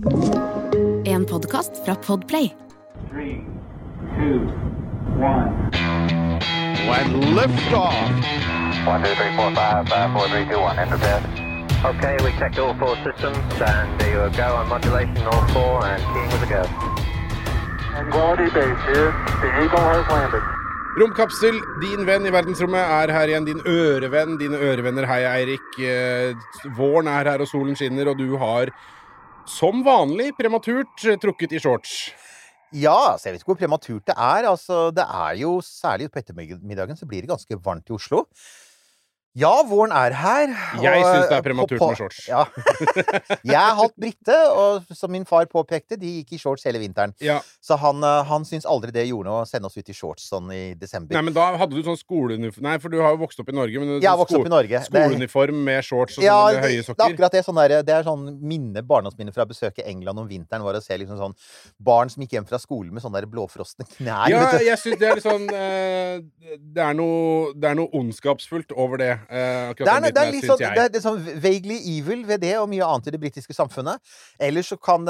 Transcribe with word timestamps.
En 0.00 1.24
podkast 1.24 1.84
fra 1.84 1.94
Podplay. 1.94 2.52
Three, 3.10 3.44
two, 4.16 4.48
one. 5.20 5.68
When 6.88 7.34
lift 7.36 7.72
off. 7.74 7.92
One, 8.86 9.02
two, 9.04 9.14
three, 9.14 9.36
four, 9.36 9.52
five, 9.52 9.88
five, 9.88 10.08
four, 10.12 10.28
three, 10.28 10.46
two, 10.48 10.58
one. 10.58 10.78
Enter 10.78 10.96
bed. 10.96 11.22
Okay, 11.84 12.16
we 12.24 12.32
checked 12.38 12.58
all 12.58 12.72
four 12.78 12.96
systems, 13.04 13.36
and 13.60 14.00
there 14.00 14.24
you 14.24 14.36
go 14.36 14.56
on 14.56 14.68
modulation, 14.68 15.20
all 15.26 15.46
four, 15.48 15.84
and 15.84 16.02
keying 16.14 16.30
with 16.32 16.48
a 16.48 16.50
go. 16.54 16.62
Quality 18.10 18.48
base 18.56 18.80
here. 18.88 19.12
The 19.42 19.50
Eagle 19.64 19.84
has 19.84 20.08
landed. 20.08 20.42
Romkapsel, 20.96 21.60
din 21.82 22.06
venn 22.06 22.24
i 22.26 22.32
verdensrommet, 22.32 22.80
er 22.80 23.12
her 23.12 23.28
igjen. 23.28 23.44
Din 23.44 23.60
ørevenn, 23.66 24.38
dine 24.40 24.56
ørevenner. 24.56 25.04
Hei, 25.06 25.20
Eirik. 25.28 25.76
Eh, 25.78 26.34
Våren 26.76 27.06
er 27.06 27.28
her, 27.30 27.44
og 27.44 27.48
solen 27.48 27.76
skinner, 27.76 28.08
og 28.08 28.18
du 28.18 28.38
har 28.40 28.72
som 29.50 29.82
vanlig 29.86 30.30
prematurt 30.38 31.04
eh, 31.04 31.18
trukket 31.20 31.54
i 31.56 31.60
shorts. 31.62 31.94
Ja, 32.70 33.16
så 33.18 33.28
jeg 33.28 33.34
vet 33.34 33.42
ikke 33.42 33.50
hvor 33.50 33.58
prematurt 33.58 34.06
det 34.06 34.14
er. 34.14 34.46
Altså, 34.46 34.88
det 34.94 35.04
er 35.04 35.38
jo 35.42 35.56
særlig 35.64 36.10
på 36.10 36.20
ettermiddagen 36.22 36.98
så 36.98 37.08
blir 37.10 37.24
det 37.24 37.32
ganske 37.32 37.58
varmt 37.64 37.90
i 37.90 37.96
Oslo. 37.96 38.24
Ja, 39.38 39.62
våren 39.62 39.92
er 39.94 40.10
her. 40.18 40.48
Jeg 40.82 41.04
syns 41.06 41.28
det 41.30 41.36
er 41.36 41.42
prematurt 41.44 41.78
på- 41.78 41.88
med 41.92 41.98
shorts. 42.00 42.24
Ja. 42.30 42.46
jeg 43.46 43.54
er 43.54 43.76
halvt 43.78 43.94
brite, 44.02 44.36
og 44.50 44.88
som 44.96 45.12
min 45.14 45.24
far 45.24 45.46
påpekte, 45.46 45.94
de 46.00 46.10
gikk 46.18 46.32
i 46.34 46.38
shorts 46.42 46.64
hele 46.66 46.80
vinteren. 46.82 47.14
Ja. 47.22 47.36
Så 47.62 47.78
han, 47.78 48.02
eh, 48.02 48.24
han 48.26 48.42
syns 48.48 48.66
aldri 48.66 48.90
det 48.94 49.04
gjorde 49.06 49.30
noe 49.30 49.44
å 49.44 49.46
sende 49.48 49.70
oss 49.70 49.76
ut 49.78 49.86
i 49.88 49.94
shorts 49.94 50.26
sånn 50.32 50.50
i 50.50 50.74
desember. 50.74 51.14
Nei, 51.14 51.22
men 51.28 51.36
da 51.36 51.46
hadde 51.60 51.78
du 51.78 51.82
sånn 51.86 51.98
skoleuniform 52.00 52.66
Nei, 52.66 52.74
for 52.82 52.90
du 52.92 52.98
har 53.00 53.14
jo 53.14 53.20
vokst 53.22 53.38
opp 53.40 53.48
i 53.48 53.54
Norge. 53.54 53.78
Men 53.78 54.00
Jeg 54.02 54.10
har 54.10 54.18
vokst 54.18 54.34
opp 54.36 54.46
i 54.50 54.52
Norge. 54.52 54.82
Skoleuniform 54.88 55.62
med 55.70 55.86
shorts 55.86 56.18
og 56.18 56.26
ja, 56.26 56.34
sånne 56.50 56.66
det, 56.66 56.82
sokker. 56.88 56.98
det 56.98 57.06
er 57.06 57.14
akkurat 57.14 57.38
det. 57.38 57.44
Sånn 57.46 57.62
der, 57.62 57.76
det 57.86 57.94
er 58.00 58.02
sånn 58.10 58.26
minne, 58.42 58.82
barndomsminne 58.82 59.32
fra 59.36 59.46
besøket 59.46 59.86
England 59.86 60.18
om 60.24 60.28
vinteren. 60.30 60.66
Var 60.66 60.80
å 60.80 60.82
se 60.82 60.98
liksom 60.98 61.22
sånn 61.22 61.38
barn 61.78 62.10
som 62.10 62.26
gikk 62.26 62.34
hjem 62.40 62.50
fra 62.50 62.58
skolen 62.58 62.92
med 62.98 63.06
sånne 63.06 63.22
der 63.22 63.30
blåfrosne 63.30 63.86
knær. 63.94 64.26
Ja, 64.34 64.42
jeg 64.58 64.78
syns 64.82 64.98
det 64.98 65.06
er 65.08 65.14
litt 65.20 65.26
sånn 65.26 65.46
eh, 65.54 66.18
det, 66.58 66.82
er 66.82 66.94
noe, 66.98 67.54
det 67.54 67.70
er 67.70 67.78
noe 67.78 67.94
ondskapsfullt 67.94 68.74
over 68.74 68.98
det. 68.98 69.19
Eh, 69.28 69.72
Det 69.76 69.86
er, 69.86 70.06
det, 70.06 70.22
er 70.22 70.32
litt 70.32 70.46
sånn, 70.46 70.60
det, 70.60 70.70
er, 70.70 70.90
det 70.92 71.00
er 71.00 71.04
sånn 71.04 71.20
vaguely 71.42 71.78
evil 71.98 72.24
ved 72.28 72.42
det, 72.44 72.54
og 72.60 72.68
mye 72.72 72.86
annet 72.86 73.10
i 73.10 73.14
det 73.14 73.20
britiske 73.22 73.56
samfunnet. 73.56 74.00
Ellers 74.40 74.70
så 74.72 74.78
kan 74.80 75.04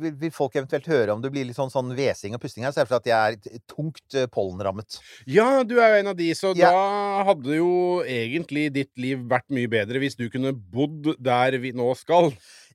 vil, 0.00 0.14
vil 0.20 0.34
folk 0.34 0.56
eventuelt 0.58 0.88
høre 0.90 1.14
om 1.16 1.22
det 1.24 1.32
blir 1.34 1.46
litt 1.48 1.58
sånn, 1.58 1.72
sånn 1.72 1.94
hvesing 1.96 2.36
og 2.36 2.42
pusting 2.42 2.66
her, 2.66 2.74
så 2.74 2.82
er 2.82 2.88
det 2.88 2.92
fordi 2.92 3.14
at 3.14 3.40
jeg 3.44 3.58
er 3.58 3.62
tungt 3.70 4.18
eh, 4.18 4.28
pollenrammet. 4.32 4.98
Ja, 5.30 5.62
du 5.66 5.76
er 5.78 5.94
jo 5.94 6.02
en 6.02 6.12
av 6.14 6.18
de, 6.18 6.30
så 6.36 6.52
Ja. 6.58 6.70
da 6.74 7.24
hadde 7.30 7.56
jo 7.56 8.02
egentlig 8.02 8.68
ditt 8.74 8.92
liv 9.00 9.24
vært 9.30 9.48
mye 9.54 9.70
bedre 9.70 10.02
hvis 10.02 10.18
du 10.18 10.26
kunne 10.32 10.52
bodd 10.52 11.14
der 11.22 11.58
vi 11.62 11.72
nå 11.76 11.90
skal. 11.98 12.32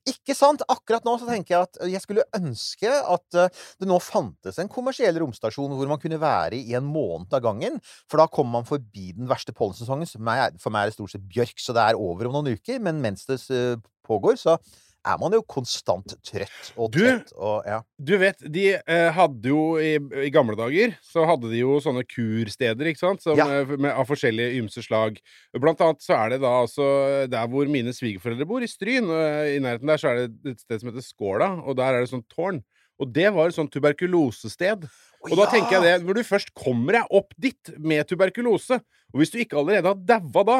Ikke 0.08 0.34
sant? 0.36 0.62
Akkurat 0.72 1.04
nå 1.04 1.16
så 1.20 1.28
tenker 1.28 1.54
jeg 1.54 1.68
at 1.68 1.80
eh, 1.82 1.92
jeg 1.92 2.04
skulle 2.04 2.26
ønske 2.36 2.88
at 2.88 3.38
eh, 3.38 3.62
det 3.80 3.88
nå 3.90 3.98
fantes 4.02 4.60
en 4.60 4.70
kommersiell 4.72 5.18
romstasjon 5.20 5.74
hvor 5.76 5.90
man 5.90 6.00
kunne 6.00 6.20
være 6.22 6.60
i 6.60 6.76
en 6.78 6.86
måned 6.88 7.32
av 7.36 7.44
gangen. 7.44 7.80
For 8.08 8.22
da 8.22 8.28
kommer 8.32 8.60
man 8.60 8.68
forbi 8.68 9.12
den 9.16 9.28
verste 9.30 9.54
pollensesongen. 9.56 10.08
For 10.08 10.24
meg 10.72 10.84
er 10.86 10.92
det 10.92 10.96
stort 10.96 11.14
sett 11.14 11.26
bjørk, 11.28 11.56
så 11.60 11.76
det 11.76 11.84
er 11.84 12.00
over 12.00 12.30
om 12.30 12.38
noen 12.38 12.56
uker. 12.56 12.80
Men 12.84 13.02
mens 13.04 13.28
det 13.28 13.42
eh, 13.54 13.76
pågår, 14.06 14.40
så 14.40 14.56
er 15.06 15.16
man 15.20 15.32
jo 15.32 15.40
konstant 15.48 16.12
trøtt 16.26 16.72
og 16.76 16.90
Du- 16.92 17.00
trett 17.00 17.30
og 17.36 17.64
ja. 17.66 17.78
Du 18.02 18.12
vet, 18.20 18.36
de 18.52 18.64
eh, 18.76 19.10
hadde 19.16 19.48
jo 19.48 19.76
i, 19.80 19.94
i 20.26 20.30
gamle 20.30 20.56
dager 20.58 20.92
så 21.02 21.24
hadde 21.28 21.48
de 21.50 21.60
jo 21.62 21.78
sånne 21.80 22.02
kursteder, 22.04 22.90
ikke 22.90 23.00
sant? 23.00 23.22
Som, 23.24 23.36
Ja. 23.40 23.46
eh, 23.60 23.64
med, 23.76 23.90
av 23.92 24.06
forskjellige 24.08 24.58
ymse 24.60 24.82
slag. 24.84 25.16
Blant 25.56 25.80
annet 25.80 26.02
så 26.04 26.16
er 26.18 26.34
det 26.34 26.40
da 26.42 26.52
altså 26.62 26.90
der 27.32 27.46
hvor 27.48 27.66
mine 27.68 27.94
svigerforeldre 27.96 28.46
bor, 28.46 28.60
i 28.60 28.68
Stryn. 28.68 29.08
eh, 29.08 29.56
I 29.56 29.60
nærheten 29.64 29.86
der 29.88 29.96
så 30.02 30.10
er 30.12 30.26
det 30.28 30.52
et 30.56 30.60
sted 30.60 30.80
som 30.80 30.90
heter 30.92 31.02
Skåla, 31.06 31.50
og 31.66 31.76
der 31.80 31.94
er 31.94 32.00
det 32.04 32.10
sånn 32.12 32.26
tårn. 32.28 32.62
Og 33.00 33.12
det 33.16 33.30
var 33.32 33.48
et 33.48 33.54
sånt 33.56 33.72
tuberkulosested. 33.72 34.84
Og 35.24 35.36
da 35.36 35.46
tenker 35.52 35.78
jeg 35.78 35.82
det, 35.86 35.94
når 36.06 36.18
du 36.20 36.22
først 36.28 36.52
kommer 36.56 36.92
deg 36.98 37.06
opp 37.16 37.32
dit 37.40 37.72
med 37.80 38.06
tuberkulose, 38.08 38.80
og 39.12 39.20
hvis 39.20 39.32
du 39.32 39.38
ikke 39.40 39.56
allerede 39.60 39.88
har 39.88 39.94
daua 40.20 40.44
da, 40.44 40.58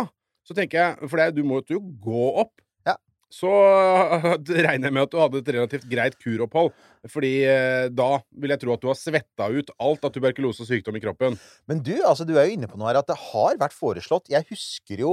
så 0.48 0.56
tenker 0.56 0.78
jeg 0.80 1.08
For 1.10 1.20
det, 1.20 1.34
du 1.36 1.42
måtte 1.44 1.76
jo 1.76 1.80
gå 1.80 2.22
opp. 2.40 2.54
Så 3.30 3.50
regner 4.66 4.88
jeg 4.88 4.94
med 4.94 5.04
at 5.06 5.12
du 5.12 5.18
hadde 5.22 5.40
et 5.40 5.50
relativt 5.54 5.86
greit 5.90 6.16
kuropphold. 6.20 6.72
Fordi 7.10 7.32
eh, 7.46 7.86
da 7.94 8.10
vil 8.42 8.52
jeg 8.52 8.62
tro 8.64 8.74
at 8.74 8.82
du 8.82 8.88
har 8.90 8.98
svetta 8.98 9.48
ut 9.54 9.70
alt 9.78 10.06
av 10.06 10.14
tuberkulose 10.14 10.64
og 10.64 10.70
sykdom 10.70 10.98
i 10.98 11.02
kroppen. 11.04 11.38
Men 11.70 11.82
du, 11.86 11.94
altså, 12.02 12.26
du 12.26 12.34
er 12.36 12.48
jo 12.48 12.58
inne 12.58 12.70
på 12.70 12.80
noe 12.80 12.90
her 12.90 13.00
at 13.00 13.10
det 13.10 13.18
har 13.30 13.60
vært 13.60 13.76
foreslått 13.76 14.32
Jeg 14.32 14.48
husker 14.50 15.04
jo 15.04 15.12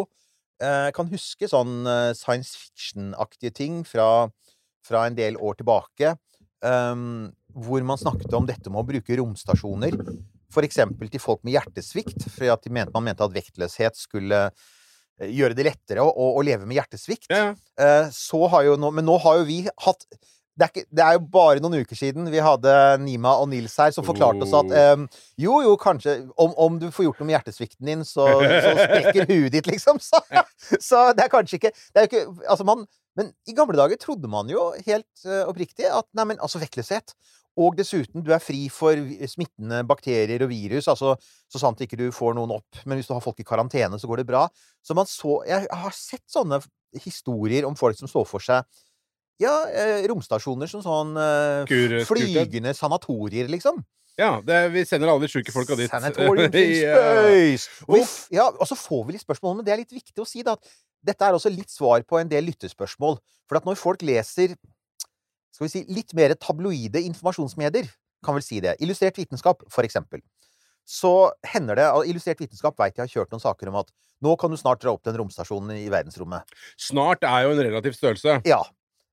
eh, 0.64 0.90
Kan 0.98 1.12
huske 1.14 1.50
sånn 1.52 1.86
eh, 1.86 2.14
science 2.18 2.58
fiction-aktige 2.58 3.54
ting 3.62 3.84
fra, 3.88 4.28
fra 4.86 5.06
en 5.08 5.18
del 5.18 5.38
år 5.38 5.62
tilbake. 5.62 6.16
Um, 6.66 7.36
hvor 7.54 7.84
man 7.86 8.00
snakket 8.02 8.34
om 8.34 8.48
dette 8.50 8.72
med 8.74 8.82
å 8.82 8.88
bruke 8.88 9.18
romstasjoner. 9.20 9.94
F.eks. 10.50 10.80
til 10.80 11.22
folk 11.22 11.44
med 11.46 11.54
hjertesvikt. 11.54 12.26
Fordi 12.34 12.50
at 12.50 12.66
de 12.66 12.74
mente, 12.74 12.94
man 12.98 13.06
mente 13.06 13.26
at 13.26 13.36
vektløshet 13.36 14.00
skulle 14.00 14.48
gjøre 15.26 15.58
det 15.58 15.68
lettere 15.68 16.06
å, 16.06 16.10
å, 16.12 16.32
å 16.38 16.46
leve 16.46 16.68
med 16.68 16.78
hjertesvikt. 16.78 17.30
Ja. 17.34 17.52
Eh, 17.80 18.10
så 18.14 18.42
har 18.54 18.68
jo 18.68 18.76
nå, 18.80 18.92
men 18.94 19.08
nå 19.08 19.18
har 19.24 19.42
jo 19.42 19.48
vi 19.50 19.62
hatt 19.68 20.06
det 20.58 20.66
er, 20.66 20.72
ikke, 20.74 20.90
det 20.98 21.04
er 21.06 21.16
jo 21.18 21.26
bare 21.30 21.62
noen 21.62 21.84
uker 21.86 21.98
siden 21.98 22.30
vi 22.34 22.40
hadde 22.42 22.72
Nima 23.04 23.36
og 23.38 23.52
Nils 23.52 23.76
her, 23.78 23.92
som 23.94 24.06
forklarte 24.06 24.42
oss 24.42 24.56
at 24.58 24.72
eh, 24.74 25.04
jo, 25.44 25.60
jo, 25.62 25.76
kanskje 25.78 26.16
om, 26.34 26.56
om 26.58 26.80
du 26.82 26.88
får 26.94 27.06
gjort 27.06 27.22
noe 27.22 27.30
med 27.30 27.36
hjertesvikten 27.36 27.92
din, 27.92 28.02
så, 28.08 28.26
så 28.42 28.72
sprekker 28.80 29.28
huet 29.32 29.54
ditt, 29.54 29.70
liksom. 29.70 30.02
Så, 30.02 30.18
så 30.82 31.04
det 31.14 31.28
er 31.28 31.34
kanskje 31.34 31.60
ikke, 31.60 31.74
det 31.94 32.02
er 32.02 32.10
ikke 32.10 32.24
altså 32.50 32.66
man, 32.66 32.88
Men 33.18 33.30
i 33.50 33.54
gamle 33.58 33.78
dager 33.78 34.02
trodde 34.02 34.30
man 34.30 34.50
jo 34.50 34.72
helt 34.86 35.26
uh, 35.30 35.46
oppriktig 35.46 35.86
at 35.90 36.10
nei, 36.18 36.26
men 36.32 36.42
altså 36.42 36.62
vektløshet 36.62 37.14
og 37.58 37.76
dessuten, 37.80 38.22
du 38.24 38.30
er 38.36 38.40
fri 38.44 38.68
for 38.70 39.00
smittende 39.28 39.80
bakterier 39.90 40.44
og 40.46 40.52
virus, 40.52 40.88
altså 40.92 41.16
så 41.50 41.60
sant 41.62 41.80
ikke 41.82 41.98
du 41.98 42.08
får 42.14 42.36
noen 42.38 42.52
opp. 42.60 42.84
Men 42.86 43.00
hvis 43.00 43.08
du 43.10 43.16
har 43.16 43.24
folk 43.26 43.40
i 43.42 43.46
karantene, 43.48 43.98
så 43.98 44.06
går 44.10 44.22
det 44.22 44.28
bra. 44.30 44.44
Så 44.86 44.94
man 44.98 45.10
så 45.10 45.40
Jeg 45.50 45.66
har 45.72 45.96
sett 45.98 46.24
sånne 46.30 46.60
historier 47.02 47.66
om 47.68 47.76
folk 47.76 47.98
som 47.98 48.08
så 48.08 48.22
for 48.28 48.40
seg 48.46 48.64
ja, 49.42 49.52
eh, 49.70 50.06
romstasjoner 50.10 50.66
som 50.70 50.82
sånn 50.82 51.12
eh, 51.22 51.66
Kur- 51.70 52.00
flygende 52.10 52.72
sanatorier, 52.74 53.46
liksom. 53.54 53.84
ja 54.18 54.40
det, 54.42 54.72
vi 54.74 54.82
sender 54.90 55.12
alle 55.12 55.28
de 55.28 55.30
sjuke 55.30 55.54
folka 55.54 55.76
dit. 55.78 55.90
Sanatorium 55.92 56.50
Ja. 56.54 56.96
space! 56.98 57.68
ja. 57.86 58.00
Uff. 58.00 58.16
ja, 58.34 58.48
og 58.50 58.66
så 58.66 58.74
får 58.80 59.04
vi 59.06 59.14
litt 59.18 59.26
spørsmål, 59.28 59.60
men 59.60 59.66
det 59.68 59.74
er 59.76 59.82
litt 59.84 59.94
viktig 59.94 60.24
å 60.24 60.26
si, 60.26 60.42
da, 60.46 60.56
at 60.58 60.66
dette 61.06 61.22
er 61.28 61.38
også 61.38 61.52
litt 61.54 61.70
svar 61.70 62.02
på 62.10 62.18
en 62.18 62.28
del 62.32 62.48
lyttespørsmål. 62.50 63.20
For 63.48 63.60
at 63.62 63.66
når 63.70 63.78
folk 63.78 64.02
leser 64.02 64.56
skal 65.58 65.66
vi 65.66 65.74
si, 65.74 65.84
litt 65.90 66.14
mer 66.18 66.36
tabloide 66.38 67.02
informasjonsmedier, 67.02 67.90
kan 68.26 68.38
vel 68.38 68.46
si 68.46 68.62
det, 68.62 68.76
illustrert 68.84 69.18
vitenskap, 69.18 69.64
for 69.74 69.86
eksempel, 69.88 70.22
så 70.88 71.34
hender 71.52 71.76
det 71.76 71.86
og 71.92 72.08
Illustrert 72.08 72.40
vitenskap 72.40 72.78
veit 72.80 72.96
jeg 72.96 73.04
har 73.04 73.12
kjørt 73.12 73.34
noen 73.34 73.44
saker 73.44 73.72
om 73.74 73.82
at 73.82 73.90
nå 74.24 74.34
kan 74.40 74.54
du 74.54 74.58
snart 74.58 74.80
dra 74.82 74.94
opp 74.96 75.04
den 75.06 75.18
romstasjonen 75.20 75.76
i 75.76 75.90
verdensrommet. 75.94 76.48
Snart 76.80 77.26
er 77.28 77.44
jo 77.46 77.52
en 77.54 77.60
relativ 77.60 77.98
størrelse. 77.98 78.40
Ja. 78.48 78.62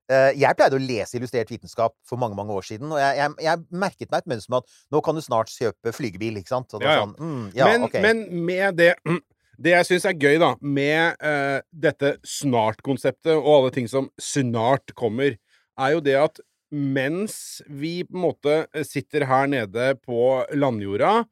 Eh, 0.09 0.31
Jeg 0.39 0.57
pleide 0.57 0.77
å 0.77 0.81
lese 0.81 1.19
illustrert 1.19 1.51
vitenskap 1.51 1.93
for 2.07 2.21
mange 2.21 2.37
mange 2.37 2.55
år 2.55 2.65
siden, 2.65 2.93
og 2.93 3.01
jeg, 3.01 3.19
jeg, 3.19 3.35
jeg 3.45 3.81
merket 3.83 4.09
meg 4.09 4.23
et 4.23 4.33
mønster 4.33 4.53
med 4.53 4.63
at 4.63 4.81
nå 4.95 5.01
kan 5.05 5.17
du 5.17 5.23
snart 5.25 5.51
kjøpe 5.51 5.93
flygebil, 5.97 6.39
ikke 6.41 6.53
sant? 6.53 6.77
Ja, 6.79 6.85
ja. 6.85 7.03
Sånn, 7.03 7.15
mm, 7.19 7.45
ja, 7.57 7.69
men, 7.69 7.87
okay. 7.89 8.05
men 8.05 8.27
med 8.47 8.81
det 8.81 8.93
Det 9.55 9.71
jeg 9.71 9.87
syns 9.87 10.05
er 10.09 10.17
gøy, 10.19 10.33
da, 10.41 10.49
med 10.59 11.21
uh, 11.23 11.61
dette 11.71 12.17
snart-konseptet 12.27 13.37
og 13.37 13.45
alle 13.53 13.69
ting 13.71 13.85
som 13.87 14.09
snart 14.19 14.91
kommer, 14.99 15.37
er 15.79 15.95
jo 15.95 16.03
det 16.05 16.15
at 16.19 16.39
mens 16.75 17.61
vi 17.69 18.03
på 18.03 18.15
en 18.17 18.23
måte 18.25 18.55
sitter 18.87 19.25
her 19.29 19.47
nede 19.47 19.93
på 20.03 20.43
landjorda 20.57 21.25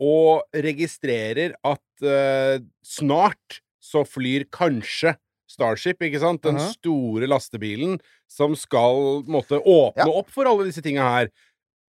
og 0.00 0.42
registrerer 0.56 1.54
at 1.64 2.04
uh, 2.04 2.60
snart 2.84 3.60
så 3.80 4.04
flyr 4.08 4.46
kanskje 4.52 5.16
Starship, 5.50 5.98
ikke 6.06 6.20
sant? 6.22 6.44
Den 6.46 6.54
Mhm. 6.60 6.68
store 6.76 7.26
lastebilen 7.26 7.96
som 8.30 8.52
skal 8.54 9.24
måtte 9.26 9.58
åpne 9.58 10.04
Ja. 10.06 10.12
opp 10.20 10.30
for 10.30 10.46
alle 10.46 10.68
disse 10.68 10.80
tinga 10.80 11.02
her. 11.02 11.28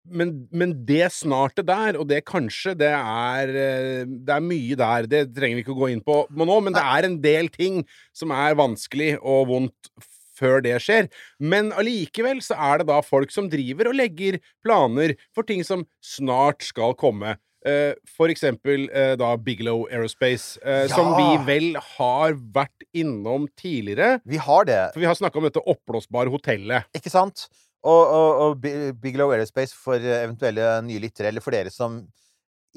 Men, 0.10 0.48
men 0.52 0.74
det 0.84 1.12
snartet 1.14 1.68
der, 1.68 1.94
og 2.00 2.08
det 2.10 2.26
kanskje, 2.26 2.74
det 2.76 2.90
er 2.90 3.48
eh, 3.54 4.06
Det 4.10 4.34
er 4.34 4.42
mye 4.42 4.76
der. 4.76 5.06
Det 5.06 5.36
trenger 5.36 5.60
vi 5.60 5.64
ikke 5.64 5.76
å 5.76 5.82
gå 5.84 5.92
inn 5.94 6.02
på 6.02 6.26
nå, 6.34 6.58
men 6.64 6.74
det 6.74 6.82
er 6.82 7.06
en 7.06 7.20
del 7.22 7.50
ting 7.54 7.86
som 8.12 8.32
er 8.34 8.56
vanskelig 8.58 9.20
og 9.22 9.46
vondt 9.54 9.92
før 10.38 10.64
det 10.66 10.78
skjer. 10.84 11.10
Men 11.40 11.72
allikevel 11.78 12.42
så 12.44 12.58
er 12.58 12.82
det 12.82 12.90
da 12.92 13.00
folk 13.06 13.34
som 13.34 13.50
driver 13.52 13.92
og 13.92 13.98
legger 14.00 14.40
planer 14.66 15.16
for 15.36 15.48
ting 15.48 15.64
som 15.68 15.86
snart 16.04 16.66
skal 16.66 16.96
komme. 17.00 17.38
Uh, 17.62 17.94
for 18.10 18.32
eksempel 18.34 18.88
uh, 18.90 19.14
da 19.22 19.36
Bigelow 19.38 19.84
Aerospace, 19.92 20.58
eh, 20.66 20.88
som 20.90 21.12
vi 21.14 21.28
vel 21.46 21.76
har 21.78 22.34
vært 22.56 22.88
innom 22.98 23.46
tidligere. 23.54 24.16
Vi 24.26 24.40
har 24.42 24.66
det, 24.66 24.80
For 24.96 25.04
vi 25.04 25.10
har 25.10 25.20
snakka 25.20 25.38
om 25.38 25.46
dette 25.46 25.62
oppblåsbare 25.62 26.34
hotellet. 26.34 26.90
ikke 26.98 27.14
sant? 27.14 27.46
Og, 27.86 28.02
og, 28.02 28.42
og 28.46 28.66
Bigelow 29.02 29.34
Aerospace 29.34 29.78
for 29.78 30.02
eventuelle 30.02 30.74
nye 30.86 31.02
lyttere, 31.02 31.30
eller 31.30 31.46
for 31.46 31.54
dere 31.54 31.74
som 31.74 32.02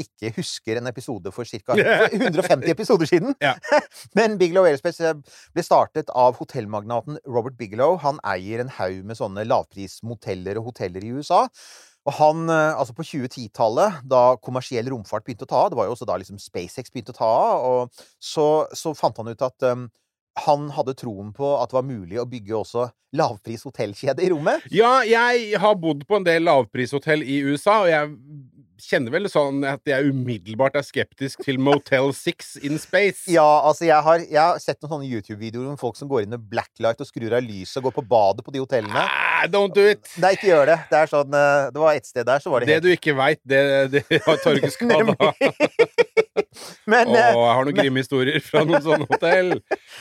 ikke 0.00 0.32
husker 0.38 0.80
en 0.80 0.90
episode 0.90 1.32
for 1.34 1.46
ca. 1.48 1.76
150 1.76 2.70
episoder 2.74 3.10
siden. 3.10 3.34
Ja. 3.42 3.54
Men 4.18 4.38
Bigelow 4.40 4.66
Aerospace 4.68 5.08
eh, 5.10 5.40
ble 5.54 5.64
startet 5.66 6.12
av 6.14 6.38
hotellmagnaten 6.40 7.20
Robert 7.26 7.58
Bigelow. 7.60 7.98
Han 8.04 8.20
eier 8.34 8.64
en 8.64 8.72
haug 8.78 9.02
med 9.08 9.20
sånne 9.20 9.46
lavprismoteller 9.48 10.60
og 10.60 10.72
hoteller 10.72 11.04
i 11.04 11.12
USA. 11.16 11.44
Og 12.04 12.16
han, 12.18 12.48
eh, 12.52 12.76
altså 12.76 12.94
på 12.96 13.06
2010-tallet, 13.08 14.02
da 14.10 14.22
kommersiell 14.44 14.90
romfart 14.92 15.24
begynte 15.24 15.48
å 15.48 15.52
ta 15.52 15.64
av, 15.64 15.72
det 15.72 15.80
var 15.80 15.88
jo 15.88 15.96
også 15.96 16.08
da 16.08 16.18
liksom 16.20 16.40
SpaceX 16.42 16.92
begynte 16.92 17.14
å 17.14 17.20
ta 17.20 17.28
av, 17.28 18.02
så, 18.20 18.48
så 18.76 18.92
fant 18.98 19.22
han 19.22 19.30
ut 19.32 19.44
at 19.46 19.68
um, 19.70 19.86
han 20.44 20.66
hadde 20.74 20.96
troen 20.98 21.30
på 21.34 21.54
at 21.60 21.70
det 21.70 21.78
var 21.78 21.86
mulig 21.86 22.18
å 22.20 22.26
bygge 22.28 22.56
også 22.58 22.88
lavpris 23.14 23.64
hotellkjede 23.64 24.24
i 24.26 24.30
rommet. 24.32 24.66
Ja, 24.74 24.98
jeg 25.06 25.60
har 25.62 25.78
bodd 25.80 26.02
på 26.08 26.18
en 26.18 26.26
del 26.26 26.44
lavprishotell 26.48 27.22
i 27.22 27.38
USA, 27.46 27.84
og 27.84 27.92
jeg 27.92 28.10
kjenner 28.88 29.12
vel 29.14 29.28
sånn 29.30 29.62
at 29.68 29.80
jeg 29.88 30.10
umiddelbart 30.12 30.76
er 30.78 30.84
skeptisk 30.86 31.42
til 31.44 31.58
Motel 31.62 32.10
6 32.16 32.56
in 32.66 32.78
space. 32.82 33.24
Ja, 33.34 33.44
altså 33.66 33.86
jeg 33.88 33.98
har, 34.06 34.22
jeg 34.24 34.38
har 34.40 34.58
sett 34.62 34.78
noen 34.84 34.92
sånne 34.96 35.08
YouTube-videoer 35.10 35.72
om 35.72 35.78
folk 35.80 35.96
som 35.98 36.08
går 36.10 36.24
inn 36.26 36.34
med 36.36 36.44
blacklight 36.50 37.00
og 37.02 37.08
skrur 37.08 37.34
av 37.36 37.42
lyset 37.44 37.80
og 37.80 37.88
går 37.88 37.96
på 37.98 38.04
badet 38.10 38.44
på 38.46 38.54
de 38.54 38.62
hotellene. 38.62 39.04
Ah, 39.04 39.46
don't 39.50 39.74
do 39.74 39.84
it! 39.90 40.04
Nei, 40.22 40.34
ikke 40.36 40.50
gjør 40.52 40.70
det. 40.72 40.78
Det 40.90 41.00
er 41.00 41.10
sånn 41.10 41.34
eh, 41.34 41.68
Det 41.74 41.82
var 41.82 41.98
et 41.98 42.08
sted 42.08 42.28
der, 42.28 42.42
så 42.44 42.52
var 42.52 42.62
det 42.62 42.68
Det 42.70 42.76
helt 42.78 42.86
du 42.86 42.92
ikke 42.94 43.16
veit, 43.18 43.40
det, 43.44 43.62
det 43.96 44.04
har 44.28 44.40
Torge 44.44 44.70
skada. 44.74 45.16
Men 46.90 47.08
Og 47.10 47.16
eh, 47.16 47.30
jeg 47.34 47.54
har 47.58 47.66
noen 47.66 47.76
grimme 47.78 48.02
historier 48.04 48.40
fra 48.44 48.62
noen 48.66 48.82
sånne 48.84 49.08
hotell. 49.10 49.54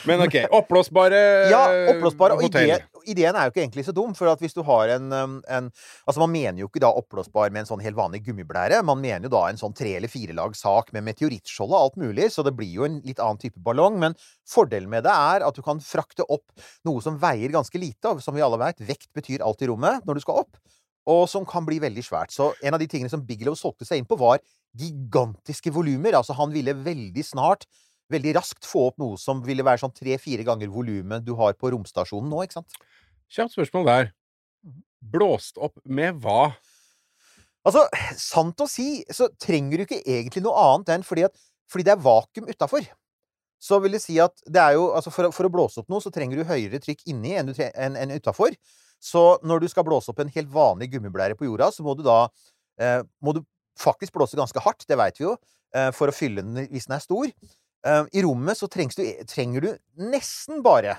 Men 0.08 0.22
OK. 0.26 0.36
Oppblåsbare 0.60 1.20
Ja, 1.50 1.62
oppblåsbare. 1.94 2.38
Og 2.38 2.46
hotell. 2.48 2.70
ideen, 2.74 2.86
ideen 3.10 3.36
er 3.36 3.46
jo 3.46 3.52
ikke 3.52 3.62
egentlig 3.62 3.84
så 3.86 3.94
dum, 3.96 4.12
for 4.16 4.30
at 4.30 4.42
hvis 4.42 4.56
du 4.56 4.62
har 4.66 4.92
en, 4.96 5.12
um, 5.12 5.36
en 5.48 5.70
Altså, 6.06 6.20
man 6.20 6.32
mener 6.32 6.60
jo 6.60 6.68
ikke 6.68 6.82
da 6.84 6.90
oppblåsbar 6.92 7.52
med 7.52 7.64
en 7.64 7.68
sånn 7.70 7.82
helt 7.84 7.96
vanlig 7.98 8.22
gummiblære. 8.26 8.82
Man 8.86 9.00
mener 9.00 9.28
jo 9.28 9.34
da 9.36 9.46
en 9.48 9.60
sånn 9.60 9.74
tre- 9.76 9.96
eller 9.98 10.10
firelags 10.12 10.62
sak 10.64 10.92
med 10.92 11.06
meteorittskjold 11.08 11.72
og 11.72 11.80
alt 11.80 11.98
mulig, 12.00 12.30
så 12.32 12.44
det 12.44 12.54
blir 12.56 12.72
jo 12.72 12.86
en 12.88 13.00
litt 13.06 13.22
annen 13.22 13.40
type 13.40 13.60
ballong. 13.64 13.98
Men 14.02 14.16
fordelen 14.48 14.90
med 14.92 15.06
det 15.06 15.14
er 15.14 15.46
at 15.46 15.56
du 15.56 15.62
kan 15.64 15.80
frakte 15.80 16.26
opp 16.28 16.64
noe 16.84 17.02
som 17.04 17.18
veier 17.20 17.54
ganske 17.54 17.80
lite, 17.80 18.12
og 18.12 18.22
som 18.24 18.36
vi 18.36 18.44
alle 18.44 18.60
veit, 18.60 18.82
vekt 18.84 19.10
betyr 19.16 19.44
alt 19.44 19.62
i 19.62 19.70
rommet 19.70 20.04
når 20.04 20.18
du 20.20 20.24
skal 20.26 20.44
opp. 20.44 20.60
Og 21.10 21.26
som 21.28 21.44
kan 21.44 21.66
bli 21.66 21.78
veldig 21.82 22.04
svært. 22.04 22.32
Så 22.32 22.52
en 22.64 22.76
av 22.76 22.80
de 22.80 22.88
tingene 22.88 23.12
som 23.12 23.24
Bigelow 23.24 23.56
solgte 23.58 23.84
seg 23.88 24.00
inn 24.00 24.08
på, 24.08 24.16
var 24.20 24.40
gigantiske 24.74 25.72
volumer. 25.74 26.16
Altså, 26.16 26.36
han 26.38 26.52
ville 26.54 26.76
veldig 26.84 27.24
snart 27.24 27.66
veldig 28.12 28.34
raskt 28.36 28.66
få 28.68 28.88
opp 28.90 29.00
noe 29.00 29.18
som 29.20 29.40
ville 29.44 29.64
være 29.64 29.82
sånn 29.82 29.94
tre-fire 29.94 30.44
ganger 30.46 30.72
volumet 30.72 31.24
du 31.24 31.32
har 31.38 31.56
på 31.58 31.72
romstasjonen 31.72 32.30
nå, 32.30 32.42
ikke 32.44 32.60
sant? 32.60 32.76
Kjapt 33.32 33.56
spørsmål 33.56 33.88
der. 33.88 34.10
Blåst 35.14 35.58
opp 35.60 35.78
med 35.84 36.20
hva? 36.24 36.54
Altså, 37.64 37.86
sant 38.20 38.60
å 38.60 38.68
si, 38.68 39.02
så 39.12 39.30
trenger 39.40 39.80
du 39.80 39.86
ikke 39.86 40.02
egentlig 40.02 40.44
noe 40.44 40.60
annet 40.60 40.92
enn 40.98 41.06
fordi, 41.06 41.24
at, 41.28 41.36
fordi 41.70 41.86
det 41.88 41.94
er 41.94 42.04
vakuum 42.04 42.50
utafor. 42.50 42.86
Så 43.64 43.78
vil 43.80 43.96
det 43.96 44.02
si 44.04 44.18
at 44.20 44.36
det 44.44 44.60
er 44.60 44.74
jo 44.76 44.90
Altså, 44.92 45.12
for, 45.14 45.30
for 45.32 45.48
å 45.48 45.52
blåse 45.52 45.80
opp 45.80 45.88
noe, 45.92 46.02
så 46.04 46.12
trenger 46.12 46.40
du 46.40 46.48
høyere 46.48 46.80
trykk 46.82 47.06
inni 47.08 47.32
enn, 47.38 47.48
du 47.48 47.60
enn, 47.64 47.96
enn 47.96 48.12
utafor. 48.12 48.52
Så 49.00 49.24
når 49.44 49.64
du 49.64 49.70
skal 49.72 49.86
blåse 49.86 50.12
opp 50.12 50.20
en 50.20 50.32
helt 50.32 50.52
vanlig 50.52 50.90
gummiblære 50.92 51.36
på 51.38 51.48
jorda, 51.48 51.70
så 51.72 51.84
må 51.84 51.96
du 51.96 52.04
da 52.04 52.26
eh, 52.80 53.00
Må 53.24 53.36
du 53.36 53.42
faktisk 53.80 54.14
blåse 54.14 54.38
ganske 54.38 54.60
hardt, 54.62 54.84
det 54.88 54.98
veit 55.00 55.18
vi 55.18 55.26
jo, 55.26 55.34
eh, 55.74 55.90
for 55.96 56.12
å 56.12 56.14
fylle 56.14 56.44
den 56.44 56.68
hvis 56.70 56.86
den 56.86 56.98
er 56.98 57.02
stor. 57.02 57.32
Eh, 57.84 58.04
I 58.12 58.24
rommet 58.24 58.58
så 58.58 58.68
du, 58.68 59.04
trenger 59.28 59.64
du 59.64 59.70
nesten 60.00 60.62
bare 60.64 60.98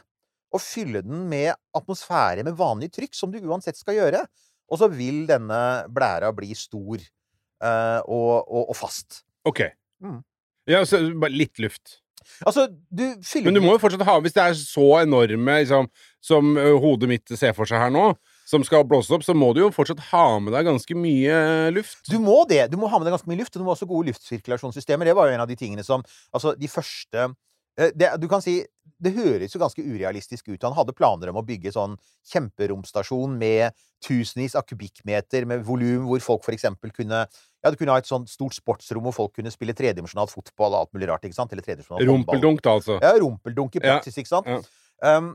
å 0.53 0.61
fylle 0.61 1.01
den 1.03 1.25
med 1.29 1.55
atmosfære 1.75 2.45
med 2.45 2.55
vanlig 2.57 2.91
trykk, 2.95 3.15
som 3.17 3.33
du 3.33 3.41
uansett 3.41 3.77
skal 3.79 3.97
gjøre. 3.97 4.23
Og 4.71 4.79
så 4.81 4.89
vil 4.89 5.25
denne 5.29 5.59
blæra 5.93 6.31
bli 6.33 6.55
stor 6.57 7.01
eh, 7.01 7.99
og, 8.05 8.31
og, 8.45 8.71
og 8.71 8.75
fast. 8.77 9.23
OK. 9.45 9.65
Mm. 10.03 10.21
Ja, 10.69 10.81
så 10.87 11.01
bare 11.19 11.35
litt 11.35 11.59
luft. 11.61 11.99
Altså, 12.41 12.65
du 12.89 13.03
fyller 13.21 13.51
Men 13.51 13.59
du 13.59 13.61
må 13.61 13.75
jo 13.75 13.81
fortsatt 13.83 14.01
ha 14.07 14.15
Hvis 14.23 14.33
det 14.33 14.41
er 14.41 14.55
så 14.57 14.85
enorme 15.03 15.59
liksom, 15.61 15.85
som 16.25 16.55
hodet 16.81 17.09
mitt 17.11 17.33
ser 17.37 17.53
for 17.53 17.69
seg 17.69 17.77
her 17.77 17.91
nå, 17.93 18.07
som 18.45 18.63
skal 18.65 18.85
blåses 18.85 19.15
opp, 19.17 19.23
så 19.25 19.33
må 19.37 19.49
du 19.57 19.63
jo 19.63 19.71
fortsatt 19.73 20.03
ha 20.11 20.25
med 20.43 20.53
deg 20.53 20.67
ganske 20.67 20.97
mye 20.97 21.37
luft. 21.73 22.03
Du 22.11 22.19
må 22.21 22.43
det. 22.49 22.67
Du 22.69 22.77
må 22.77 22.89
ha 22.91 22.99
med 23.01 23.09
deg 23.09 23.15
ganske 23.17 23.29
mye 23.31 23.41
luft, 23.41 23.55
og 23.55 23.63
du 23.63 23.65
må 23.65 23.73
også 23.73 23.87
gode 23.89 24.11
luftsirkulasjonssystemer. 24.11 25.09
Det 25.09 25.15
var 25.17 25.31
jo 25.31 25.37
en 25.37 25.43
av 25.45 25.49
de 25.49 25.57
tingene 25.57 25.85
som 25.85 26.05
Altså, 26.35 26.53
de 26.59 26.69
første 26.69 27.23
eh, 27.25 27.91
det, 27.95 28.11
Du 28.21 28.27
kan 28.29 28.43
si 28.43 28.59
Det 29.01 29.11
høres 29.15 29.55
jo 29.55 29.59
ganske 29.59 29.81
urealistisk 29.81 30.47
ut. 30.53 30.61
Han 30.63 30.75
hadde 30.77 30.93
planer 30.95 31.31
om 31.31 31.41
å 31.41 31.45
bygge 31.45 31.73
sånn 31.73 31.97
kjemperomstasjon 32.31 33.33
med 33.39 33.73
tusenvis 34.05 34.55
av 34.55 34.67
kubikkmeter 34.69 35.47
med 35.49 35.65
volum, 35.65 36.05
hvor 36.05 36.21
folk 36.23 36.45
for 36.45 36.55
eksempel 36.55 36.93
kunne 36.93 37.25
Ja, 37.25 37.71
du 37.73 37.79
kunne 37.79 37.95
ha 37.95 37.97
et 37.97 38.07
sånt 38.09 38.29
stort 38.29 38.53
sportsrom 38.53 39.07
hvor 39.07 39.15
folk 39.15 39.33
kunne 39.39 39.49
spille 39.53 39.73
tredimensjonalt 39.73 40.29
fotball 40.29 40.75
og 40.75 40.83
alt 40.83 40.93
mulig 40.93 41.09
rart, 41.09 41.25
ikke 41.25 41.37
sant? 41.39 41.51
Eller 41.51 41.65
tredimensjonalt. 41.65 42.05
Rumpeldunk, 42.05 42.61
da, 42.61 42.77
altså. 42.77 42.99
Ja, 43.01 43.15
rumpeldunk 43.17 43.79
i 43.79 43.81
Ja, 43.81 43.97
ikke 44.05 44.29
sant? 44.29 44.45
ja. 44.45 44.61
Um, 45.03 45.33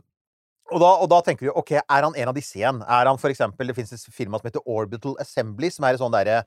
og, 0.71 0.81
da, 0.83 0.91
og 1.03 1.09
da 1.13 1.21
tenker 1.27 1.49
du 1.49 1.55
OK, 1.59 1.77
er 1.79 2.07
han 2.07 2.17
en 2.17 2.33
av 2.33 2.37
disse 2.37 2.59
igjen? 2.59 2.83
Er 2.87 3.11
han 3.11 3.21
for 3.21 3.33
eksempel 3.33 3.71
Det 3.71 3.77
fins 3.79 3.93
et 3.95 4.13
firma 4.15 4.41
som 4.41 4.51
heter 4.51 4.67
Orbital 4.67 5.17
Assembly, 5.23 5.71
som 5.75 5.87
er 5.87 5.97
et 5.97 6.03
sånn 6.03 6.15
derre 6.15 6.43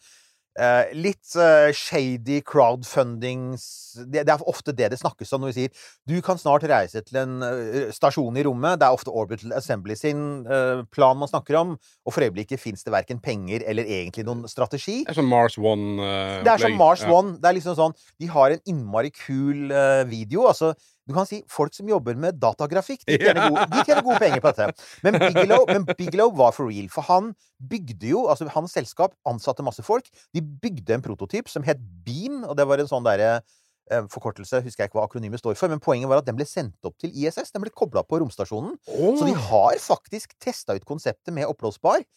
Uh, 0.53 0.85
litt 0.93 1.31
uh, 1.33 1.71
shady 1.73 2.35
crowdfundings 2.45 3.63
det, 4.05 4.21
det 4.27 4.29
er 4.35 4.43
ofte 4.45 4.69
det 4.77 4.91
det 4.93 4.99
snakkes 4.99 5.31
om 5.33 5.41
når 5.41 5.49
vi 5.49 5.55
sier 5.55 5.87
du 6.05 6.19
kan 6.21 6.37
snart 6.37 6.67
reise 6.69 7.01
til 7.01 7.17
en 7.23 7.41
uh, 7.41 7.89
stasjon 7.89 8.37
i 8.37 8.43
rommet. 8.45 8.77
Det 8.77 8.85
er 8.85 8.93
ofte 8.93 9.09
Orbital 9.09 9.55
Assembly 9.57 9.97
sin 9.97 10.45
plan 10.93 11.17
man 11.17 11.31
snakker 11.31 11.57
om. 11.57 11.73
Og 12.05 12.13
for 12.13 12.25
øyeblikket 12.25 12.61
fins 12.61 12.85
det 12.85 12.93
verken 12.93 13.21
penger 13.23 13.65
eller 13.65 13.87
egentlig 13.87 14.27
noen 14.27 14.45
strategi. 14.51 14.99
Det 15.07 15.15
er 15.15 15.17
som 15.23 15.31
Mars 15.31 15.57
One 15.57 15.97
Det 16.45 16.53
er 16.53 16.61
som 16.67 16.77
Mars 16.77 17.05
One. 17.07 17.39
Det 17.41 17.49
er 17.49 17.57
liksom 17.57 17.77
sånn 17.79 17.97
De 18.21 18.29
har 18.29 18.53
en 18.53 18.63
innmari 18.69 19.09
kul 19.15 19.73
video. 20.09 20.45
Altså, 20.51 20.75
du 21.07 21.13
kan 21.15 21.27
si 21.27 21.41
folk 21.51 21.73
som 21.75 21.89
jobber 21.89 22.15
med 22.19 22.37
datagrafikk, 22.39 23.01
de 23.07 23.17
tjener, 23.19 23.49
gode, 23.51 23.65
de 23.73 23.81
tjener 23.83 24.05
gode 24.05 24.19
penger 24.23 24.43
på 24.43 24.53
dette. 24.53 24.85
Men 25.03 25.17
Bigelow, 25.19 25.65
men 25.73 25.87
Bigelow 25.89 26.31
var 26.37 26.53
for 26.55 26.71
real. 26.71 26.87
For 26.93 27.05
han 27.09 27.33
bygde 27.59 28.13
jo 28.13 28.23
Altså, 28.31 28.47
hans 28.53 28.75
selskap 28.75 29.15
ansatte 29.27 29.65
masse 29.65 29.83
folk. 29.83 30.07
De 30.35 30.41
bygde 30.41 30.95
en 30.95 31.03
prototyp 31.03 31.51
som 31.51 31.65
het 31.67 31.81
Beam, 32.05 32.43
og 32.47 32.55
det 32.59 32.67
var 32.69 32.79
en 32.79 32.89
sånn 32.89 33.03
derre 33.05 33.33
eh, 33.35 34.07
Forkortelse, 34.13 34.63
husker 34.63 34.85
jeg 34.85 34.91
ikke 34.91 35.01
hva 35.01 35.07
akronymet 35.09 35.43
står 35.43 35.59
for, 35.59 35.71
men 35.71 35.83
poenget 35.83 36.11
var 36.11 36.23
at 36.23 36.29
den 36.29 36.39
ble 36.39 36.47
sendt 36.47 36.87
opp 36.87 36.95
til 37.03 37.11
ISS. 37.11 37.51
Den 37.51 37.65
ble 37.65 37.73
kobla 37.75 38.05
på 38.07 38.21
romstasjonen. 38.23 38.79
Så 38.87 39.27
de 39.27 39.35
har 39.49 39.75
faktisk 39.83 40.37
testa 40.41 40.77
ut 40.77 40.87
konseptet 40.87 41.35
med 41.35 41.51
oppblåsbar. 41.51 42.07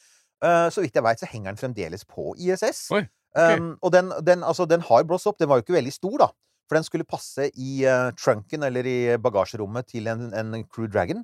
Eh, 0.46 0.66
så 0.70 0.84
vidt 0.84 0.94
jeg 0.94 1.06
veit, 1.06 1.22
så 1.22 1.28
henger 1.30 1.50
den 1.50 1.60
fremdeles 1.60 2.06
på 2.06 2.36
ISS. 2.38 2.86
Oi, 2.94 3.06
Um, 3.36 3.74
og 3.84 3.92
den, 3.92 4.12
den, 4.24 4.44
altså, 4.44 4.64
den 4.64 4.80
har 4.80 5.04
blåst 5.04 5.28
opp. 5.28 5.38
Den 5.38 5.50
var 5.50 5.60
jo 5.60 5.66
ikke 5.66 5.76
veldig 5.76 5.92
stor, 5.92 6.16
da. 6.24 6.28
For 6.66 6.78
den 6.78 6.86
skulle 6.86 7.06
passe 7.06 7.48
i 7.54 7.84
uh, 7.86 8.10
trunken, 8.18 8.66
eller 8.66 8.86
i 8.90 8.98
bagasjerommet, 9.22 9.86
til 9.92 10.08
en, 10.10 10.32
en 10.34 10.64
Crew 10.66 10.88
Dragon. 10.90 11.22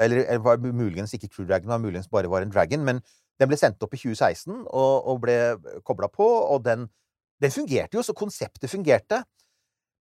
Eller, 0.00 0.24
eller 0.24 0.44
var 0.44 0.62
muligens 0.64 1.12
ikke 1.14 1.28
Crew 1.28 1.46
Dragon, 1.46 1.68
var 1.68 1.82
muligens 1.82 2.08
bare 2.08 2.30
var 2.30 2.46
en 2.46 2.52
Dragon. 2.52 2.84
Men 2.84 3.02
den 3.40 3.48
ble 3.48 3.58
sendt 3.60 3.82
opp 3.84 3.94
i 3.96 4.00
2016 4.00 4.64
og, 4.68 4.94
og 5.08 5.20
ble 5.24 5.36
kobla 5.86 6.08
på, 6.12 6.24
og 6.24 6.64
den, 6.64 6.88
den 7.40 7.52
fungerte 7.52 7.96
jo, 7.96 8.04
så 8.04 8.16
konseptet 8.16 8.72
fungerte. 8.72 9.22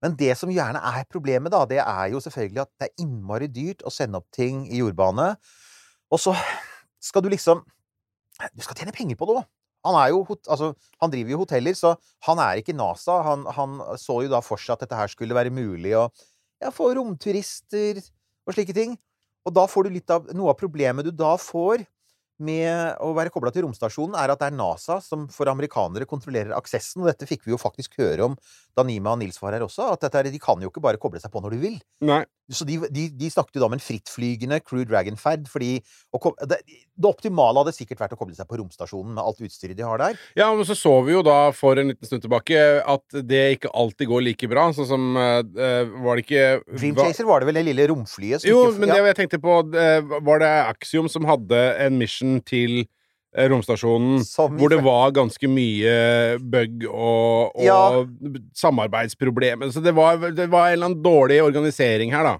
Men 0.03 0.15
det 0.19 0.31
som 0.39 0.51
gjerne 0.51 0.79
er 0.79 1.07
problemet, 1.11 1.51
da, 1.51 1.65
det 1.67 1.81
er 1.83 2.11
jo 2.13 2.21
selvfølgelig 2.23 2.63
at 2.63 2.71
det 2.79 2.87
er 2.87 3.03
innmari 3.03 3.49
dyrt 3.51 3.83
å 3.83 3.91
sende 3.91 4.19
opp 4.19 4.29
ting 4.35 4.63
i 4.67 4.79
jordbane. 4.79 5.33
Og 6.11 6.21
så 6.23 6.35
skal 7.03 7.23
du 7.23 7.29
liksom 7.31 7.65
Du 8.55 8.61
skal 8.63 8.77
tjene 8.79 8.93
penger 8.95 9.17
på 9.19 9.27
det 9.27 9.33
òg. 9.35 9.47
Han, 9.87 9.95
jo, 10.11 10.23
altså, 10.51 10.73
han 10.99 11.11
driver 11.13 11.33
jo 11.33 11.41
hoteller, 11.43 11.75
så 11.77 11.93
han 12.27 12.41
er 12.43 12.59
ikke 12.59 12.75
NASA. 12.75 13.19
Han, 13.27 13.45
han 13.55 13.77
så 13.99 14.21
jo 14.25 14.31
da 14.31 14.41
for 14.43 14.59
seg 14.59 14.75
at 14.75 14.83
dette 14.83 14.97
her 14.99 15.11
skulle 15.11 15.37
være 15.37 15.53
mulig 15.55 15.95
å 15.97 16.09
ja, 16.59 16.71
få 16.75 16.91
romturister 16.97 18.01
og 18.01 18.55
slike 18.55 18.75
ting. 18.75 18.97
Og 19.47 19.55
da 19.55 19.63
får 19.71 19.87
du 19.87 19.95
litt 19.95 20.11
av 20.11 20.27
Noe 20.35 20.51
av 20.51 20.59
problemet 20.59 21.07
du 21.07 21.13
da 21.15 21.35
får 21.39 21.85
med 22.39 22.95
å 23.03 23.11
være 23.15 23.31
kobla 23.33 23.51
til 23.51 23.65
romstasjonen, 23.65 24.15
er 24.15 24.31
at 24.31 24.39
det 24.39 24.47
er 24.47 24.55
NASA 24.55 24.99
som 25.03 25.25
for 25.31 25.51
amerikanere 25.51 26.07
kontrollerer 26.07 26.55
aksessen. 26.55 27.03
Og 27.03 27.09
dette 27.11 27.27
fikk 27.27 27.43
vi 27.45 27.51
jo 27.51 27.59
faktisk 27.59 27.97
høre 27.99 28.29
om 28.29 28.37
da 28.79 28.87
Nima 28.87 29.13
og 29.13 29.21
Nils 29.21 29.39
var 29.41 29.55
her 29.55 29.65
også, 29.65 29.93
at 29.93 30.07
dette, 30.07 30.31
de 30.33 30.41
kan 30.41 30.59
jo 30.63 30.71
ikke 30.71 30.83
bare 30.83 30.99
koble 31.01 31.21
seg 31.21 31.31
på 31.33 31.41
når 31.43 31.55
de 31.55 31.63
vil. 31.67 31.79
Nei. 32.07 32.23
Så 32.49 32.65
de, 32.65 32.79
de, 32.89 33.05
de 33.13 33.29
snakket 33.29 33.59
jo 33.59 33.61
da 33.61 33.67
om 33.67 33.75
en 33.75 33.83
frittflygende 33.83 34.57
Crew 34.65 34.81
Dragon-ferd, 34.89 35.45
fordi 35.51 35.75
å 36.15 36.31
det, 36.49 36.57
det 36.65 37.09
optimale 37.09 37.61
hadde 37.61 37.75
sikkert 37.75 38.01
vært 38.01 38.15
å 38.15 38.19
koble 38.19 38.33
seg 38.37 38.49
på 38.49 38.57
romstasjonen 38.57 39.13
med 39.13 39.21
alt 39.21 39.43
utstyret 39.45 39.77
de 39.77 39.85
har 39.85 40.01
der. 40.01 40.17
Ja, 40.39 40.49
men 40.57 40.65
så 40.65 40.77
så 40.77 40.95
vi 41.05 41.13
jo 41.13 41.21
da 41.25 41.37
for 41.55 41.77
en 41.77 41.91
liten 41.91 42.09
stund 42.09 42.25
tilbake 42.25 42.57
at 42.81 43.19
det 43.29 43.43
ikke 43.59 43.73
alltid 43.77 44.09
går 44.09 44.25
like 44.25 44.49
bra. 44.49 44.69
Sånn 44.73 44.89
som 44.89 45.09
eh, 45.19 45.89
Var 45.99 46.17
det 46.17 46.25
ikke 46.25 46.45
Dream 46.73 46.97
Chaser 46.97 47.27
var 47.29 47.41
det 47.41 47.49
vel 47.49 47.59
det 47.59 47.67
lille 47.69 47.89
romflyet 47.91 48.41
som 48.41 48.49
Jo, 48.49 48.63
ikke 48.69 48.81
men 48.81 48.91
ja. 48.91 48.97
det 48.97 49.11
jeg 49.11 49.19
tenkte 49.23 49.41
på 49.43 49.59
eh, 49.77 50.15
Var 50.25 50.41
det 50.41 50.49
Axiom 50.69 51.09
som 51.11 51.27
hadde 51.29 51.61
en 51.85 51.99
mission 52.01 52.39
til 52.45 52.81
romstasjonen 53.37 54.23
Som 54.25 54.55
hvor 54.57 54.71
det 54.73 54.79
var 54.83 55.11
ganske 55.13 55.49
mye 55.51 55.91
bug 56.41 56.85
og, 56.89 57.51
og 57.55 57.63
Ja. 57.63 57.79
samarbeidsproblemer. 58.57 59.71
Så 59.71 59.83
det 59.83 59.93
var, 59.95 60.17
det 60.31 60.49
var 60.49 60.67
en 60.69 60.73
eller 60.73 60.89
annen 60.91 61.03
dårlig 61.03 61.41
organisering 61.43 62.13
her, 62.15 62.23
da. 62.23 62.37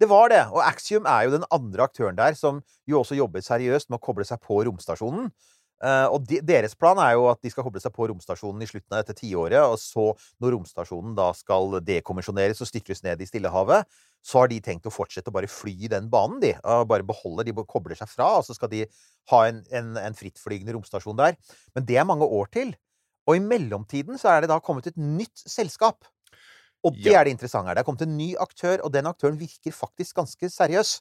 Det 0.00 0.08
var 0.08 0.28
det. 0.32 0.42
Og 0.50 0.62
Axiom 0.64 1.06
er 1.06 1.26
jo 1.28 1.34
den 1.36 1.44
andre 1.52 1.84
aktøren 1.86 2.16
der 2.18 2.34
som 2.34 2.62
jo 2.88 3.00
også 3.02 3.14
jobber 3.18 3.44
seriøst 3.44 3.90
med 3.90 4.00
å 4.00 4.02
koble 4.02 4.24
seg 4.26 4.40
på 4.42 4.62
romstasjonen. 4.66 5.28
Eh, 5.82 6.06
og 6.14 6.24
de, 6.30 6.38
deres 6.46 6.74
plan 6.78 6.98
er 7.02 7.16
jo 7.18 7.26
at 7.30 7.40
de 7.42 7.50
skal 7.50 7.66
koble 7.66 7.82
seg 7.82 7.92
på 7.94 8.06
romstasjonen 8.10 8.62
i 8.62 8.68
slutten 8.70 8.94
av 8.94 9.02
dette 9.02 9.18
tiåret, 9.18 9.58
og 9.66 9.78
så, 9.82 10.12
når 10.40 10.54
romstasjonen 10.56 11.14
da 11.18 11.32
skal 11.34 11.80
dekommisjoneres 11.82 12.62
og 12.62 12.70
styrtes 12.70 13.02
ned 13.02 13.20
i 13.20 13.26
Stillehavet, 13.26 13.82
så 14.22 14.38
har 14.42 14.48
de 14.52 14.60
tenkt 14.62 14.86
å 14.86 14.92
fortsette 14.94 15.32
å 15.32 15.34
bare 15.34 15.50
fly 15.50 15.88
den 15.90 16.08
banen, 16.12 16.38
de. 16.42 16.52
Og 16.62 16.86
bare 16.90 17.02
beholde 17.06 17.44
De 17.48 17.52
kobler 17.66 17.98
seg 17.98 18.08
fra, 18.08 18.38
og 18.38 18.46
så 18.46 18.54
skal 18.54 18.70
de 18.70 18.84
ha 19.32 19.40
en, 19.48 19.62
en, 19.74 19.96
en 19.98 20.14
frittflygende 20.14 20.74
romstasjon 20.76 21.18
der. 21.18 21.36
Men 21.74 21.86
det 21.88 21.98
er 21.98 22.06
mange 22.08 22.24
år 22.26 22.50
til. 22.54 22.74
Og 23.26 23.36
i 23.38 23.42
mellomtiden 23.42 24.18
så 24.18 24.32
er 24.36 24.42
det 24.44 24.50
da 24.50 24.60
kommet 24.62 24.86
et 24.90 24.96
nytt 24.98 25.42
selskap. 25.46 26.06
Og 26.82 26.96
det 26.98 27.12
Ja. 27.12 27.20
er 27.20 27.24
det 27.24 27.34
interessante 27.36 27.68
her. 27.70 27.74
Det 27.78 27.82
er 27.82 27.90
kommet 27.90 28.02
en 28.06 28.16
ny 28.18 28.32
aktør, 28.42 28.80
og 28.82 28.92
den 28.94 29.06
aktøren 29.06 29.38
virker 29.38 29.74
faktisk 29.74 30.16
ganske 30.18 30.50
seriøs. 30.50 31.00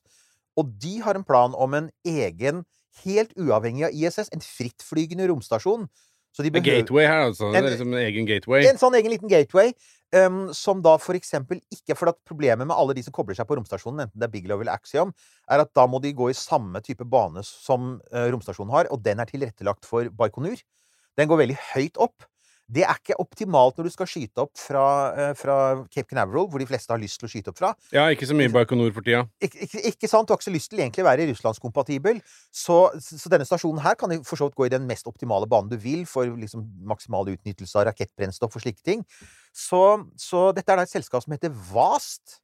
Og 0.57 0.73
de 0.81 0.99
har 1.01 1.15
en 1.17 1.23
plan 1.25 1.53
om 1.57 1.73
en 1.73 1.89
egen, 2.05 2.65
helt 3.05 3.33
uavhengig 3.39 3.85
av 3.87 3.93
ISS, 3.95 4.29
en 4.33 4.41
frittflygende 4.45 5.29
romstasjon. 5.31 5.87
Så 6.35 6.43
de 6.43 6.47
En 6.47 6.53
behøver 6.53 6.83
gateway 6.83 7.05
her, 7.07 7.25
altså. 7.29 7.51
Det 7.51 7.63
er 7.63 7.69
liksom 7.69 7.93
en 7.93 8.05
egen 8.05 8.25
gateway. 8.27 8.65
en 8.67 8.77
sånn 8.77 8.95
egen 8.95 9.11
liten 9.11 9.29
gateway. 9.29 9.73
Um, 10.11 10.49
som 10.51 10.81
da 10.83 10.97
for 10.99 11.15
eksempel 11.15 11.61
ikke 11.71 11.95
For 11.95 12.11
at 12.11 12.17
problemet 12.27 12.67
med 12.67 12.75
alle 12.75 12.91
de 12.97 13.03
som 13.05 13.13
kobler 13.15 13.37
seg 13.37 13.47
på 13.47 13.55
romstasjonen, 13.55 14.03
enten 14.03 14.19
det 14.19 14.27
er 14.27 14.33
Bigelow 14.33 14.59
eller 14.59 14.75
Axiom, 14.75 15.13
er 15.47 15.63
at 15.63 15.71
da 15.77 15.85
må 15.87 16.01
de 16.03 16.11
gå 16.15 16.27
i 16.27 16.35
samme 16.35 16.81
type 16.83 17.07
bane 17.07 17.43
som 17.47 17.93
uh, 18.11 18.27
romstasjonen 18.33 18.75
har, 18.75 18.91
og 18.91 18.99
den 19.05 19.23
er 19.23 19.29
tilrettelagt 19.29 19.87
for 19.87 20.11
Baikonur. 20.11 20.59
Den 21.19 21.31
går 21.31 21.43
veldig 21.45 21.57
høyt 21.71 22.01
opp. 22.03 22.27
Det 22.71 22.85
er 22.87 22.99
ikke 22.99 23.17
optimalt 23.19 23.77
når 23.77 23.89
du 23.89 23.93
skal 23.93 24.07
skyte 24.07 24.45
opp 24.45 24.53
fra, 24.59 24.85
eh, 25.11 25.31
fra 25.35 25.55
Cape 25.91 26.07
Canaveral, 26.07 26.47
hvor 26.49 26.61
de 26.61 26.67
fleste 26.69 26.93
har 26.93 27.01
lyst 27.01 27.19
til 27.19 27.27
å 27.27 27.31
skyte 27.31 27.51
opp 27.51 27.59
fra. 27.59 27.73
Ja, 27.91 28.05
ikke 28.13 28.29
så 28.29 28.37
mye 28.37 28.51
Baikonur 28.53 28.93
for 28.95 29.03
tida. 29.05 29.25
Ikke, 29.43 29.65
ikke, 29.67 29.83
ikke 29.91 30.11
sant? 30.11 30.27
Du 30.27 30.33
har 30.33 30.39
ikke 30.39 30.49
så 30.49 30.55
lyst 30.55 30.71
til 30.71 30.79
egentlig 30.79 31.03
å 31.03 31.09
være 31.09 31.27
russlandskompatibel. 31.31 32.21
Så, 32.63 32.79
så 33.03 33.31
denne 33.33 33.47
stasjonen 33.47 33.83
her 33.83 33.97
kan 33.99 34.15
for 34.27 34.39
så 34.39 34.47
vidt 34.47 34.59
gå 34.59 34.69
i 34.69 34.73
den 34.73 34.87
mest 34.87 35.09
optimale 35.11 35.49
banen 35.51 35.71
du 35.71 35.77
vil 35.81 36.05
for 36.09 36.29
liksom 36.39 36.63
maksimal 36.87 37.27
utnyttelse 37.33 37.75
av 37.81 37.89
rakettbrennstoff 37.91 38.55
og 38.55 38.63
slike 38.63 38.85
ting. 38.87 39.03
Så, 39.51 39.81
så 40.19 40.49
dette 40.55 40.71
er 40.71 40.79
da 40.79 40.87
et 40.87 40.93
selskap 40.93 41.25
som 41.25 41.35
heter 41.35 41.51
VAST. 41.51 42.39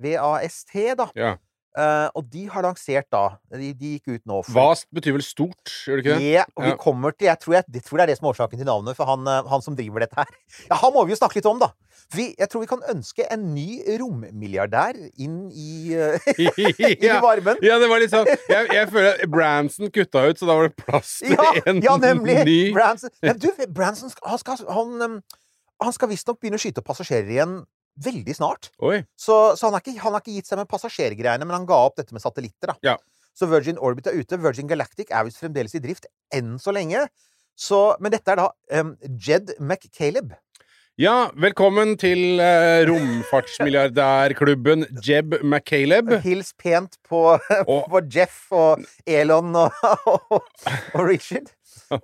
V-A-S-T, 0.00 0.94
da. 0.96 1.10
Ja. 1.16 1.34
Eh, 1.78 2.08
og 2.18 2.24
de 2.26 2.48
har 2.50 2.64
lansert 2.66 3.06
da 3.14 3.36
De, 3.54 3.68
de 3.78 3.90
gikk 3.92 4.08
ut 4.10 4.22
nå 4.26 4.40
for 4.42 4.56
Vast 4.56 4.88
betyr 4.90 5.14
vel 5.14 5.22
stort, 5.22 5.70
gjør 5.86 6.00
det 6.00 6.02
ikke 6.02 6.16
det? 6.18 6.30
Ja, 6.34 6.42
og 6.58 6.64
vi 6.66 6.72
kommer 6.82 7.14
til 7.14 7.28
Jeg 7.28 7.38
tror, 7.44 7.54
jeg, 7.60 7.66
jeg 7.76 7.84
tror 7.86 8.00
det 8.00 8.02
er 8.02 8.10
det 8.10 8.16
som 8.18 8.26
er 8.26 8.32
årsaken 8.32 8.58
til 8.58 8.66
navnet, 8.66 8.98
for 8.98 9.06
han, 9.06 9.22
eh, 9.30 9.46
han 9.52 9.62
som 9.62 9.76
driver 9.78 10.02
dette 10.02 10.18
her. 10.18 10.32
Ja, 10.72 10.80
han 10.82 10.90
må 10.96 11.04
vi 11.06 11.14
jo 11.14 11.20
snakke 11.20 11.38
litt 11.38 11.46
om, 11.46 11.62
da. 11.62 11.70
Vi, 12.16 12.26
jeg 12.34 12.50
tror 12.50 12.64
vi 12.64 12.70
kan 12.72 12.82
ønske 12.90 13.22
en 13.30 13.46
ny 13.54 13.78
rommilliardær 14.02 14.98
inn 15.22 15.38
i, 15.54 15.94
uh, 15.94 16.18
inn 16.90 17.06
i 17.06 17.14
varmen. 17.22 17.62
ja, 17.62 17.78
det 17.78 17.86
var 17.92 18.02
litt 18.02 18.10
sånn 18.10 18.26
Jeg, 18.26 18.66
jeg 18.74 18.90
føler 18.90 19.12
at 19.12 19.30
Branson 19.30 19.92
kutta 19.94 20.26
ut, 20.26 20.40
så 20.42 20.48
da 20.50 20.56
var 20.58 20.72
det 20.72 20.74
plass 20.80 21.20
til 21.22 21.36
Ja, 21.38 21.52
en 21.70 21.82
ja 21.86 21.94
nemlig! 22.02 22.40
ny 22.50 22.60
Branson, 22.74 23.14
men 23.22 23.38
du, 23.38 23.46
Branson 23.70 24.10
skal, 24.10 24.26
han 24.34 24.42
skal, 24.42 24.64
han, 24.74 25.20
han 25.86 25.94
skal 25.94 26.10
visstnok 26.10 26.40
begynne 26.42 26.58
å 26.58 26.64
skyte 26.66 26.82
passasjerer 26.82 27.30
igjen 27.30 27.60
veldig 28.00 28.34
snart. 28.36 28.70
Så, 29.18 29.56
så 29.58 29.68
han, 29.68 29.76
har 29.76 29.84
ikke, 29.84 29.98
han 30.02 30.14
har 30.16 30.22
ikke 30.22 30.36
gitt 30.38 30.50
seg 30.50 30.60
med 30.60 30.70
passasjergreiene, 30.70 31.46
men 31.46 31.56
han 31.58 31.68
ga 31.68 31.80
opp 31.88 31.98
dette 32.00 32.16
med 32.16 32.22
satellitter. 32.24 32.74
da. 32.74 32.78
Ja. 32.92 32.96
Så 33.36 33.48
Virgin 33.50 33.78
Orbit 33.78 34.10
er 34.10 34.18
ute. 34.18 34.38
Virgin 34.42 34.68
Galactic 34.70 35.12
er 35.14 35.26
visst 35.26 35.40
fremdeles 35.40 35.74
i 35.76 35.82
drift 35.82 36.08
enn 36.34 36.56
så 36.60 36.74
lenge. 36.74 37.06
Så, 37.60 37.80
men 38.00 38.12
dette 38.14 38.32
er 38.32 38.40
da 38.40 38.48
um, 38.80 38.94
Jed 39.20 39.54
McCaleb. 39.60 40.32
Ja, 41.00 41.30
velkommen 41.40 41.94
til 41.96 42.40
eh, 42.44 42.82
romfartsmilliardærklubben 42.90 44.82
Jeb 45.06 45.32
McCaleb. 45.40 46.10
Hils 46.24 46.50
pent 46.60 46.98
på, 47.08 47.22
Og- 47.72 47.86
på 47.88 48.00
Jeff 48.12 48.50
og 48.52 48.82
Elon 49.08 49.54
og, 49.56 49.72
og, 50.34 50.42
og 50.92 51.00
Richard. 51.08 51.48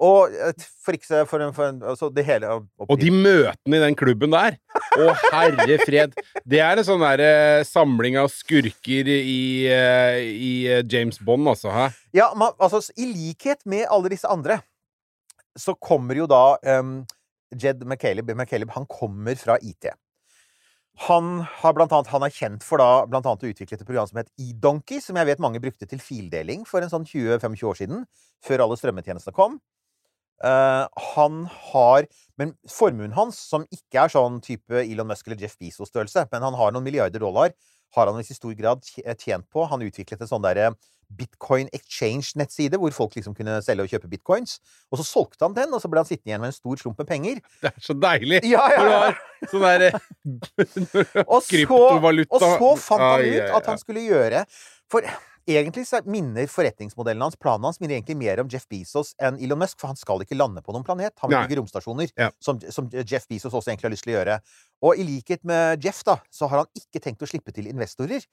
Og 0.01 0.33
eh, 0.33 0.55
for 0.83 0.97
ikke 0.97 1.07
så 1.11 1.21
for, 1.29 1.45
en- 1.45 1.53
for 1.55 1.69
en, 1.69 1.83
altså 1.85 2.09
det 2.15 2.25
hele 2.25 2.49
Og 2.87 2.97
de 3.03 3.11
møtene 3.13 3.77
i 3.77 3.83
den 3.85 3.95
klubben 4.01 4.33
der 4.33 4.57
Å, 4.97 5.11
herre 5.35 5.77
fred. 5.85 6.17
Det 6.49 6.61
er 6.65 6.79
en 6.81 6.87
sånn 6.89 7.05
der 7.05 7.21
eh, 7.27 7.65
samling 7.69 8.17
av 8.23 8.31
skurker 8.33 9.05
i, 9.13 9.67
eh, 9.77 10.23
i 10.25 10.55
eh, 10.73 10.81
James 10.89 11.19
Bond, 11.21 11.45
altså. 11.53 11.69
Hæ? 11.75 11.91
Ja, 12.17 12.31
man, 12.39 12.57
altså, 12.57 12.81
I 12.97 13.11
likhet 13.13 13.61
med 13.69 13.85
alle 13.93 14.09
disse 14.15 14.31
andre, 14.33 14.63
så 15.57 15.75
kommer 15.81 16.15
jo 16.17 16.27
da 16.29 16.57
um, 16.81 17.05
Jed 17.55 17.85
McCaleb, 17.87 18.33
McCaleb 18.35 18.73
Han 18.75 18.89
kommer 18.91 19.39
fra 19.39 19.59
IT. 19.63 19.91
Han, 21.07 21.43
har 21.61 21.75
blant 21.77 21.93
annet, 21.93 22.09
han 22.09 22.25
er 22.25 22.33
kjent 22.33 22.65
for 22.65 22.81
da 22.81 23.05
blant 23.05 23.27
annet 23.29 23.45
å 23.45 23.51
utvikle 23.53 23.77
et 23.77 23.85
program 23.85 24.09
som 24.09 24.21
het 24.23 24.31
eDonkey, 24.41 25.03
som 25.05 25.19
jeg 25.21 25.29
vet 25.29 25.43
mange 25.45 25.61
brukte 25.61 25.89
til 25.89 26.01
fildeling 26.01 26.65
for 26.69 26.81
en 26.81 26.93
sånn 26.93 27.05
20-25 27.05 27.65
år 27.69 27.81
siden, 27.83 28.07
før 28.45 28.65
alle 28.65 28.79
strømmetjenestene 28.81 29.37
kom. 29.37 29.59
Uh, 30.45 30.85
han 31.15 31.47
har 31.73 32.05
Men 32.37 32.51
formuen 32.69 33.15
hans, 33.17 33.39
som 33.49 33.63
ikke 33.73 34.03
er 34.03 34.13
sånn 34.13 34.35
type 34.45 34.83
Elon 34.83 35.09
Musk 35.09 35.25
eller 35.25 35.41
Jeff 35.41 35.55
Bezos-størrelse, 35.57 36.27
men 36.29 36.45
han 36.45 36.57
har 36.61 36.75
noen 36.75 36.85
milliarder 36.85 37.23
dollar, 37.25 37.55
har 37.95 38.11
han 38.11 38.21
i 38.21 38.37
stor 38.37 38.53
grad 38.59 38.85
tjent 38.85 39.47
på. 39.53 39.65
Han 39.71 39.85
utviklet 39.87 40.21
en 40.21 40.31
sånn 40.31 40.45
derre 40.45 40.73
Bitcoin 41.07 41.69
Exchange-nettside, 41.73 42.79
hvor 42.83 42.91
folk 42.95 43.15
liksom 43.15 43.35
kunne 43.37 43.61
selge 43.63 43.85
og 43.85 43.93
kjøpe 43.93 44.11
bitcoins. 44.11 44.57
Og 44.91 44.99
så 45.01 45.07
solgte 45.07 45.47
han 45.47 45.55
den, 45.55 45.75
og 45.75 45.83
så 45.83 45.91
ble 45.91 46.03
han 46.03 46.09
sittende 46.09 46.33
igjen 46.33 46.43
med 46.43 46.51
en 46.51 46.57
stor 46.57 46.83
slump 46.83 46.99
med 47.03 47.09
penger. 47.11 47.39
Det 47.63 47.71
er 47.71 47.85
så 47.85 47.95
deilig! 47.95 48.43
Ja, 48.51 48.65
ja, 48.75 48.89
ja. 48.91 48.99
har 49.07 49.53
sånn 49.53 49.67
derre 49.69 49.93
kryptovaluta 51.53 52.35
og 52.35 52.43
så 52.43 52.75
fant 52.83 53.07
han 53.07 53.27
ut 53.27 53.57
at 53.61 53.71
han 53.71 53.79
skulle 53.79 54.03
gjøre 54.07 54.43
For 54.91 55.07
egentlig 55.47 55.85
så 55.87 56.01
minner 56.11 56.49
forretningsmodellen 56.51 57.23
hans, 57.23 57.37
planen 57.39 57.69
hans, 57.69 57.79
minner 57.81 57.95
egentlig 57.99 58.17
mer 58.19 58.41
om 58.43 58.49
Jeff 58.51 58.67
Bezos 58.69 59.13
enn 59.23 59.39
Elon 59.39 59.61
Musk, 59.63 59.79
for 59.81 59.93
han 59.93 59.99
skal 60.01 60.25
ikke 60.25 60.39
lande 60.39 60.63
på 60.67 60.75
noen 60.75 60.85
planet. 60.87 61.15
Han 61.23 61.31
vil 61.31 61.39
bygge 61.47 61.61
romstasjoner, 61.61 62.11
Ja. 62.19 62.31
som, 62.43 62.59
som 62.73 62.91
Jeff 62.93 63.29
Bezos 63.31 63.55
også 63.55 63.71
egentlig 63.71 63.87
har 63.89 63.95
lyst 63.95 64.07
til 64.09 64.15
å 64.15 64.19
gjøre. 64.19 64.41
Og 64.83 64.99
i 64.99 65.07
likhet 65.07 65.45
med 65.47 65.85
Jeff, 65.85 66.03
da, 66.05 66.19
så 66.35 66.49
har 66.51 66.65
han 66.65 66.71
ikke 66.75 67.03
tenkt 67.05 67.23
å 67.23 67.31
slippe 67.31 67.55
til 67.55 67.71
investorer. 67.71 68.27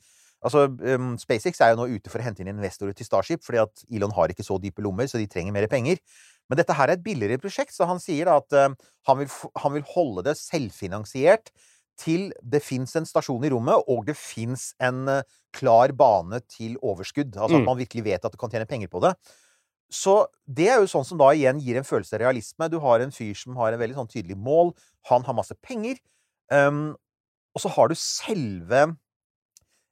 Altså, 0.43 0.65
um, 0.67 1.13
SpaceX 1.22 1.62
er 1.62 1.72
jo 1.72 1.79
nå 1.79 1.86
ute 1.93 2.12
for 2.12 2.20
å 2.20 2.25
hente 2.25 2.43
inn 2.43 2.51
investorer 2.51 2.96
til 2.98 3.08
Starship, 3.08 3.43
fordi 3.46 3.62
at 3.62 3.86
Elon 3.93 4.12
har 4.12 4.34
ikke 4.34 4.43
så 4.43 4.58
dype 4.60 4.84
lommer, 4.84 5.08
så 5.08 5.22
de 5.22 5.27
trenger 5.32 5.55
mer 5.55 5.70
penger. 5.72 6.01
Men 6.50 6.60
dette 6.60 6.75
her 6.75 6.89
er 6.91 6.98
et 6.98 7.05
billigere 7.05 7.39
prosjekt, 7.39 7.72
så 7.72 7.88
han 7.88 8.01
sier 8.03 8.27
da 8.27 8.39
at 8.41 8.58
uh, 8.58 8.74
han, 9.08 9.22
vil, 9.22 9.29
han 9.63 9.77
vil 9.77 9.86
holde 9.93 10.25
det 10.27 10.36
selvfinansiert 10.41 11.53
til 11.97 12.31
det 12.41 12.62
fins 12.63 12.95
en 12.95 13.05
stasjon 13.05 13.43
i 13.45 13.50
rommet, 13.53 13.83
og 13.88 14.05
det 14.07 14.15
fins 14.17 14.73
en 14.81 15.07
eh, 15.07 15.23
klar 15.53 15.93
bane 15.93 16.39
til 16.50 16.75
overskudd. 16.81 17.35
Altså 17.38 17.55
at 17.57 17.62
Mm. 17.62 17.65
man 17.65 17.77
virkelig 17.77 18.03
vet 18.03 18.25
at 18.25 18.31
du 18.31 18.38
kan 18.38 18.50
tjene 18.50 18.65
penger 18.67 18.88
på 18.88 19.01
det. 19.01 19.13
Så 19.93 20.25
det 20.47 20.69
er 20.69 20.79
jo 20.81 20.88
sånn 20.89 21.05
som 21.05 21.17
da 21.19 21.25
igjen 21.35 21.59
gir 21.62 21.77
en 21.77 21.83
følelse 21.85 22.15
av 22.17 22.21
realisme. 22.21 22.69
Du 22.69 22.79
har 22.79 23.00
en 23.00 23.12
fyr 23.12 23.35
som 23.38 23.55
har 23.55 23.73
en 23.73 23.79
veldig 23.79 23.95
sånn 23.95 24.09
tydelig 24.09 24.38
mål. 24.38 24.73
Han 25.12 25.21
har 25.23 25.33
masse 25.38 25.53
penger. 25.62 26.00
Um, 26.50 26.95
og 27.53 27.62
så 27.62 27.69
har 27.69 27.88
du 27.89 27.95
selve 27.95 28.95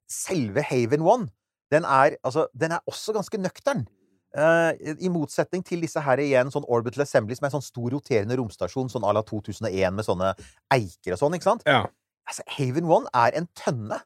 Selve 0.10 0.62
Haven 0.63 1.01
One. 1.01 1.29
Den 1.72 1.86
er, 1.86 2.17
altså, 2.24 2.48
den 2.58 2.72
er 2.75 2.79
også 2.89 3.13
ganske 3.15 3.38
nøktern. 3.39 3.86
Eh, 4.31 4.93
I 5.03 5.09
motsetning 5.11 5.63
til 5.67 5.81
disse 5.83 6.00
her 6.03 6.21
igjen, 6.23 6.51
sånn 6.53 6.67
Orbital 6.71 7.03
Assembly, 7.03 7.35
som 7.35 7.45
er 7.45 7.51
en 7.51 7.57
sånn 7.57 7.65
stor 7.65 7.91
roterende 7.95 8.38
romstasjon, 8.39 8.91
sånn 8.91 9.07
à 9.07 9.11
la 9.15 9.23
2001 9.27 9.97
med 9.97 10.07
sånne 10.07 10.31
eiker 10.71 11.17
og 11.17 11.19
sånn, 11.19 11.35
ikke 11.35 11.50
sant? 11.50 11.65
Ja. 11.67 11.83
Altså, 12.29 12.45
Haven 12.55 12.88
One 12.88 13.11
er 13.17 13.35
en 13.39 13.50
tønne. 13.57 14.00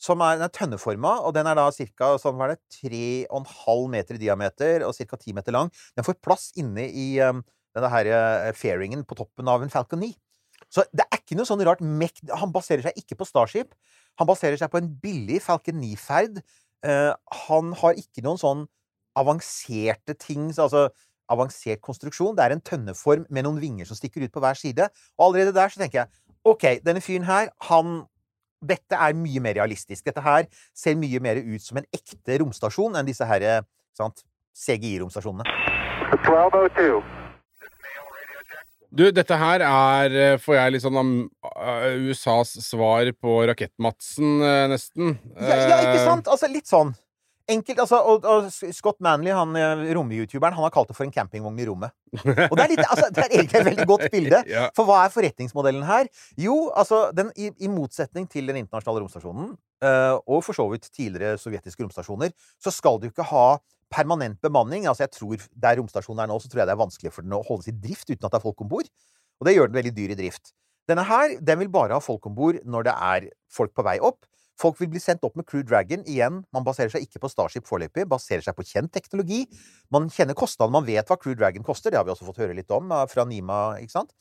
Som 0.00 0.22
er, 0.24 0.38
den 0.40 0.46
er 0.46 0.52
tønneforma, 0.56 1.18
og 1.28 1.34
den 1.36 1.44
er 1.44 1.58
da 1.58 1.66
ca. 1.68 2.14
Sånn, 2.16 2.38
hva 2.40 2.46
er 2.46 2.54
det, 2.54 2.62
3,5 2.78 3.90
meter 3.92 4.16
i 4.16 4.22
diameter 4.22 4.86
og 4.86 4.96
ca. 4.96 5.18
10 5.20 5.36
meter 5.36 5.52
lang. 5.52 5.68
Den 5.92 6.06
får 6.06 6.16
plass 6.24 6.46
inne 6.56 6.86
i 6.88 7.10
um, 7.20 7.42
denne 7.76 7.90
her 7.92 8.08
uh, 8.08 8.46
fairingen 8.56 9.04
på 9.04 9.18
toppen 9.18 9.50
av 9.52 9.60
en 9.60 9.68
Falcon 9.68 10.00
9. 10.00 10.08
Så 10.72 10.86
det 10.96 11.04
er 11.04 11.20
ikke 11.20 11.36
noe 11.36 11.48
sånn 11.48 11.60
rart 11.68 11.84
mekt... 11.84 12.24
Han 12.32 12.48
baserer 12.54 12.86
seg 12.86 12.96
ikke 12.96 13.18
på 13.20 13.28
Starship. 13.28 13.76
Han 14.16 14.30
baserer 14.30 14.56
seg 14.56 14.72
på 14.72 14.80
en 14.80 14.88
billig 15.04 15.42
Falcon 15.44 15.76
9-ferd. 15.84 16.40
Uh, 16.80 17.12
han 17.44 17.74
har 17.82 18.00
ikke 18.00 18.24
noen 18.24 18.40
sånn 18.40 18.64
avanserte 19.20 20.16
ting, 20.18 20.48
altså 20.56 20.88
avansert 21.30 21.82
konstruksjon. 21.84 22.34
Det 22.38 22.44
er 22.46 22.56
en 22.56 22.64
tønneform 22.66 23.26
med 23.30 23.46
noen 23.46 23.60
vinger 23.62 23.86
som 23.86 23.98
stikker 23.98 24.24
ut 24.26 24.32
på 24.34 24.42
hver 24.42 24.58
side. 24.58 24.88
Og 25.18 25.28
allerede 25.28 25.54
der 25.54 25.70
så 25.70 25.82
tenker 25.82 26.02
jeg 26.02 26.08
OK, 26.48 26.64
denne 26.86 27.02
fyren 27.04 27.28
her, 27.28 27.52
han 27.70 28.00
Dette 28.60 28.92
er 28.92 29.14
mye 29.16 29.40
mer 29.40 29.54
realistisk. 29.56 30.04
Dette 30.04 30.20
her 30.20 30.44
ser 30.76 30.92
mye 31.00 31.16
mer 31.24 31.38
ut 31.40 31.62
som 31.64 31.78
en 31.80 31.86
ekte 31.96 32.34
romstasjon 32.42 32.98
enn 33.00 33.06
disse 33.08 33.24
her 33.24 33.46
sant, 33.96 34.20
CGI-romstasjonene. 34.52 35.46
Du, 38.92 39.06
dette 39.14 39.36
her 39.38 39.62
er, 39.64 40.16
eh, 40.34 40.36
får 40.42 40.56
jeg 40.58 40.72
litt 40.74 40.82
sånn 40.84 40.98
am- 41.00 41.30
eh, 41.46 42.10
USAs 42.10 42.56
svar 42.66 43.08
på 43.16 43.38
Rakett-Madsen, 43.48 44.42
eh, 44.42 44.66
nesten. 44.68 45.16
Ja, 45.40 45.56
ja, 45.56 45.78
ikke 45.86 46.04
sant? 46.04 46.26
Altså, 46.28 46.50
litt 46.52 46.66
sånn. 46.66 46.92
Enkelt, 47.50 47.80
altså, 47.82 47.98
og, 48.06 48.26
og 48.28 48.74
Scott 48.74 49.00
Manley, 49.04 49.32
han 49.34 49.56
eh, 49.58 49.82
romyoutuberen, 49.96 50.54
han 50.56 50.66
har 50.66 50.72
kalt 50.74 50.90
det 50.90 50.96
for 50.98 51.06
en 51.06 51.14
campingvogn 51.14 51.58
i 51.60 51.66
rommet. 51.68 51.94
Og 52.14 52.54
det 52.54 52.64
er, 52.64 52.70
litt, 52.72 52.84
altså, 52.84 53.08
det 53.14 53.24
er 53.24 53.34
egentlig 53.38 53.60
et 53.60 53.66
veldig 53.70 53.86
godt 53.90 54.06
bilde. 54.12 54.42
For 54.76 54.88
hva 54.88 55.00
er 55.04 55.12
forretningsmodellen 55.14 55.84
her? 55.88 56.08
Jo, 56.40 56.56
altså, 56.76 57.08
den, 57.16 57.32
i, 57.36 57.50
i 57.64 57.70
motsetning 57.70 58.28
til 58.30 58.50
den 58.50 58.60
internasjonale 58.62 59.04
romstasjonen, 59.04 59.52
uh, 59.84 60.16
og 60.28 60.42
for 60.46 60.56
så 60.56 60.66
vidt 60.72 60.88
tidligere 60.94 61.38
sovjetiske 61.40 61.84
romstasjoner, 61.84 62.34
så 62.62 62.72
skal 62.74 63.00
du 63.00 63.08
ikke 63.10 63.26
ha 63.30 63.44
permanent 63.90 64.38
bemanning 64.42 64.86
Altså, 64.86 65.04
jeg 65.06 65.14
tror 65.16 65.46
der 65.64 65.80
romstasjonen 65.80 66.24
er 66.24 66.30
nå, 66.30 66.38
så 66.38 66.50
tror 66.50 66.62
jeg 66.62 66.70
det 66.70 66.76
er 66.76 66.84
vanskelig 66.84 67.14
for 67.14 67.26
den 67.26 67.36
å 67.36 67.42
holdes 67.46 67.70
i 67.72 67.76
drift 67.76 68.10
uten 68.10 68.22
at 68.22 68.30
det 68.30 68.38
er 68.38 68.46
folk 68.46 68.64
om 68.64 68.70
bord. 68.70 68.90
Og 69.40 69.48
det 69.48 69.56
gjør 69.56 69.70
den 69.70 69.80
veldig 69.80 69.94
dyr 69.96 70.14
i 70.14 70.18
drift. 70.18 70.52
Denne 70.90 71.04
her, 71.06 71.36
den 71.40 71.62
vil 71.62 71.70
bare 71.72 71.96
ha 71.96 72.02
folk 72.02 72.26
om 72.28 72.36
bord 72.36 72.60
når 72.66 72.88
det 72.88 72.94
er 72.94 73.30
folk 73.52 73.74
på 73.76 73.84
vei 73.86 73.98
opp. 74.02 74.26
Folk 74.60 74.80
vil 74.80 74.90
bli 74.92 75.00
sendt 75.00 75.22
opp 75.24 75.36
med 75.38 75.46
Crew 75.48 75.62
Dragon. 75.64 76.02
Igjen, 76.08 76.42
man 76.52 76.64
baserer 76.66 76.90
seg 76.92 77.06
ikke 77.06 77.22
på 77.22 77.30
Starship 77.32 77.68
foreløpig, 77.68 78.04
baserer 78.10 78.42
seg 78.44 78.56
på 78.58 78.66
kjent 78.66 78.92
teknologi. 78.92 79.44
Man 79.94 80.10
kjenner 80.12 80.36
kostnadene, 80.36 80.80
man 80.80 80.88
vet 80.88 81.08
hva 81.08 81.16
Crew 81.20 81.36
Dragon 81.38 81.64
koster. 81.64 81.92
Det 81.92 82.00
har 82.00 82.04
vi 82.08 82.12
også 82.12 82.28
fått 82.28 82.42
høre 82.42 82.56
litt 82.58 82.70
om 82.76 82.90
eh, 82.92 83.06
fra 83.08 83.24
Nima, 83.28 83.60
ikke 83.80 83.94
sant? 84.00 84.12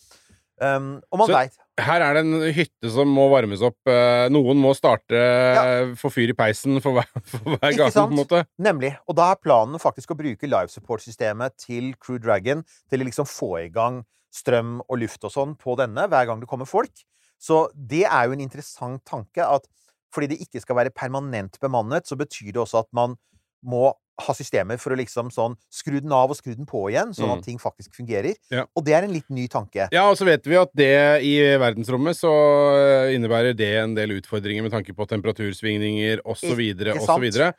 Um, 0.60 0.98
og 1.08 1.22
man 1.22 1.30
veit 1.32 1.54
Her 1.80 2.04
er 2.04 2.18
det 2.18 2.22
en 2.26 2.42
hytte 2.52 2.90
som 2.92 3.08
må 3.16 3.30
varmes 3.32 3.62
opp. 3.64 3.78
Eh, 3.88 4.26
Noen 4.28 4.60
må 4.60 4.74
starte 4.76 5.16
Ja. 5.16 5.62
få 5.96 6.12
fyr 6.12 6.34
i 6.34 6.36
peisen 6.36 6.82
for 6.84 6.98
hver, 6.98 7.08
for 7.32 7.56
hver 7.56 7.78
gang, 7.78 7.94
på 7.96 8.04
en 8.04 8.18
måte. 8.20 8.42
Nemlig. 8.60 8.94
Og 9.08 9.16
da 9.16 9.30
er 9.32 9.40
planen 9.40 9.80
faktisk 9.80 10.12
å 10.12 10.18
bruke 10.20 10.50
live 10.52 10.68
support-systemet 10.74 11.56
til 11.64 11.94
Crew 12.04 12.20
Dragon 12.20 12.66
til 12.92 13.00
å 13.00 13.08
liksom 13.08 13.28
få 13.32 13.54
i 13.62 13.70
gang 13.72 14.02
strøm 14.36 14.82
og 14.86 15.00
luft 15.02 15.24
og 15.26 15.32
sånn 15.34 15.56
på 15.58 15.78
denne 15.80 16.10
hver 16.12 16.28
gang 16.28 16.44
det 16.44 16.50
kommer 16.52 16.68
folk. 16.70 17.06
Så 17.40 17.70
det 17.74 18.04
er 18.04 18.28
jo 18.28 18.36
en 18.36 18.44
interessant 18.44 19.00
tanke 19.08 19.40
at 19.48 19.64
fordi 20.14 20.32
det 20.34 20.42
ikke 20.46 20.62
skal 20.64 20.78
være 20.80 20.94
permanent 20.96 21.60
bemannet, 21.62 22.08
så 22.10 22.18
betyr 22.20 22.54
det 22.54 22.64
også 22.64 22.84
at 22.84 22.90
man 22.96 23.18
må 23.66 23.92
ha 24.20 24.34
systemer 24.36 24.80
for 24.80 24.92
å 24.94 24.98
liksom 25.00 25.30
sånn 25.32 25.56
skru 25.72 26.00
den 26.02 26.12
av 26.16 26.32
og 26.32 26.38
skru 26.38 26.52
den 26.52 26.68
på 26.68 26.82
igjen, 26.92 27.14
sånn 27.16 27.30
Mm. 27.30 27.38
at 27.38 27.46
ting 27.46 27.60
faktisk 27.60 27.96
fungerer. 27.96 28.36
Ja. 28.52 28.66
Og 28.76 28.84
det 28.84 28.94
er 28.94 29.04
en 29.04 29.14
litt 29.14 29.30
ny 29.30 29.48
tanke. 29.48 29.88
Ja, 29.92 30.10
og 30.10 30.18
så 30.18 30.26
vet 30.28 30.44
vi 30.44 30.58
at 30.60 30.72
det 30.76 31.24
i 31.24 31.36
verdensrommet 31.58 32.18
så 32.20 32.32
eh, 32.76 33.16
innebærer 33.16 33.56
det 33.56 33.72
en 33.80 33.96
del 33.96 34.18
utfordringer 34.20 34.64
med 34.64 34.72
tanke 34.72 34.94
på 34.94 35.08
temperatursvingninger 35.08 36.20
osv. 36.26 36.60
Osv. 37.00 37.54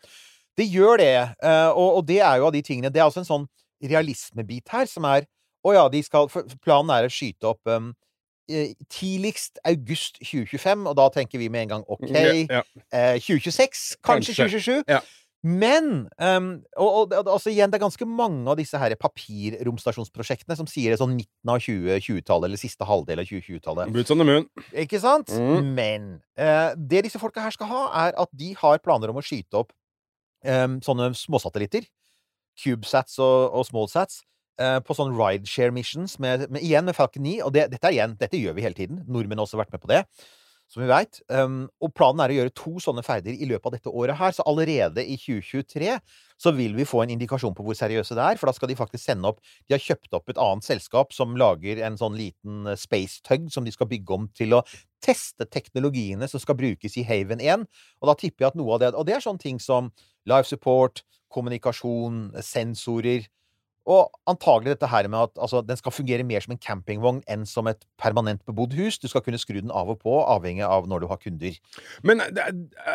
Det 0.56 0.66
gjør 0.68 0.98
det, 0.98 1.16
eh, 1.42 1.70
og, 1.70 2.04
det 2.04 2.20
er 2.20 2.36
jo 2.38 2.46
av 2.46 2.52
de 2.52 2.60
tingene 2.60 2.90
Det 2.92 3.00
er 3.00 3.08
også 3.08 3.22
en 3.22 3.30
sånn 3.30 3.48
realismebit 3.80 4.68
her 4.68 4.86
som 4.90 5.04
er 5.04 5.24
Å 5.64 5.72
ja, 5.72 5.88
de 5.88 6.02
skal 6.02 6.28
Planen 6.60 6.90
er 6.90 7.06
å 7.06 7.12
skyte 7.12 7.48
opp 7.54 7.64
um, 7.68 7.90
eh, 7.90 8.09
tidligst 8.92 9.60
august 9.68 10.20
2025, 10.22 10.86
og 10.90 10.98
da 10.98 11.08
tenker 11.14 11.40
vi 11.40 11.48
med 11.52 11.66
en 11.66 11.72
gang 11.76 11.88
OK, 11.88 12.06
Ja, 12.10 12.62
eh, 12.92 13.16
2026, 13.22 13.96
kanskje, 14.04 14.34
Kanskje. 14.34 14.60
2027. 14.60 14.84
Ja. 14.88 15.00
Men 15.40 15.86
um, 16.20 16.48
og, 16.76 16.88
og, 16.94 17.12
og 17.16 17.28
altså 17.32 17.48
igjen, 17.48 17.70
det 17.72 17.78
er 17.78 17.86
ganske 17.86 18.04
mange 18.04 18.44
av 18.50 18.58
disse 18.60 18.76
her 18.76 18.92
papirromstasjonsprosjektene 19.00 20.56
som 20.58 20.68
sier 20.68 20.92
det 20.92 20.98
sånn 21.00 21.14
midten 21.16 21.52
av 21.52 21.62
2020-tallet, 21.64 22.50
eller 22.50 22.60
siste 22.60 22.84
halvdel 22.84 23.22
av 23.22 23.30
2020-tallet. 23.30 23.92
Boots 23.94 24.12
on 24.12 24.20
the 24.20 24.26
moon. 24.28 24.48
Ikke 24.84 25.00
sant? 25.00 25.32
Mm. 25.32 25.70
Men 25.78 26.10
uh, 26.36 26.76
det 26.76 27.06
disse 27.08 27.20
folka 27.22 27.44
her 27.46 27.56
skal 27.56 27.72
ha, 27.72 27.84
er 28.02 28.18
at 28.20 28.32
de 28.36 28.52
har 28.60 28.82
planer 28.84 29.12
om 29.12 29.22
å 29.22 29.24
skyte 29.24 29.62
opp 29.62 29.72
um, 30.44 30.76
sånne 30.84 31.08
småsatellitter. 31.16 31.88
CubeSats 32.60 33.16
og, 33.24 33.56
og 33.56 33.64
SmallSats. 33.70 34.20
Eh, 34.60 34.78
på 34.84 34.96
sånne 34.96 35.16
rideshare 35.16 35.74
missions, 35.74 36.18
med, 36.22 36.48
med, 36.50 36.62
igjen 36.62 36.86
med 36.88 36.96
Falcon 36.96 37.24
9. 37.26 37.38
Og 37.46 37.54
det, 37.56 37.70
dette 37.72 37.94
igjen, 37.94 38.18
dette 38.20 38.40
gjør 38.40 38.58
vi 38.58 38.66
hele 38.66 38.78
tiden. 38.78 39.02
Nordmenn 39.08 39.40
har 39.40 39.48
også 39.48 39.60
vært 39.60 39.72
med 39.74 39.82
på 39.82 39.90
det, 39.90 40.04
som 40.70 40.84
vi 40.84 40.90
veit. 40.90 41.18
Um, 41.32 41.64
og 41.82 41.92
planen 41.98 42.22
er 42.22 42.32
å 42.32 42.36
gjøre 42.36 42.54
to 42.54 42.76
sånne 42.82 43.02
ferder 43.06 43.34
i 43.34 43.48
løpet 43.50 43.66
av 43.66 43.74
dette 43.74 43.92
året 44.02 44.20
her. 44.20 44.34
Så 44.36 44.46
allerede 44.46 45.02
i 45.02 45.16
2023 45.18 45.96
så 46.40 46.52
vil 46.56 46.76
vi 46.78 46.86
få 46.88 47.02
en 47.04 47.14
indikasjon 47.16 47.56
på 47.56 47.66
hvor 47.66 47.78
seriøse 47.78 48.16
det 48.16 48.26
er. 48.26 48.38
For 48.40 48.50
da 48.50 48.54
skal 48.56 48.70
de 48.70 48.78
faktisk 48.78 49.04
sende 49.04 49.32
opp 49.32 49.42
De 49.42 49.74
har 49.74 49.82
kjøpt 49.82 50.14
opp 50.16 50.30
et 50.30 50.40
annet 50.40 50.68
selskap 50.68 51.16
som 51.16 51.34
lager 51.40 51.82
en 51.86 51.98
sånn 52.00 52.16
liten 52.18 52.70
eh, 52.70 52.78
space 52.80 53.24
tug 53.26 53.50
som 53.52 53.66
de 53.66 53.74
skal 53.74 53.90
bygge 53.90 54.16
om 54.16 54.30
til 54.36 54.60
å 54.60 54.62
teste 55.02 55.48
teknologiene 55.48 56.28
som 56.30 56.42
skal 56.42 56.58
brukes 56.60 56.96
i 57.00 57.06
Haven 57.08 57.42
1. 57.42 57.66
Og 58.00 58.12
da 58.12 58.16
tipper 58.20 58.46
jeg 58.46 58.54
at 58.54 58.60
noe 58.60 58.76
av 58.76 58.84
det 58.84 58.94
Og 58.94 59.08
det 59.08 59.18
er 59.18 59.26
sånne 59.26 59.42
ting 59.42 59.58
som 59.62 59.90
live 60.28 60.46
support, 60.46 61.02
kommunikasjon, 61.30 62.30
sensorer. 62.44 63.26
Og 63.90 64.12
antagelig 64.30 64.76
dette 64.76 64.86
her 64.92 65.08
med 65.10 65.18
at 65.26 65.40
altså, 65.42 65.60
den 65.66 65.78
skal 65.80 65.90
fungere 65.96 66.22
mer 66.28 66.44
som 66.44 66.52
en 66.54 66.60
campingvogn 66.62 67.22
enn 67.32 67.42
som 67.48 67.66
et 67.70 67.80
permanent 67.98 68.38
bebodd 68.46 68.76
hus. 68.78 69.00
Du 69.02 69.08
skal 69.10 69.24
kunne 69.26 69.40
skru 69.40 69.56
den 69.58 69.72
av 69.74 69.90
og 69.90 69.98
på, 70.04 70.14
avhengig 70.30 70.62
av 70.66 70.86
når 70.90 71.02
du 71.02 71.06
har 71.10 71.18
kunder. 71.22 71.56
Men 72.06 72.22
det, 72.36 72.44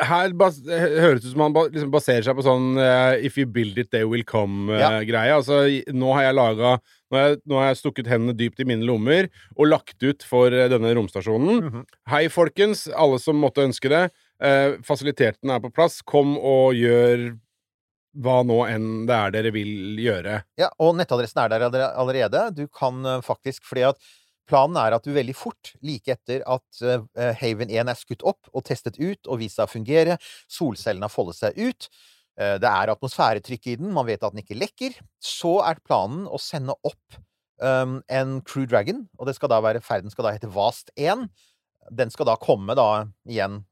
her 0.08 0.32
bas, 0.40 0.62
høres 0.66 1.20
det 1.26 1.28
ut 1.28 1.34
som 1.34 1.44
man 1.44 1.58
liksom 1.74 1.92
baserer 1.92 2.24
seg 2.30 2.38
på 2.40 2.46
sånn 2.48 2.78
uh, 2.80 3.18
If 3.20 3.36
you 3.42 3.46
build 3.50 3.78
it, 3.82 3.92
they 3.92 4.06
will 4.08 4.24
come-greie. 4.24 5.36
altså, 5.36 5.66
nå 5.92 6.14
har 6.16 6.30
jeg 6.30 6.38
laga 6.40 6.78
nå, 7.12 7.18
har 7.20 7.28
jeg- 7.30 7.42
nå 7.46 7.60
har 7.60 7.68
jeg 7.74 7.82
stukket 7.84 8.08
hendene 8.10 8.34
dypt 8.38 8.60
i 8.64 8.66
mine 8.66 8.86
lommer 8.88 9.28
og 9.58 9.68
lagt 9.70 10.02
ut 10.04 10.24
for 10.26 10.48
eh, 10.54 10.68
denne 10.72 10.90
romstasjonen. 10.98 11.60
Mhm. 11.62 11.84
Hei, 12.10 12.24
folkens, 12.34 12.88
alle 12.96 13.20
som 13.22 13.38
måtte 13.42 13.62
ønske 13.68 13.92
det. 13.92 14.06
Eh, 14.42 14.78
fasiliteten 14.84 15.52
er 15.54 15.60
på 15.64 15.70
plass. 15.76 16.02
Kom 16.02 16.34
og 16.38 16.74
gjør 16.76 17.38
hva 18.24 18.42
nå 18.48 18.60
enn 18.70 19.06
det 19.10 19.16
er 19.16 19.34
dere 19.36 19.52
vil 19.56 20.00
gjøre. 20.00 20.40
Ja, 20.60 20.70
og 20.84 20.96
nettadressen 21.00 21.42
er 21.44 21.52
der 21.52 21.66
allerede. 21.68 22.48
Du 22.56 22.66
kan 22.72 23.04
eh, 23.06 23.22
faktisk 23.26 23.66
Fordi 23.68 23.90
at 23.92 24.00
planen 24.50 24.78
er 24.78 24.96
at 24.96 25.06
du 25.06 25.14
veldig 25.16 25.36
fort, 25.38 25.74
like 25.86 26.14
etter 26.14 26.44
at 26.46 26.82
eh, 26.86 27.32
Haven 27.40 27.72
1 27.74 27.90
er 27.90 27.98
skutt 27.98 28.26
opp 28.28 28.52
og 28.54 28.66
testet 28.68 29.00
ut 29.02 29.26
og 29.26 29.40
vist 29.42 29.58
seg 29.58 29.66
å 29.66 29.74
fungere, 29.74 30.20
solcellene 30.52 31.08
har 31.08 31.14
foldet 31.14 31.40
seg 31.40 31.58
ut, 31.58 31.88
eh, 32.38 32.56
det 32.62 32.70
er 32.70 32.94
atmosfæretrykk 32.94 33.72
i 33.72 33.78
den, 33.82 33.94
man 33.96 34.06
vet 34.06 34.22
at 34.22 34.36
den 34.36 34.44
ikke 34.44 34.60
lekker, 34.60 35.00
så 35.18 35.58
er 35.66 35.82
planen 35.82 36.28
å 36.30 36.38
sende 36.42 36.78
opp 36.86 37.18
um, 37.58 38.00
en 38.06 38.40
Crew 38.46 38.68
Dragon, 38.70 39.08
og 39.18 39.30
det 39.30 39.36
skal 39.38 39.52
da 39.52 39.62
være 39.66 39.82
ferden 39.82 40.14
skal 40.14 40.28
da 40.28 40.36
hete 40.36 40.52
Vast 40.54 40.94
1. 40.94 41.26
Den 41.96 42.14
skal 42.14 42.30
da 42.30 42.38
komme 42.42 42.78
da 42.78 43.08
igjen 43.26 43.64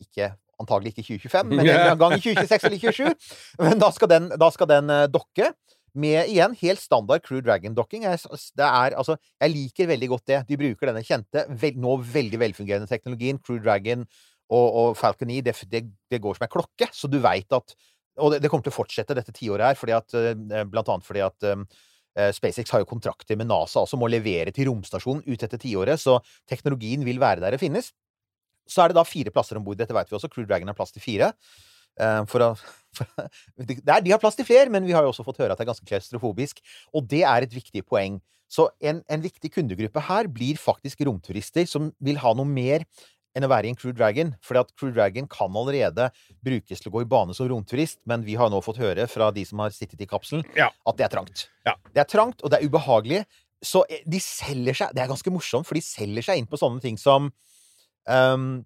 ikke 0.00 0.32
Antagelig 0.60 0.94
ikke 0.94 1.06
2025, 1.08 1.52
men 1.56 1.68
en 1.74 2.00
gang 2.00 2.16
i 2.16 2.22
2026 2.22 2.68
eller 2.68 2.80
2027. 2.84 3.36
Men 3.64 3.82
da 3.82 3.90
skal 3.96 4.12
den, 4.12 4.30
da 4.40 4.50
skal 4.54 4.70
den 4.70 4.94
eh, 4.94 5.06
dokke 5.10 5.52
med 5.98 6.30
igjen 6.30 6.54
helt 6.60 6.82
standard 6.82 7.24
Crew 7.26 7.40
Dragon-dokking. 7.42 8.04
Jeg, 8.06 8.20
det 8.58 8.66
er, 8.66 8.96
altså, 8.98 9.16
jeg 9.40 9.54
liker 9.54 9.90
veldig 9.90 10.10
godt 10.12 10.26
det. 10.30 10.42
De 10.48 10.58
bruker 10.60 10.90
denne 10.90 11.04
kjente, 11.06 11.46
vel, 11.62 11.78
nå 11.82 11.96
veldig 12.12 12.40
velfungerende 12.44 12.90
teknologien. 12.90 13.40
Crew 13.42 13.58
Dragon 13.62 14.04
og, 14.50 14.66
og 14.66 14.98
Falcon 14.98 15.30
9. 15.32 15.40
Det, 15.46 15.56
det, 15.72 15.84
det 16.10 16.22
går 16.22 16.38
som 16.38 16.46
ei 16.46 16.52
klokke, 16.52 16.90
så 16.94 17.10
du 17.10 17.18
veit 17.22 17.50
at 17.56 17.74
Og 18.20 18.34
det, 18.34 18.42
det 18.42 18.50
kommer 18.50 18.66
til 18.66 18.74
å 18.74 18.76
fortsette 18.76 19.14
dette 19.16 19.32
tiåret 19.32 19.70
her, 19.70 19.78
fordi 19.78 19.94
at, 19.96 20.14
eh, 20.18 20.64
blant 20.68 20.88
annet 20.92 21.06
fordi 21.06 21.22
at 21.24 21.46
eh, 21.48 22.30
SpaceX 22.36 22.72
har 22.74 22.82
jo 22.82 22.88
kontrakter 22.90 23.38
med 23.38 23.48
NASA 23.48 23.80
altså 23.80 23.96
må 23.96 24.10
levere 24.10 24.52
til 24.52 24.68
romstasjonen 24.68 25.22
ut 25.24 25.44
etter 25.46 25.60
tiåret, 25.62 26.00
så 26.02 26.18
teknologien 26.50 27.06
vil 27.06 27.22
være 27.22 27.40
der 27.44 27.54
det 27.54 27.62
finnes. 27.62 27.92
Så 28.70 28.84
er 28.84 28.92
det 28.92 28.98
da 29.00 29.04
fire 29.08 29.32
plasser 29.34 29.58
om 29.58 29.64
bord. 29.66 29.78
Dette 29.80 29.96
vet 29.96 30.10
vi 30.12 30.16
også. 30.18 30.30
Crew 30.30 30.46
Dragon 30.46 30.70
har 30.70 30.78
plass 30.78 30.94
til 30.94 31.02
fire. 31.02 31.32
Eh, 32.00 32.22
For 32.30 32.46
å, 32.46 32.50
for, 32.96 33.06
det 33.66 33.80
er, 33.82 34.00
de 34.06 34.14
har 34.14 34.22
plass 34.22 34.38
til 34.38 34.46
flere, 34.48 34.70
men 34.70 34.86
vi 34.86 34.94
har 34.96 35.02
jo 35.06 35.10
også 35.12 35.26
fått 35.26 35.42
høre 35.42 35.52
at 35.56 35.60
det 35.60 35.66
er 35.66 35.72
ganske 35.72 35.88
klaustrofobisk. 35.90 36.62
Og 36.94 37.08
det 37.10 37.24
er 37.26 37.46
et 37.48 37.56
viktig 37.56 37.82
poeng. 37.90 38.20
Så 38.50 38.68
en, 38.82 39.02
en 39.10 39.22
viktig 39.22 39.50
kundegruppe 39.54 40.02
her 40.08 40.26
blir 40.30 40.58
faktisk 40.58 41.02
romturister 41.06 41.66
som 41.70 41.90
vil 42.02 42.18
ha 42.22 42.32
noe 42.34 42.48
mer 42.50 42.82
enn 43.38 43.44
å 43.46 43.50
være 43.52 43.68
i 43.68 43.70
en 43.70 43.76
Crew 43.78 43.92
Dragon. 43.94 44.32
For 44.42 44.58
at 44.58 44.72
Crew 44.74 44.90
Dragon 44.94 45.28
kan 45.30 45.54
allerede 45.54 46.08
brukes 46.42 46.82
til 46.82 46.90
å 46.90 46.94
gå 46.96 47.04
i 47.04 47.10
bane 47.12 47.34
som 47.36 47.46
romturist, 47.50 48.00
men 48.10 48.24
vi 48.26 48.34
har 48.40 48.50
nå 48.50 48.58
fått 48.66 48.80
høre 48.82 49.06
fra 49.10 49.28
de 49.34 49.44
som 49.46 49.62
har 49.62 49.70
sittet 49.74 50.02
i 50.02 50.08
kapselen, 50.10 50.42
Ja. 50.58 50.66
at 50.86 50.98
det 50.98 51.06
er 51.06 51.12
trangt. 51.14 51.44
Ja. 51.66 51.76
Det 51.94 52.02
er 52.02 52.08
trangt, 52.10 52.42
og 52.42 52.50
det 52.50 52.58
er 52.58 52.66
ubehagelig. 52.66 53.20
Så 53.62 53.84
eh, 53.92 54.00
de 54.08 54.18
selger 54.24 54.74
seg 54.80 54.94
Det 54.96 55.02
er 55.04 55.10
ganske 55.12 55.30
morsomt, 55.30 55.68
for 55.68 55.78
de 55.78 55.84
selger 55.84 56.26
seg 56.26 56.40
inn 56.42 56.48
på 56.50 56.58
sånne 56.58 56.82
ting 56.82 56.98
som 56.98 57.30
Ehm, 58.08 58.62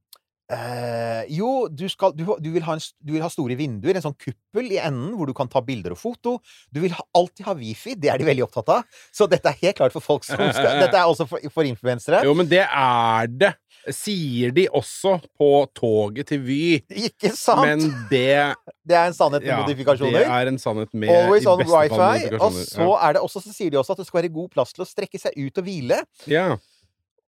eh, 0.53 1.25
jo, 1.33 1.67
du, 1.73 1.87
skal, 1.89 2.13
du, 2.17 2.25
du, 2.39 2.51
vil 2.55 2.65
ha 2.67 2.77
en, 2.77 2.83
du 3.01 3.15
vil 3.17 3.25
ha 3.25 3.31
store 3.33 3.57
vinduer, 3.59 3.97
en 3.97 4.05
sånn 4.05 4.17
kuppel 4.21 4.71
i 4.75 4.79
enden 4.79 5.15
hvor 5.17 5.31
du 5.31 5.35
kan 5.37 5.49
ta 5.51 5.63
bilder 5.65 5.97
og 5.97 6.01
foto. 6.01 6.37
Du 6.75 6.83
vil 6.85 6.95
ha, 6.95 7.05
alltid 7.17 7.49
ha 7.49 7.57
wifi, 7.59 7.97
det 7.99 8.13
er 8.13 8.21
de 8.21 8.29
veldig 8.29 8.47
opptatt 8.47 8.73
av. 8.77 9.03
Så 9.15 9.29
dette 9.31 9.51
er 9.51 9.61
helt 9.63 9.81
klart 9.81 9.97
for 9.97 10.05
folk 10.05 10.27
som 10.27 10.39
skal 10.39 10.81
Dette 10.85 11.01
er 11.01 11.09
også 11.09 11.27
for, 11.31 11.45
for 11.55 11.69
influensere. 11.69 12.23
Jo, 12.27 12.35
men 12.37 12.51
det 12.51 12.65
er 12.67 13.31
det. 13.33 13.55
Sier 13.93 14.49
de 14.57 14.63
også 14.73 15.19
på 15.37 15.49
toget 15.77 16.31
til 16.31 16.41
Vy. 16.41 16.61
Ikke 16.89 17.35
sant? 17.37 17.67
Men 17.67 17.83
det 18.09 18.55
det 18.89 18.97
er 18.97 19.11
en 19.11 19.17
sannhet 19.17 19.43
med 19.45 19.51
Ja, 19.51 19.59
modifikasjoner. 19.61 20.23
det 20.23 20.29
er 20.39 20.49
en 20.53 20.61
sannhet 20.61 20.95
med 20.97 21.13
Always 21.13 21.49
on 21.49 21.61
wifi. 21.61 22.31
Og 22.39 22.57
så 22.63 22.87
er 22.97 23.17
det 23.17 23.25
også, 23.25 23.43
så 23.45 23.53
sier 23.53 23.73
de 23.75 23.81
også 23.81 23.93
at 23.93 24.01
det 24.01 24.07
skal 24.09 24.23
være 24.23 24.33
god 24.33 24.49
plass 24.57 24.73
til 24.73 24.85
å 24.85 24.89
strekke 24.89 25.21
seg 25.21 25.37
ut 25.37 25.61
og 25.61 25.69
hvile. 25.69 26.01
ja. 26.31 26.55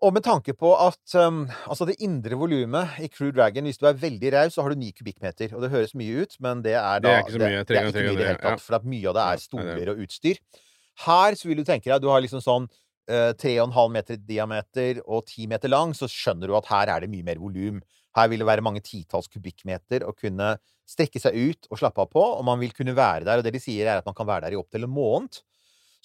Og 0.05 0.13
med 0.13 0.27
tanke 0.27 0.53
på 0.53 0.75
at 0.77 1.15
um, 1.17 1.47
altså 1.65 1.87
det 1.89 1.97
indre 2.05 2.37
volumet 2.37 2.99
i 3.01 3.09
Crew 3.09 3.31
Dragon 3.33 3.65
Hvis 3.65 3.79
du 3.81 3.87
er 3.89 3.97
veldig 3.97 4.33
raus, 4.35 4.53
så 4.55 4.65
har 4.65 4.75
du 4.75 4.81
ni 4.81 4.91
kubikkmeter. 4.93 5.55
Og 5.57 5.65
det 5.65 5.71
høres 5.73 5.95
mye 5.97 6.27
ut, 6.27 6.37
men 6.45 6.61
det 6.65 6.75
er 6.77 7.01
da 7.01 7.09
Det 7.09 7.15
er 7.15 7.23
ikke 7.23 7.37
så 7.37 7.41
mye. 7.41 7.53
Det, 7.57 7.69
det 7.69 7.79
er 7.79 7.89
ikke 7.89 8.03
mye 8.03 8.13
i 8.13 8.21
det 8.21 8.29
hele 8.29 8.43
tatt. 8.43 8.65
For 8.67 8.77
at 8.77 8.91
mye 8.93 9.09
av 9.09 9.17
det 9.17 9.25
er 9.25 9.45
stoler 9.47 9.93
og 9.95 10.03
utstyr. 10.05 10.43
Her 11.07 11.39
så 11.41 11.49
vil 11.49 11.61
du 11.61 11.65
tenke 11.69 11.89
deg 11.89 12.05
Du 12.05 12.11
har 12.13 12.21
liksom 12.25 12.45
sånn 12.45 12.69
eh, 13.09 13.33
3,5 13.41 13.97
meter 13.97 14.21
diameter 14.21 15.01
og 15.07 15.25
10 15.25 15.51
meter 15.55 15.73
lang, 15.73 15.97
så 15.97 16.09
skjønner 16.11 16.53
du 16.53 16.57
at 16.61 16.69
her 16.73 16.93
er 16.93 17.05
det 17.05 17.13
mye 17.13 17.25
mer 17.25 17.41
volum. 17.41 17.81
Her 18.17 18.31
vil 18.33 18.45
det 18.45 18.49
være 18.49 18.65
mange 18.65 18.85
titalls 18.85 19.29
kubikkmeter 19.33 20.05
å 20.05 20.13
kunne 20.17 20.57
strekke 20.89 21.21
seg 21.21 21.37
ut 21.37 21.69
og 21.71 21.81
slappe 21.81 22.05
av 22.05 22.13
på, 22.13 22.23
og 22.23 22.45
man 22.47 22.61
vil 22.61 22.73
kunne 22.77 22.95
være 22.97 23.25
der. 23.27 23.41
Og 23.41 23.49
det 23.49 23.57
de 23.57 23.61
sier, 23.65 23.89
er 23.89 24.01
at 24.01 24.09
man 24.09 24.17
kan 24.17 24.29
være 24.29 24.47
der 24.47 24.57
i 24.57 24.61
opptil 24.61 24.87
en 24.87 24.93
måned. 24.93 25.41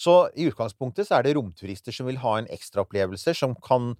Så 0.01 0.15
i 0.33 0.47
utgangspunktet 0.49 1.05
så 1.09 1.19
er 1.19 1.27
det 1.27 1.35
romturister 1.37 1.93
som 1.93 2.07
vil 2.09 2.17
ha 2.23 2.37
en 2.41 2.47
ekstraopplevelse, 2.49 3.35
som 3.37 3.53
kan 3.61 3.91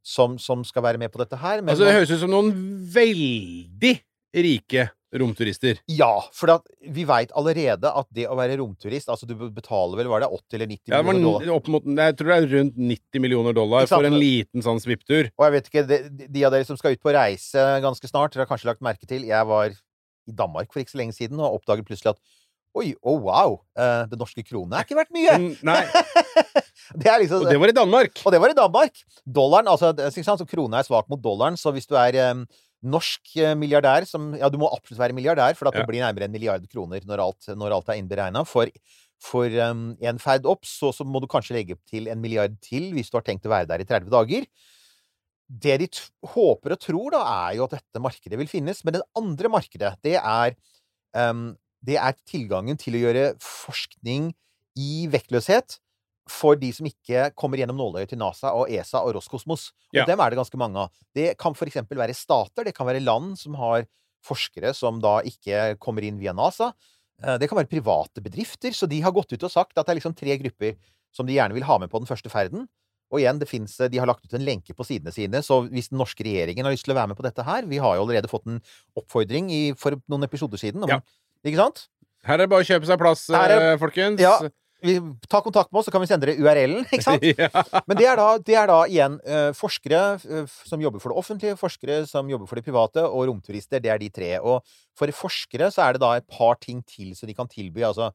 som, 0.00 0.38
som 0.40 0.62
skal 0.64 0.86
være 0.86 0.96
med 1.02 1.12
på 1.12 1.20
dette 1.20 1.36
her. 1.36 1.60
Men 1.60 1.74
Altså, 1.74 1.84
det 1.84 1.92
høres 1.98 2.12
ut 2.14 2.22
som 2.22 2.30
noen 2.32 2.54
veldig 2.94 3.92
rike 4.40 4.86
romturister. 5.20 5.80
Ja, 5.90 6.12
for 6.32 6.52
at 6.54 6.68
vi 6.94 7.02
veit 7.08 7.32
allerede 7.36 7.90
at 7.90 8.06
det 8.14 8.28
å 8.30 8.36
være 8.38 8.60
romturist 8.60 9.10
Altså, 9.10 9.26
du 9.26 9.34
betaler 9.50 9.98
vel, 9.98 10.08
var 10.12 10.22
det 10.22 10.28
80 10.30 10.56
eller 10.56 10.70
90 10.70 10.94
Ja, 10.94 11.00
millioner 11.02 11.26
dollar? 11.42 11.56
opp 11.58 11.70
mot, 11.74 11.88
jeg 11.98 12.16
tror 12.20 12.30
det 12.30 12.36
er 12.38 12.48
rundt 12.54 12.78
90 12.78 13.24
millioner 13.26 13.56
dollar 13.58 13.90
for 13.90 14.06
en 14.06 14.16
liten 14.22 14.62
sånn 14.64 14.78
svipptur. 14.82 15.32
Og 15.34 15.46
jeg 15.48 15.56
vet 15.56 15.70
ikke, 15.72 15.84
de, 15.90 16.28
de 16.30 16.44
av 16.46 16.54
dere 16.54 16.68
som 16.68 16.78
skal 16.78 16.94
ut 16.94 17.02
på 17.02 17.14
reise 17.16 17.66
ganske 17.84 18.08
snart, 18.12 18.32
dere 18.32 18.46
har 18.46 18.52
kanskje 18.52 18.70
lagt 18.70 18.86
merke 18.86 19.10
til 19.10 19.26
Jeg 19.28 19.50
var 19.50 19.74
i 19.74 20.36
Danmark 20.36 20.70
for 20.72 20.80
ikke 20.84 20.94
så 20.94 21.02
lenge 21.02 21.16
siden 21.18 21.42
og 21.42 21.58
oppdaget 21.58 21.88
plutselig 21.90 22.14
at 22.14 22.22
Oi, 22.78 22.92
oh 23.02 23.18
wow, 23.26 23.56
eh, 23.74 24.04
den 24.12 24.20
norske 24.20 24.44
krone 24.46 24.78
er 24.78 24.84
ikke 24.86 24.94
verdt 25.00 25.10
mye! 25.14 25.34
Det 27.00 27.06
er 27.06 27.20
liksom 27.22 27.44
og 27.44 27.50
det 27.50 27.58
var 27.60 27.70
i 27.70 27.74
Danmark! 27.76 28.18
Og 28.26 28.32
det 28.34 28.38
var 28.42 28.50
i 28.50 28.56
Danmark. 28.56 28.96
Dollaren, 29.26 29.68
altså, 29.70 29.92
det- 29.94 30.10
sant? 30.26 30.42
Krona 30.50 30.80
er 30.80 30.86
svak 30.86 31.06
mot 31.10 31.20
dollaren, 31.22 31.54
så 31.58 31.70
hvis 31.74 31.86
du 31.86 31.94
er 31.98 32.16
um, 32.32 32.44
norsk 32.82 33.36
eh, 33.38 33.54
milliardær 33.58 34.06
som 34.08 34.32
Ja, 34.38 34.48
du 34.50 34.58
må 34.58 34.70
absolutt 34.72 34.98
være 34.98 35.14
milliardær, 35.14 35.54
for 35.58 35.68
at 35.68 35.74
det 35.76 35.84
Ja. 35.84 35.86
blir 35.86 36.02
nærmere 36.02 36.24
en 36.26 36.32
milliard 36.34 36.66
kroner 36.70 37.00
når 37.06 37.22
alt, 37.26 37.46
når 37.54 37.76
alt 37.76 37.88
er 37.92 38.00
innberegna. 38.00 38.42
For, 38.48 38.66
for 39.22 39.46
um, 39.70 39.96
en 40.00 40.18
ferd 40.18 40.46
opp, 40.50 40.64
så, 40.66 40.90
så 40.94 41.06
må 41.06 41.20
du 41.22 41.28
kanskje 41.30 41.54
legge 41.58 41.78
til 41.90 42.08
en 42.10 42.20
milliard 42.20 42.58
til 42.64 42.90
hvis 42.96 43.10
du 43.10 43.18
har 43.18 43.26
tenkt 43.26 43.46
å 43.46 43.54
være 43.54 43.68
der 43.70 43.84
i 43.84 43.86
30 43.86 44.10
dager. 44.10 44.46
Det 45.50 45.78
de 45.82 45.88
håper 46.34 46.74
og 46.74 46.80
tror, 46.82 47.10
da, 47.14 47.22
er 47.50 47.56
jo 47.58 47.64
at 47.66 47.78
dette 47.78 48.02
markedet 48.02 48.38
vil 48.38 48.50
finnes. 48.50 48.82
Men 48.86 48.98
det 48.98 49.06
andre 49.18 49.50
markedet, 49.50 49.94
det 50.02 50.16
er 50.18 50.54
um, 51.14 51.52
det 51.84 51.96
er 51.96 52.14
tilgangen 52.28 52.76
til 52.80 52.94
å 52.98 53.02
gjøre 53.04 53.24
forskning 53.40 54.32
i 54.78 55.06
vektløshet 55.10 55.78
for 56.30 56.54
de 56.60 56.70
som 56.72 56.86
ikke 56.86 57.30
kommer 57.34 57.58
gjennom 57.58 57.78
nåløyet 57.80 58.12
til 58.12 58.20
NASA 58.20 58.52
og 58.54 58.70
ESA 58.70 59.00
og 59.02 59.16
Roskosmos. 59.16 59.70
Og 59.90 59.98
Ja. 59.98 60.04
dem 60.06 60.20
er 60.20 60.30
det 60.30 60.38
ganske 60.38 60.56
mange 60.60 60.76
av. 60.76 60.90
Det 61.14 61.36
kan 61.38 61.54
for 61.54 61.66
eksempel 61.66 61.96
være 61.98 62.14
stater, 62.14 62.64
det 62.64 62.74
kan 62.74 62.86
være 62.86 63.02
land 63.02 63.36
som 63.38 63.54
har 63.54 63.86
forskere 64.22 64.74
som 64.74 65.00
da 65.00 65.20
ikke 65.22 65.78
kommer 65.80 66.04
inn 66.04 66.18
via 66.20 66.32
NASA. 66.32 66.72
Eh, 67.22 67.36
Det 67.38 67.48
kan 67.48 67.58
være 67.58 67.68
private 67.68 68.20
bedrifter, 68.22 68.70
så 68.70 68.86
de 68.88 69.00
har 69.00 69.10
gått 69.12 69.32
ut 69.32 69.42
og 69.42 69.50
sagt 69.50 69.76
at 69.76 69.86
det 69.86 69.92
er 69.96 70.00
liksom 70.00 70.14
tre 70.16 70.36
grupper 70.38 70.76
som 71.12 71.26
de 71.26 71.34
gjerne 71.34 71.52
vil 71.54 71.64
ha 71.64 71.78
med 71.78 71.90
på 71.90 71.98
den 71.98 72.06
første 72.06 72.30
ferden. 72.30 72.68
Og 73.12 73.18
igjen, 73.18 73.40
det 73.40 73.48
finnes, 73.48 73.76
de 73.90 73.98
har 73.98 74.06
lagt 74.06 74.24
ut 74.24 74.32
en 74.34 74.44
lenke 74.46 74.72
på 74.72 74.86
sidene 74.86 75.10
sine, 75.12 75.42
så 75.42 75.68
hvis 75.68 75.88
den 75.90 75.98
norske 75.98 76.22
regjeringen 76.22 76.62
har 76.64 76.70
lyst 76.72 76.84
til 76.84 76.94
å 76.94 77.00
være 77.00 77.08
med 77.08 77.16
på 77.16 77.24
dette 77.26 77.42
her 77.44 77.66
Vi 77.66 77.78
har 77.78 77.96
jo 77.96 78.06
allerede 78.06 78.28
fått 78.30 78.46
en 78.46 78.62
oppfordring 78.96 79.50
i, 79.50 79.72
for 79.74 79.96
noen 80.08 80.22
episoder 80.22 80.56
siden. 80.58 80.84
Om, 80.84 80.88
Ja. 80.88 81.00
Ikke 81.46 81.60
sant? 81.60 81.84
Her 82.26 82.36
er 82.36 82.44
det 82.44 82.50
bare 82.52 82.64
å 82.64 82.68
kjøpe 82.68 82.88
seg 82.88 82.98
plass, 83.00 83.28
er- 83.32 83.54
eh, 83.56 83.76
folkens. 83.80 84.20
Ja. 84.20 84.38
Vi, 84.80 84.94
ta 85.28 85.42
kontakt 85.44 85.68
med 85.72 85.80
oss, 85.80 85.86
så 85.90 85.92
kan 85.92 86.00
vi 86.00 86.08
sende 86.08 86.24
dere 86.24 86.40
URL-en. 86.40 86.86
Ikke 86.88 87.04
sant? 87.04 87.24
ja. 87.42 87.50
Men 87.84 87.98
det 87.98 88.06
er 88.08 88.16
da, 88.16 88.28
det 88.40 88.56
er 88.56 88.70
da 88.70 88.78
igjen 88.88 89.18
uh, 89.28 89.50
forskere 89.56 90.00
uh, 90.24 90.54
som 90.64 90.80
jobber 90.80 91.02
for 91.02 91.12
det 91.12 91.20
offentlige, 91.20 91.58
forskere 91.60 91.98
som 92.08 92.28
jobber 92.32 92.48
for 92.48 92.56
det 92.56 92.64
private, 92.64 93.04
og 93.04 93.26
romturister. 93.28 93.82
Det 93.84 93.92
er 93.92 94.00
de 94.00 94.08
tre. 94.08 94.30
Og 94.40 94.64
for 94.96 95.12
forskere 95.16 95.68
så 95.74 95.84
er 95.84 95.96
det 95.96 96.04
da 96.04 96.14
et 96.16 96.28
par 96.32 96.56
ting 96.64 96.80
til 96.88 97.12
som 97.18 97.28
de 97.28 97.36
kan 97.36 97.50
tilby. 97.50 97.84
Altså, 97.84 98.08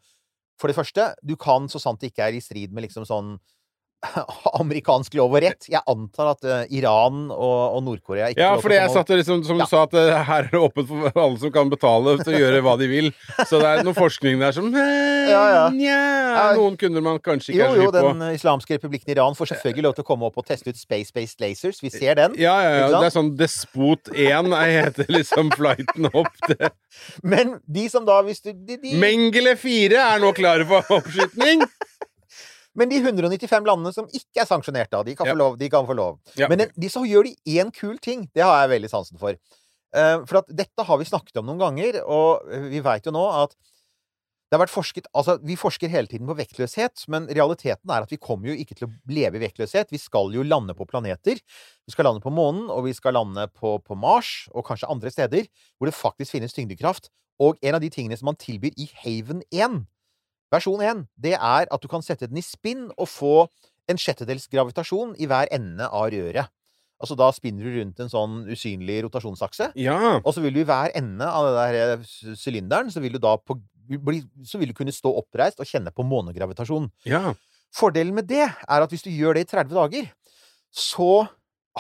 for 0.57 0.71
det 0.71 0.77
første, 0.77 1.11
du 1.21 1.35
kan, 1.37 1.69
så 1.69 1.81
sant 1.81 2.01
det 2.01 2.13
ikke 2.13 2.25
er 2.31 2.39
i 2.39 2.41
strid 2.41 2.73
med 2.73 2.87
liksom 2.87 3.05
sånn 3.05 3.35
amerikansk 4.61 5.15
lov 5.19 5.33
og 5.35 5.43
rett 5.43 5.67
Jeg 5.71 5.81
antar 5.91 6.31
at 6.33 6.45
uh, 6.47 6.61
Iran 6.73 7.25
og, 7.33 7.59
og 7.77 7.83
Nord-Korea 7.85 8.29
ikke 8.33 8.41
Ja, 8.43 8.53
fordi 8.61 8.77
jeg 8.79 8.91
satt 8.93 9.11
og 9.13 9.19
liksom, 9.21 9.43
som 9.47 9.59
Ja. 9.59 9.65
du 9.65 9.71
sa, 9.71 9.83
at 9.87 9.95
uh, 9.97 10.23
her 10.29 10.47
er 10.47 10.51
det 10.53 10.61
åpent 10.61 10.89
for 10.89 11.19
alle 11.25 11.39
som 11.41 11.53
kan 11.55 11.71
betale 11.71 12.15
til 12.21 12.35
å 12.37 12.41
gjøre 12.43 12.61
hva 12.65 12.75
de 12.79 12.87
vil. 12.91 13.09
Så 13.47 13.59
det 13.61 13.69
er 13.71 13.83
noe 13.87 13.95
forskning 13.97 14.39
der 14.41 14.55
som 14.55 14.67
eh, 14.73 15.29
Ja, 15.31 15.43
ja. 15.55 15.63
nja, 15.73 15.99
Noen 16.57 16.75
kunder 16.79 17.03
man 17.05 17.19
kanskje 17.23 17.53
ikke 17.53 17.67
har 17.67 17.75
er 17.75 17.79
på. 17.79 17.85
jo, 17.85 17.91
jo. 17.91 18.13
Den 18.13 18.35
islamske 18.35 18.77
republikken 18.77 19.13
Iran 19.15 19.37
får 19.37 19.53
selvfølgelig 19.53 19.85
lov 19.87 19.95
til 19.97 20.05
å 20.05 20.09
komme 20.11 20.29
opp 20.29 20.39
og 20.41 20.47
teste 20.49 20.69
ut 20.73 20.79
space-based 20.79 21.41
lasers. 21.43 21.81
Vi 21.83 21.91
ser 21.93 22.17
den. 22.19 22.35
Ja, 22.41 22.55
ja, 22.63 22.73
ja. 22.83 22.87
Det 22.99 23.09
er 23.09 23.15
sånn 23.15 23.33
Despot 23.39 24.11
1 24.13 24.51
jeg 24.55 24.75
heter 24.79 25.11
liksom 25.11 25.51
flighten 25.55 26.09
opp 26.11 26.31
til 26.45 26.67
Men 27.23 27.57
de 27.65 27.87
som 27.91 28.05
da 28.07 28.19
hvis 28.25 28.41
du, 28.45 28.51
de, 28.53 28.77
de, 28.81 28.93
Mengele 29.01 29.55
4 29.59 29.99
er 29.99 30.21
nå 30.23 30.31
klare 30.37 30.67
for 30.69 30.97
oppskytning! 30.99 31.63
Men 32.75 32.89
de 32.91 32.99
195 32.99 33.65
landene 33.67 33.93
som 33.95 34.07
ikke 34.11 34.43
er 34.43 34.49
sanksjonert, 34.49 34.89
da, 34.91 35.03
de 35.03 35.15
kan, 35.15 35.27
Ja. 35.27 35.33
få, 35.33 35.37
lov, 35.39 35.57
de 35.57 35.69
kan 35.71 35.87
få 35.87 35.95
lov. 35.95 36.19
Ja. 36.35 36.49
Men 36.51 36.67
de 36.75 36.89
så 36.91 37.05
gjør 37.07 37.23
de 37.29 37.35
én 37.59 37.71
kul 37.73 37.97
ting. 37.97 38.27
Det 38.35 38.43
har 38.43 38.67
jeg 38.67 38.73
veldig 38.81 38.89
sansen 38.91 39.17
for. 39.21 39.37
Eh, 39.95 40.17
for 40.27 40.41
at 40.41 40.51
dette 40.51 40.83
har 40.83 40.97
vi 40.99 41.05
snakket 41.07 41.37
om 41.39 41.45
noen 41.47 41.61
ganger, 41.61 42.01
og 42.03 42.43
vi 42.69 42.81
veit 42.83 43.05
jo 43.07 43.11
nå 43.15 43.23
at 43.43 43.55
det 44.51 44.59
har 44.59 44.67
vært 44.67 44.75
forsket 44.75 45.07
Altså, 45.15 45.39
vi 45.41 45.55
forsker 45.57 45.89
hele 45.89 46.07
tiden 46.07 46.27
på 46.27 46.35
vektløshet, 46.37 47.07
men 47.09 47.25
realiteten 47.27 47.89
er 47.89 48.03
at 48.05 48.11
vi 48.11 48.19
kommer 48.21 48.51
jo 48.51 48.53
ikke 48.59 48.75
til 48.77 48.87
å 48.87 48.91
leve 49.09 49.39
i 49.39 49.41
vektløshet. 49.41 49.89
Vi 49.89 49.97
skal 49.97 50.29
jo 50.35 50.43
lande 50.45 50.75
på 50.77 50.85
planeter. 50.85 51.39
Vi 51.87 51.91
skal 51.91 52.05
lande 52.05 52.21
på 52.21 52.29
månen, 52.31 52.69
og 52.69 52.85
vi 52.85 52.93
skal 52.93 53.17
lande 53.17 53.47
på, 53.55 53.79
på 53.83 53.97
Mars, 53.97 54.47
og 54.53 54.65
kanskje 54.67 54.91
andre 54.91 55.09
steder, 55.11 55.47
hvor 55.79 55.89
det 55.89 55.95
faktisk 55.97 56.35
finnes 56.37 56.53
tyngdekraft. 56.53 57.09
Og 57.41 57.57
en 57.65 57.75
av 57.75 57.81
de 57.81 57.89
tingene 57.89 58.15
som 58.19 58.29
man 58.29 58.37
tilbyr 58.39 58.71
i 58.77 58.85
Haven 59.01 59.41
1, 59.51 59.81
versjon 60.55 60.83
1, 60.83 61.05
det 61.21 61.35
er 61.37 61.69
at 61.69 61.83
du 61.83 61.89
kan 61.91 62.03
sette 62.05 62.29
den 62.29 62.41
i 62.41 62.45
spinn 62.45 62.87
og 62.95 63.09
få 63.11 63.35
en 63.91 63.99
sjettedels 64.01 64.47
gravitasjon 64.51 65.13
i 65.21 65.27
hver 65.29 65.51
ende 65.53 65.87
av 65.87 66.09
røret. 66.13 66.51
Altså 66.95 67.17
da 67.19 67.27
spinner 67.35 67.67
du 67.67 67.75
rundt 67.75 67.99
en 68.01 68.11
sånn 68.11 68.35
usynlig 68.47 69.01
rotasjonsakse. 69.05 69.73
Ja. 69.77 70.17
Og 70.21 70.31
så 70.33 70.41
vil 70.43 70.55
du 70.55 70.61
i 70.63 70.67
hver 70.67 70.93
ende 70.95 71.27
av 71.27 71.49
det 71.49 71.55
der 71.57 71.95
eh, 71.97 72.35
sylinderen, 72.39 72.91
så 72.91 73.03
vil 73.03 73.17
du 73.17 73.21
da 73.21 73.35
på, 73.37 73.57
bli, 73.85 74.21
så 74.47 74.61
vil 74.61 74.71
du 74.71 74.77
kunne 74.77 74.95
stå 74.95 75.11
oppreist 75.19 75.59
og 75.59 75.69
kjenne 75.69 75.93
på 75.95 76.07
månegravitasjon. 76.07 76.89
ja. 77.09 77.35
Fordelen 77.75 78.15
med 78.15 78.29
det 78.29 78.45
er 78.45 78.83
at 78.85 78.93
hvis 78.93 79.03
du 79.03 79.09
gjør 79.11 79.35
det 79.35 79.41
i 79.43 79.49
30 79.51 79.73
dager, 79.75 80.05
så 80.71 81.25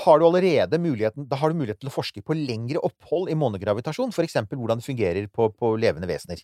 har 0.03 0.19
du 0.19 0.25
allerede 0.27 0.79
muligheten, 0.81 1.23
da 1.29 1.37
har 1.39 1.51
du 1.51 1.59
mulighet 1.61 1.79
til 1.79 1.87
å 1.87 1.93
forske 1.93 2.19
på 2.25 2.35
lengre 2.35 2.81
opphold 2.83 3.29
i 3.31 3.37
månegravitasjon, 3.39 4.11
for 4.11 4.27
eksempel 4.27 4.59
hvordan 4.59 4.81
det 4.81 4.87
fungerer 4.89 5.29
på, 5.31 5.47
på 5.55 5.71
levende 5.79 6.09
vesener. 6.09 6.41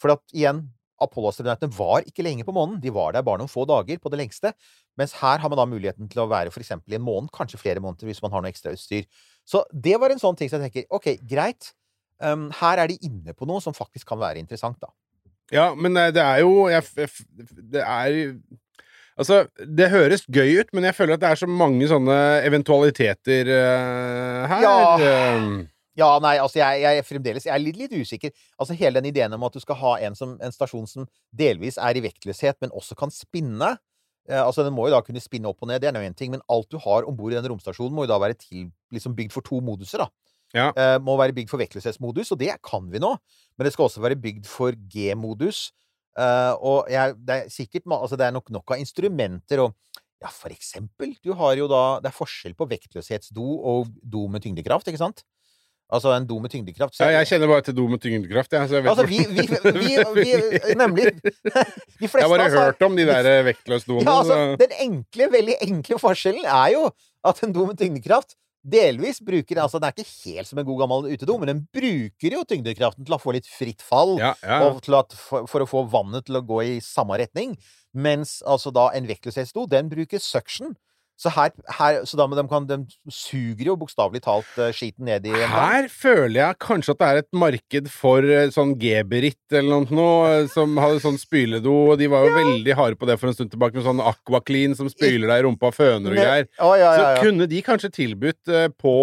For 0.00 0.14
at 0.14 0.24
igjen, 0.32 0.62
Apollo-astronautene 1.02 1.74
var 1.74 2.04
ikke 2.06 2.22
lenge 2.22 2.44
på 2.46 2.54
månen, 2.54 2.76
de 2.80 2.92
var 2.94 3.12
der 3.16 3.24
bare 3.26 3.40
noen 3.42 3.50
få 3.50 3.64
dager 3.66 3.98
på 3.98 4.12
det 4.12 4.20
lengste, 4.20 4.52
mens 4.98 5.16
her 5.18 5.40
har 5.42 5.50
man 5.50 5.58
da 5.58 5.66
muligheten 5.66 6.06
til 6.12 6.22
å 6.22 6.28
være 6.30 6.52
for 6.54 6.62
eksempel 6.62 6.94
i 6.94 6.98
en 7.00 7.06
måned, 7.06 7.32
kanskje 7.34 7.58
flere 7.58 7.82
måneder 7.82 8.06
hvis 8.06 8.22
man 8.22 8.30
har 8.34 8.44
noe 8.44 8.52
ekstra 8.54 8.72
utstyr. 8.76 9.08
Så 9.44 9.64
det 9.74 9.96
var 10.00 10.14
en 10.14 10.22
sånn 10.22 10.36
ting 10.38 10.48
som 10.52 10.62
jeg 10.62 10.70
tenker, 10.70 10.86
ok, 10.94 11.08
greit, 11.28 11.72
um, 12.22 12.46
her 12.60 12.78
er 12.84 12.92
de 12.92 12.98
inne 13.02 13.34
på 13.34 13.48
noe 13.50 13.60
som 13.64 13.74
faktisk 13.74 14.06
kan 14.12 14.20
være 14.22 14.38
interessant 14.40 14.78
da. 14.80 14.92
Ja, 15.52 15.74
men 15.76 15.96
eh, 16.00 16.12
det 16.14 16.22
er 16.24 16.38
jo 16.40 16.68
jeg, 16.72 16.86
f- 16.86 17.26
Det 17.74 17.82
er 17.84 18.38
Altså, 19.14 19.44
det 19.62 19.90
høres 19.92 20.24
gøy 20.26 20.56
ut, 20.58 20.70
men 20.74 20.88
jeg 20.88 20.96
føler 20.96 21.14
at 21.14 21.20
det 21.22 21.28
er 21.30 21.38
så 21.38 21.46
mange 21.46 21.86
sånne 21.86 22.16
eventualiteter 22.48 23.46
uh, 23.46 24.46
her. 24.50 24.64
Ja. 24.64 24.72
eh, 24.98 25.44
Ja, 25.98 26.08
nei, 26.22 26.36
altså 26.42 26.58
jeg, 26.58 26.82
jeg 26.82 27.06
fremdeles 27.06 27.46
jeg 27.46 27.54
er 27.54 27.62
litt, 27.62 27.78
litt 27.78 27.92
usikker. 27.94 28.32
Altså 28.58 28.74
Hele 28.78 28.98
den 28.98 29.12
ideen 29.12 29.34
om 29.36 29.46
at 29.46 29.54
du 29.54 29.62
skal 29.62 29.78
ha 29.78 29.92
en, 30.06 30.16
som, 30.18 30.34
en 30.42 30.54
stasjon 30.54 30.88
som 30.90 31.08
delvis 31.30 31.78
er 31.78 31.98
i 31.98 32.02
vektløshet, 32.04 32.58
men 32.64 32.74
også 32.74 32.96
kan 32.98 33.14
spinne 33.14 33.76
eh, 34.28 34.40
Altså 34.40 34.66
Den 34.66 34.74
må 34.74 34.88
jo 34.88 34.96
da 34.96 35.04
kunne 35.06 35.22
spinne 35.22 35.50
opp 35.50 35.62
og 35.62 35.70
ned, 35.70 35.82
det 35.84 35.92
er 35.92 35.96
nå 35.96 36.02
én 36.02 36.16
ting, 36.18 36.34
men 36.34 36.42
alt 36.50 36.70
du 36.72 36.80
har 36.82 37.06
om 37.06 37.16
bord 37.18 37.34
i 37.34 37.38
den 37.38 37.46
romstasjonen, 37.52 37.94
må 37.94 38.08
jo 38.08 38.12
da 38.14 38.18
være 38.22 38.38
til, 38.40 38.68
liksom 38.94 39.14
bygd 39.14 39.36
for 39.36 39.46
to 39.46 39.62
moduser. 39.62 40.02
da. 40.02 40.10
Ja. 40.54 40.68
Eh, 40.78 40.98
må 41.02 41.16
være 41.18 41.34
bygd 41.36 41.50
for 41.50 41.62
vektløshetsmodus, 41.62 42.34
og 42.34 42.42
det 42.42 42.52
kan 42.66 42.90
vi 42.90 43.02
nå. 43.02 43.14
Men 43.54 43.66
det 43.66 43.74
skal 43.74 43.88
også 43.88 44.02
være 44.02 44.18
bygd 44.22 44.46
for 44.50 44.74
G-modus. 44.90 45.68
Eh, 46.14 46.52
og 46.62 46.90
jeg, 46.90 47.14
det 47.26 47.36
er 47.36 47.48
sikkert 47.50 47.86
altså 47.90 48.18
det 48.18 48.28
er 48.28 48.34
nok 48.34 48.50
nok 48.54 48.74
av 48.74 48.82
instrumenter 48.82 49.64
og 49.64 49.74
ja, 50.22 50.30
for 50.30 50.52
eksempel, 50.54 51.10
du 51.26 51.32
har 51.36 51.56
jo 51.58 51.66
da 51.68 51.98
Det 52.00 52.08
er 52.08 52.14
forskjell 52.14 52.54
på 52.56 52.68
vektløshetsdo 52.70 53.44
og 53.44 53.90
do 54.00 54.28
med 54.30 54.44
tyngdekraft, 54.44 54.86
ikke 54.88 55.02
sant? 55.02 55.24
Altså 55.94 56.12
en 56.16 56.26
do 56.26 56.38
med 56.42 56.50
tyngdekraft 56.52 56.96
så- 56.98 57.06
ja, 57.06 57.20
jeg 57.22 57.30
kjenner 57.32 57.50
bare 57.52 57.64
til 57.68 57.76
do 57.78 57.86
med 57.88 58.00
tyngdekraft, 58.02 58.52
jeg. 58.52 58.68
Så 58.68 58.78
jeg 58.78 58.84
vet 58.84 58.90
Altså, 58.92 59.06
vi, 59.06 59.18
vi, 59.30 59.44
vi, 59.78 59.90
vi 60.20 60.74
Nemlig. 60.82 61.10
De 62.00 62.08
fleste 62.10 62.20
Jeg 62.20 62.28
har 62.28 62.32
bare 62.34 62.46
altså, 62.48 62.64
hørt 62.68 62.82
om 62.88 62.96
de 62.98 63.04
der 63.08 63.28
vektløsdoene. 63.48 64.06
Ja, 64.08 64.16
altså, 64.22 64.38
den 64.60 64.74
enkle, 64.88 65.28
veldig 65.38 65.58
enkle 65.68 65.98
forskjellen 66.02 66.48
er 66.50 66.72
jo 66.74 66.88
at 67.24 67.44
en 67.46 67.54
do 67.54 67.68
med 67.70 67.78
tyngdekraft 67.80 68.34
delvis 68.64 69.18
bruker 69.20 69.60
Altså, 69.60 69.78
den 69.78 69.90
er 69.90 69.92
ikke 69.96 70.08
helt 70.24 70.48
som 70.48 70.58
en 70.60 70.66
god 70.66 70.78
gammel 70.84 71.10
utedo, 71.12 71.36
men 71.40 71.50
den 71.52 71.62
bruker 71.74 72.36
jo 72.38 72.44
tyngdekraften 72.48 73.04
til 73.04 73.16
å 73.16 73.20
få 73.20 73.34
litt 73.36 73.48
fritt 73.50 73.84
fall. 73.84 74.16
ja, 74.18 74.32
ja. 74.42 74.62
Og 74.66 74.80
til 74.84 74.96
at, 74.98 75.12
for, 75.20 75.46
for 75.50 75.64
å 75.64 75.68
få 75.68 75.84
vannet 75.92 76.24
til 76.28 76.40
å 76.40 76.44
gå 76.48 76.62
i 76.64 76.78
samme 76.84 77.18
retning. 77.20 77.54
Mens 77.94 78.38
altså 78.42 78.72
da 78.74 78.88
en 78.96 79.06
vektløshetsdo, 79.06 79.68
den 79.70 79.90
bruker 79.92 80.18
suction. 80.22 80.74
Så 81.14 81.30
her, 81.30 81.52
her 81.78 82.00
så 82.10 82.16
da, 82.18 82.24
men 82.26 82.34
de, 82.40 82.42
kan, 82.50 82.64
de 82.66 82.76
suger 83.14 83.68
jo 83.68 83.76
bokstavelig 83.78 84.18
talt 84.24 84.48
eh, 84.58 84.72
skiten 84.74 85.06
ned 85.06 85.22
i. 85.30 85.34
Her 85.46 85.86
føler 85.92 86.40
jeg 86.40 86.56
kanskje 86.64 86.90
at 86.96 87.00
det 87.00 87.06
er 87.10 87.18
et 87.22 87.28
marked 87.38 87.86
for 87.94 88.26
eh, 88.26 88.48
sånn 88.50 88.72
Geberit 88.82 89.54
eller 89.54 89.86
noe, 89.94 90.32
eh, 90.40 90.48
som 90.50 90.74
hadde 90.82 90.98
sånn 91.04 91.14
spyledo. 91.22 91.70
og 91.92 92.00
De 92.02 92.08
var 92.10 92.26
jo 92.26 92.34
veldig 92.34 92.74
harde 92.80 92.98
på 92.98 93.06
det 93.06 93.14
for 93.20 93.30
en 93.30 93.36
stund 93.38 93.52
tilbake, 93.54 93.78
med 93.78 93.86
sånn 93.86 94.02
Aquaclean 94.02 94.74
som 94.74 94.90
spyler 94.90 95.30
deg 95.30 95.38
i 95.44 95.46
rumpa 95.46 95.70
og 95.70 95.76
føner 95.78 96.10
og 96.10 96.18
greier. 96.18 96.50
Ja, 96.58 96.66
Så 96.66 96.74
ja, 96.82 96.90
ja. 96.98 97.14
kunne 97.22 97.46
de 97.50 97.62
kanskje 97.62 97.94
tilbudt 97.94 98.42
på 98.82 98.96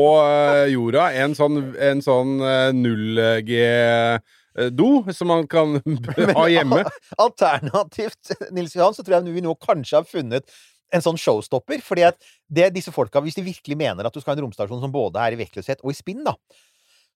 jorda 0.73 1.03
en 1.23 1.31
sånn, 1.39 1.55
en 1.79 2.03
sånn 2.03 2.31
eh, 2.43 2.75
0G-do 2.75 4.89
som 5.15 5.31
man 5.31 5.47
kan 5.47 5.79
ha 6.37 6.45
hjemme. 6.51 6.83
Alternativt, 7.21 8.35
Nils 8.51 8.75
Johan, 8.75 8.93
så 8.99 9.03
tror 9.03 9.21
jeg 9.21 9.31
vi 9.37 9.43
nå 9.47 9.55
kanskje 9.63 9.95
har 10.01 10.07
funnet 10.11 10.43
en 10.91 11.03
sånn 11.05 11.17
showstopper. 11.19 11.81
fordi 11.85 12.03
at 12.09 12.17
det 12.51 12.71
disse 12.75 12.91
folka, 12.91 13.21
hvis 13.23 13.35
de 13.37 13.43
virkelig 13.45 13.77
mener 13.79 14.05
at 14.07 14.13
du 14.13 14.19
skal 14.21 14.33
ha 14.33 14.39
en 14.39 14.45
romstasjon 14.47 14.81
som 14.83 14.91
både 14.93 15.19
er 15.23 15.35
i 15.37 15.41
vektløshet 15.43 15.83
og 15.83 15.91
i 15.93 15.97
spinn, 15.97 16.23
da, 16.27 16.35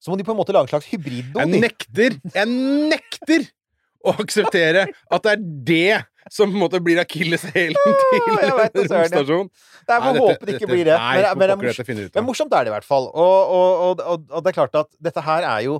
så 0.00 0.10
må 0.12 0.18
de 0.18 0.24
på 0.26 0.32
en 0.34 0.40
måte 0.40 0.52
lage 0.56 0.68
en 0.68 0.74
slags 0.74 0.88
hybriddo. 0.92 1.40
Jeg 1.40 1.62
nekter, 1.62 2.18
jeg 2.34 2.46
nekter 2.92 3.46
å 4.06 4.12
akseptere 4.22 4.86
at 5.10 5.24
det 5.24 5.32
er 5.32 5.40
det 5.70 6.04
som 6.32 6.50
på 6.50 6.56
en 6.58 6.62
måte 6.64 6.80
blir 6.82 6.98
akilleshælen 6.98 7.96
til 8.02 8.88
romstasjonen. 8.90 9.48
Det 9.86 9.94
er 9.94 10.00
for 10.02 10.12
dette- 10.12 10.24
håpe 10.26 10.46
det 10.48 10.54
ikke 10.58 10.68
blir 10.72 10.84
det. 10.88 10.96
Nei, 10.98 11.20
Men, 11.22 11.48
men, 11.60 12.08
men 12.14 12.24
morsomt 12.26 12.52
er 12.58 12.66
det 12.66 12.72
i 12.72 12.74
hvert 12.74 12.86
fall. 12.88 13.06
Og, 13.14 13.52
og, 13.58 14.00
og, 14.02 14.24
og 14.32 14.42
det 14.42 14.50
er 14.50 14.56
klart 14.58 14.74
at 14.82 14.90
dette 15.08 15.22
her 15.22 15.46
er 15.46 15.60
jo 15.68 15.76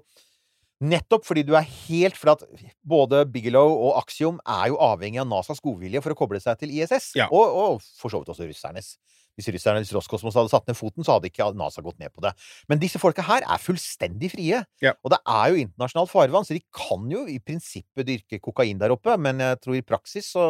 Nettopp 0.84 1.24
fordi 1.24 1.40
du 1.48 1.54
er 1.56 1.64
helt 1.64 2.18
For 2.20 2.34
at 2.34 2.42
både 2.84 3.22
Bigelow 3.32 3.70
og 3.72 3.94
Axiom 4.02 4.36
er 4.44 4.68
jo 4.72 4.80
avhengig 4.84 5.22
av 5.22 5.28
NASAs 5.30 5.62
godvilje 5.64 6.02
for 6.04 6.12
å 6.12 6.18
koble 6.18 6.40
seg 6.42 6.58
til 6.60 6.74
ISS. 6.76 7.14
Ja. 7.16 7.30
Og, 7.32 7.54
og 7.56 7.86
for 7.96 8.12
så 8.12 8.20
vidt 8.20 8.34
også 8.34 8.48
russernes. 8.48 8.96
Hvis 9.36 9.50
russerne, 9.52 9.82
hvis 9.82 9.92
Roskosmos 9.92 10.36
hadde 10.36 10.48
satt 10.48 10.64
ned 10.68 10.78
foten, 10.78 11.04
så 11.04 11.16
hadde 11.16 11.28
ikke 11.28 11.50
NASA 11.60 11.82
gått 11.84 11.98
med 12.00 12.08
på 12.14 12.22
det. 12.24 12.32
Men 12.72 12.80
disse 12.80 13.00
folka 13.00 13.24
her 13.26 13.44
er 13.44 13.60
fullstendig 13.60 14.30
frie. 14.32 14.62
Ja. 14.80 14.94
Og 15.04 15.12
det 15.12 15.18
er 15.28 15.50
jo 15.52 15.60
internasjonalt 15.60 16.12
farvann, 16.12 16.46
så 16.48 16.56
de 16.56 16.62
kan 16.72 17.04
jo 17.12 17.26
i 17.28 17.36
prinsippet 17.44 18.08
dyrke 18.08 18.40
kokain 18.40 18.80
der 18.80 18.94
oppe, 18.96 19.18
men 19.20 19.44
jeg 19.44 19.60
tror 19.60 19.76
i 19.76 19.84
praksis 19.84 20.30
så 20.32 20.48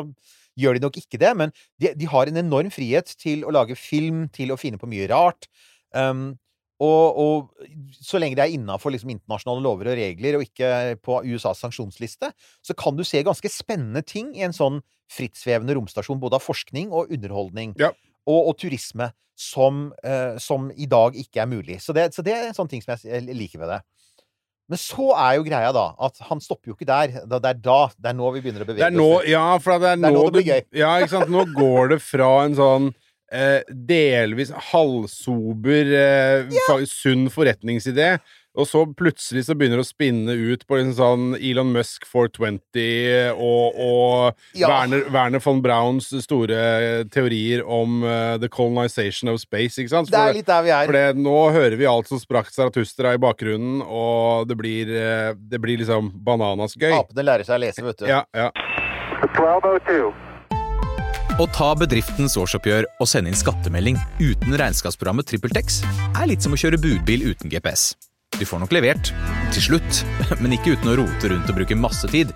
gjør 0.56 0.78
de 0.78 0.84
nok 0.86 1.00
ikke 1.02 1.18
det. 1.18 1.32
Men 1.42 1.54
de, 1.82 1.96
de 1.98 2.10
har 2.14 2.30
en 2.30 2.42
enorm 2.44 2.70
frihet 2.74 3.10
til 3.18 3.42
å 3.42 3.54
lage 3.58 3.78
film, 3.78 4.28
til 4.30 4.54
å 4.54 4.60
finne 4.60 4.78
på 4.78 4.90
mye 4.90 5.10
rart. 5.10 5.50
Um, 5.90 6.36
og, 6.82 7.16
og 7.16 7.94
så 8.04 8.18
lenge 8.20 8.36
det 8.36 8.44
er 8.44 8.54
innafor 8.58 8.92
liksom, 8.92 9.10
internasjonale 9.14 9.62
lover 9.64 9.92
og 9.92 9.96
regler, 9.96 10.36
og 10.36 10.44
ikke 10.44 10.96
på 11.04 11.22
USAs 11.24 11.62
sanksjonsliste, 11.64 12.32
så 12.62 12.76
kan 12.76 12.96
du 12.98 13.04
se 13.06 13.22
ganske 13.24 13.48
spennende 13.52 14.02
ting 14.04 14.34
i 14.36 14.44
en 14.44 14.52
sånn 14.56 14.82
frittsvevende 15.12 15.76
romstasjon, 15.78 16.20
både 16.20 16.36
av 16.40 16.44
forskning 16.44 16.90
og 16.92 17.12
underholdning. 17.14 17.72
Ja. 17.80 17.92
Og, 18.26 18.50
og 18.50 18.56
turisme, 18.60 19.12
som, 19.36 19.90
eh, 20.02 20.36
som 20.40 20.70
i 20.76 20.86
dag 20.88 21.14
ikke 21.20 21.42
er 21.44 21.48
mulig. 21.50 21.76
Så 21.84 21.92
det, 21.96 22.08
så 22.16 22.22
det 22.24 22.32
er 22.34 22.46
en 22.48 22.56
sånn 22.56 22.68
ting 22.72 22.80
som 22.84 22.96
jeg 23.04 23.24
liker 23.36 23.60
ved 23.60 23.68
det. 23.74 23.80
Men 24.66 24.80
så 24.82 25.12
er 25.14 25.36
jo 25.36 25.44
greia, 25.46 25.68
da, 25.76 25.90
at 26.02 26.16
han 26.26 26.40
stopper 26.42 26.72
jo 26.72 26.74
ikke 26.74 26.88
der. 26.88 27.12
Da- 27.28 27.38
Det 27.38 27.50
er 27.52 27.60
da, 27.62 27.76
det 28.00 28.08
er 28.10 28.16
nå 28.18 28.30
vi 28.34 28.40
begynner 28.42 28.64
å 28.64 28.66
bevege 28.66 28.88
nå, 28.96 29.04
oss. 29.20 29.28
ja, 29.30 29.44
for 29.62 29.78
det 29.78 29.92
er 29.92 30.00
Det 30.00 30.08
er 30.08 30.16
nå, 30.16 30.18
nå 30.18 30.24
det 30.24 30.32
blir 30.40 30.48
gøy. 30.48 30.62
Ja, 30.80 30.94
ikke 30.98 31.12
sant. 31.12 31.30
Nå 31.30 31.44
går 31.54 31.92
det 31.94 32.00
fra 32.02 32.30
en 32.48 32.56
sånn 32.58 32.88
eh, 33.32 33.60
delvis 33.68 34.52
halvsober, 34.72 35.92
eh, 35.92 36.56
ja. 36.56 36.80
sunn 36.86 37.30
forretningsidé, 37.32 38.16
og 38.56 38.64
så 38.64 38.82
plutselig 38.96 39.44
så 39.46 39.54
begynner 39.56 39.80
det 39.80 39.84
å 39.84 39.88
spinne 39.88 40.32
ut 40.32 40.62
på 40.68 40.78
en 40.80 40.94
sånn 40.96 41.34
Elon 41.36 41.74
Musk 41.74 42.06
420 42.08 43.34
og, 43.36 43.76
og 43.76 44.56
Ja. 44.56 44.70
Werner, 44.70 45.04
Werner 45.12 45.42
von 45.44 45.60
Browns 45.60 46.08
store 46.24 47.04
teorier 47.12 47.60
om 47.68 48.00
uh, 48.00 48.38
the 48.40 48.48
colonization 48.48 49.28
of 49.28 49.42
space, 49.42 49.76
ikke 49.76 49.92
sant? 49.92 50.12
Det 50.12 50.22
er 50.22 50.38
litt 50.38 50.48
der 50.48 50.64
vi 50.64 50.72
er. 50.72 50.88
For 50.88 50.96
det, 50.96 51.20
nå 51.20 51.36
hører 51.52 51.76
vi 51.76 51.90
alt 51.90 52.08
som 52.08 52.22
sprakk 52.22 52.48
Zarathustra 52.54 53.12
i 53.16 53.20
bakgrunnen, 53.20 53.82
og 53.84 54.48
det 54.48 54.56
blir, 54.56 54.88
eh, 54.88 55.34
det 55.36 55.60
blir 55.60 55.82
liksom 55.84 56.14
bananas 56.24 56.78
gøy. 56.80 56.94
Apene 56.96 57.28
lærer 57.28 57.44
seg 57.44 57.58
å 57.58 57.64
lese, 57.66 57.84
vet 57.84 58.00
du. 58.00 58.08
Ja, 58.08 58.24
ja. 58.32 58.48
1202. 59.20 60.25
Å 61.36 61.44
ta 61.52 61.74
bedriftens 61.76 62.32
årsoppgjør 62.40 62.86
og 62.96 63.08
sende 63.10 63.28
inn 63.28 63.36
skattemelding 63.36 63.98
uten 64.22 64.54
regnskapsprogrammet 64.56 65.26
TrippelTex 65.28 65.82
er 66.16 66.30
litt 66.30 66.40
som 66.40 66.54
å 66.56 66.58
kjøre 66.62 66.78
budbil 66.80 67.26
uten 67.28 67.52
GPS. 67.52 67.90
Du 68.38 68.46
får 68.48 68.62
nok 68.62 68.72
levert, 68.72 69.10
til 69.52 69.66
slutt, 69.66 70.00
men 70.40 70.54
ikke 70.56 70.72
uten 70.78 70.94
å 70.94 70.96
rote 71.02 71.28
rundt 71.28 71.52
og 71.52 71.58
bruke 71.58 71.76
masse 71.76 72.08
tid. 72.08 72.32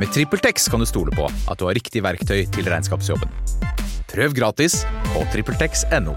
Med 0.00 0.08
TrippelTex 0.16 0.70
kan 0.72 0.80
du 0.80 0.88
stole 0.88 1.12
på 1.12 1.28
at 1.28 1.60
du 1.60 1.66
har 1.68 1.76
riktig 1.76 2.00
verktøy 2.06 2.46
til 2.48 2.72
regnskapsjobben. 2.72 3.28
Prøv 4.08 4.38
gratis 4.40 4.80
på 5.12 5.28
TrippelTex.no. 5.34 6.16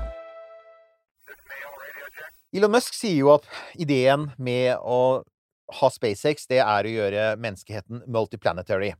Elon 2.55 2.71
Musk 2.71 2.95
sier 2.95 3.19
jo 3.19 3.35
at 3.35 3.51
ideen 3.75 4.29
med 4.39 4.79
å 4.79 5.25
ha 5.81 5.91
SpaceX, 5.91 6.47
det 6.47 6.63
er 6.63 6.87
å 6.87 6.99
gjøre 7.01 7.31
menneskeheten 7.35 8.05
multiplanetary. 8.07 8.93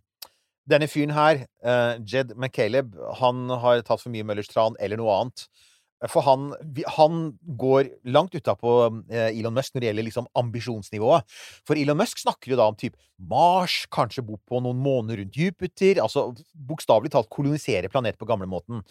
Denne 0.71 0.87
fyren 0.87 1.13
her, 1.15 1.43
eh, 1.63 1.97
Jed 2.07 2.35
McCaleb, 2.37 2.95
han 3.19 3.49
har 3.63 3.83
tatt 3.83 4.01
for 4.01 4.13
mye 4.13 4.25
Møllers 4.27 4.51
tran 4.51 4.77
eller 4.79 4.99
noe 5.01 5.17
annet. 5.17 5.47
For 6.09 6.25
han, 6.25 6.49
han 6.97 7.17
går 7.61 7.91
langt 8.09 8.33
utapå 8.33 8.71
eh, 9.11 9.35
Elon 9.37 9.53
Musk 9.53 9.75
når 9.75 9.83
det 9.83 9.89
gjelder 9.89 10.07
liksom 10.07 10.29
ambisjonsnivået. 10.39 11.27
For 11.67 11.77
Elon 11.77 11.99
Musk 11.99 12.23
snakker 12.23 12.53
jo 12.53 12.57
da 12.57 12.69
om 12.71 12.77
typ 12.79 12.95
Mars, 13.21 13.83
kanskje 13.93 14.23
bo 14.25 14.39
på 14.49 14.63
noen 14.65 14.79
måneder 14.81 15.21
rundt 15.21 15.37
Jupiter. 15.37 16.01
Altså 16.01 16.31
bokstavelig 16.55 17.13
talt 17.13 17.29
kolonisere 17.33 17.91
planet 17.93 18.17
på 18.17 18.29
gamlemåten. 18.29 18.81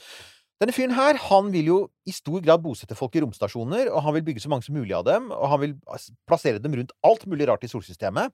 Denne 0.61 0.77
fyren 0.77 0.95
her, 0.95 1.17
han 1.31 1.49
vil 1.55 1.71
jo 1.73 1.81
i 2.07 2.13
stor 2.15 2.43
grad 2.45 2.63
bosette 2.63 2.95
folk 2.95 3.15
i 3.17 3.25
romstasjoner, 3.25 3.89
og 3.89 4.05
han 4.05 4.19
vil 4.19 4.27
bygge 4.29 4.45
så 4.45 4.51
mange 4.53 4.67
som 4.67 4.77
mulig 4.77 4.93
av 4.93 5.07
dem, 5.09 5.31
og 5.33 5.47
han 5.49 5.63
vil 5.63 5.77
plassere 6.29 6.61
dem 6.61 6.77
rundt 6.77 6.93
alt 7.09 7.25
mulig 7.27 7.49
rart 7.49 7.65
i 7.65 7.71
solsystemet. 7.73 8.29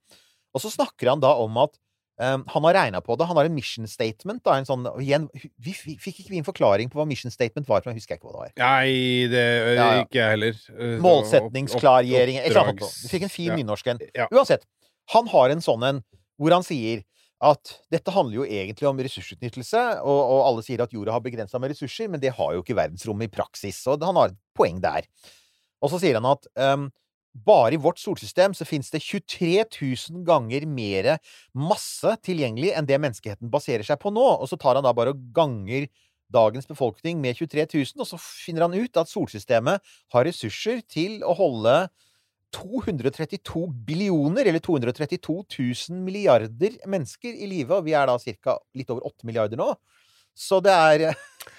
Og 0.50 0.64
så 0.64 0.72
snakker 0.74 1.12
han 1.12 1.22
da 1.22 1.30
om 1.38 1.56
at 1.62 1.78
eh, 2.20 2.36
han 2.54 2.66
har 2.68 2.74
regna 2.74 3.00
på 3.04 3.16
det. 3.18 3.26
Han 3.28 3.36
har 3.40 3.48
en 3.48 3.54
mission 3.56 3.86
statement. 3.90 4.42
Da, 4.46 4.56
en 4.60 4.68
sånn, 4.68 4.86
igjen, 5.02 5.28
vi 5.58 5.72
fi- 5.76 5.96
fikk 6.00 6.22
ikke 6.22 6.32
vi 6.34 6.38
en 6.42 6.46
forklaring 6.48 6.90
på 6.92 7.00
hva 7.00 7.06
mission 7.08 7.30
statement 7.34 7.68
var, 7.68 7.82
for 7.84 7.92
jeg 7.92 8.00
husker 8.02 8.18
ikke 8.18 8.28
hva 8.30 8.34
det 8.36 8.42
var. 8.44 8.54
Nei, 8.62 9.26
det 9.32 9.44
Ja, 9.76 9.76
ja. 9.76 10.04
ikke 10.06 10.20
jeg 10.22 10.30
heller. 10.36 10.62
Målsetningsklargjering 11.06 12.40
opp-. 12.62 12.80
Du 12.80 13.08
fikk 13.10 13.26
en 13.28 13.32
fin 13.32 13.52
ja. 13.52 13.58
nynorsk 13.60 13.86
en. 13.92 14.00
Ja. 14.16 14.28
Uansett. 14.32 14.64
Han 15.14 15.28
har 15.30 15.52
en 15.54 15.62
sånn 15.62 15.84
en 15.86 16.02
hvor 16.36 16.52
han 16.52 16.64
sier 16.66 17.04
at 17.46 17.74
dette 17.92 18.12
handler 18.14 18.38
jo 18.40 18.44
egentlig 18.48 18.86
om 18.88 18.96
ressursutnyttelse, 19.04 19.80
og, 20.00 20.20
og 20.32 20.38
alle 20.48 20.62
sier 20.64 20.80
at 20.84 20.92
jorda 20.96 21.12
har 21.12 21.20
begrensa 21.24 21.58
med 21.60 21.74
ressurser, 21.74 22.08
men 22.08 22.20
det 22.20 22.32
har 22.36 22.54
jo 22.56 22.62
ikke 22.64 22.76
verdensrommet 22.76 23.28
i 23.28 23.32
praksis. 23.34 23.82
Og 23.92 24.00
han 24.04 24.16
har 24.16 24.32
et 24.32 24.38
poeng 24.56 24.78
der. 24.80 25.04
Og 25.84 25.92
så 25.92 26.00
sier 26.00 26.16
han 26.16 26.28
at 26.30 26.48
ehm, 26.56 26.86
bare 27.44 27.76
i 27.76 27.80
vårt 27.80 28.00
solsystem 28.00 28.54
så 28.56 28.64
finnes 28.68 28.88
det 28.92 29.02
23 29.04 29.64
000 29.66 30.24
ganger 30.26 30.66
mer 30.70 31.16
masse 31.52 32.16
tilgjengelig 32.24 32.72
enn 32.76 32.88
det 32.88 33.00
menneskeheten 33.02 33.52
baserer 33.52 33.86
seg 33.86 34.00
på 34.02 34.12
nå. 34.14 34.24
Og 34.40 34.48
så 34.50 34.58
tar 34.60 34.78
han 34.78 34.86
da 34.86 34.94
bare 34.96 35.12
og 35.14 35.22
ganger 35.36 35.88
dagens 36.32 36.66
befolkning 36.66 37.20
med 37.22 37.38
23 37.38 37.66
000, 37.74 38.02
og 38.02 38.08
så 38.08 38.18
finner 38.18 38.66
han 38.66 38.74
ut 38.74 38.98
at 38.98 39.10
solsystemet 39.10 39.94
har 40.14 40.26
ressurser 40.26 40.82
til 40.90 41.20
å 41.22 41.36
holde 41.38 41.76
232 42.56 43.66
billioner, 43.86 44.48
eller 44.48 44.62
232 44.62 45.36
000 45.58 46.00
milliarder 46.02 46.78
mennesker 46.88 47.34
i 47.34 47.48
live, 47.50 47.74
og 47.74 47.86
vi 47.86 47.94
er 47.98 48.08
da 48.08 48.16
ca. 48.18 48.56
litt 48.74 48.90
over 48.90 49.06
8 49.06 49.28
milliarder 49.28 49.60
nå. 49.60 49.72
Så 50.36 50.60
det 50.64 50.74
er 50.74 51.06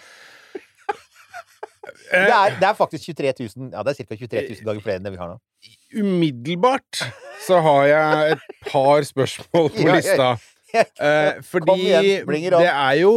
det 2.12 2.34
er, 2.34 2.58
det 2.60 2.68
er 2.70 2.74
faktisk 2.78 3.04
23 3.16 3.34
000 3.56 3.72
Ja, 3.74 3.84
det 3.84 3.94
er 3.94 4.04
ca. 4.04 4.16
23 4.16 4.44
000 4.50 4.68
ganger 4.68 4.82
flere 4.86 5.00
enn 5.02 5.08
det 5.08 5.14
vi 5.16 5.22
har 5.22 5.32
nå. 5.34 5.40
Umiddelbart 5.98 7.02
så 7.46 7.60
har 7.64 7.88
jeg 7.90 8.36
et 8.36 8.46
par 8.72 9.02
spørsmål 9.08 9.70
på 9.76 9.88
lista. 9.96 10.36
Eh, 10.76 11.38
fordi 11.48 11.74
igjen, 11.80 12.28
det 12.28 12.68
er 12.68 12.98
jo 13.00 13.12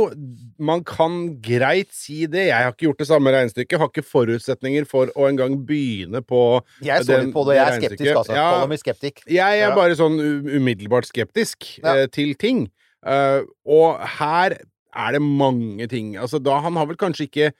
Man 0.63 0.85
kan 0.87 1.17
greit 1.43 1.91
si 1.93 2.23
det. 2.31 2.45
Jeg 2.47 2.55
har 2.55 2.71
ikke 2.71 2.87
gjort 2.87 3.01
det 3.03 3.09
samme 3.09 3.33
regnestykket. 3.35 3.79
Har 3.83 3.91
ikke 3.91 4.05
forutsetninger 4.07 4.87
for 4.89 5.11
å 5.19 5.27
engang 5.29 5.57
begynne 5.67 6.23
på 6.23 6.61
Jeg 6.85 7.03
så 7.03 7.17
den- 7.17 7.27
litt 7.27 7.35
på 7.35 7.45
det, 7.49 7.57
jeg 7.59 7.67
er 7.67 7.81
skeptisk, 7.81 8.17
altså. 8.23 8.35
Ja. 8.39 8.77
skeptik. 8.77 9.23
Jeg 9.27 9.61
er 9.67 9.75
bare 9.75 9.97
sånn 9.99 10.21
umiddelbart 10.47 11.11
skeptisk 11.11 11.81
Ja. 11.83 11.97
eh, 11.97 12.07
til 12.07 12.35
ting. 12.35 12.71
Eh, 13.05 13.41
og 13.67 13.99
her 14.21 14.57
er 14.95 15.13
det 15.13 15.23
mange 15.23 15.89
ting. 15.89 16.15
Altså, 16.17 16.39
da 16.43 16.61
Han 16.61 16.75
har 16.77 16.87
vel 16.87 16.97
kanskje 16.97 17.27
ikke 17.29 17.53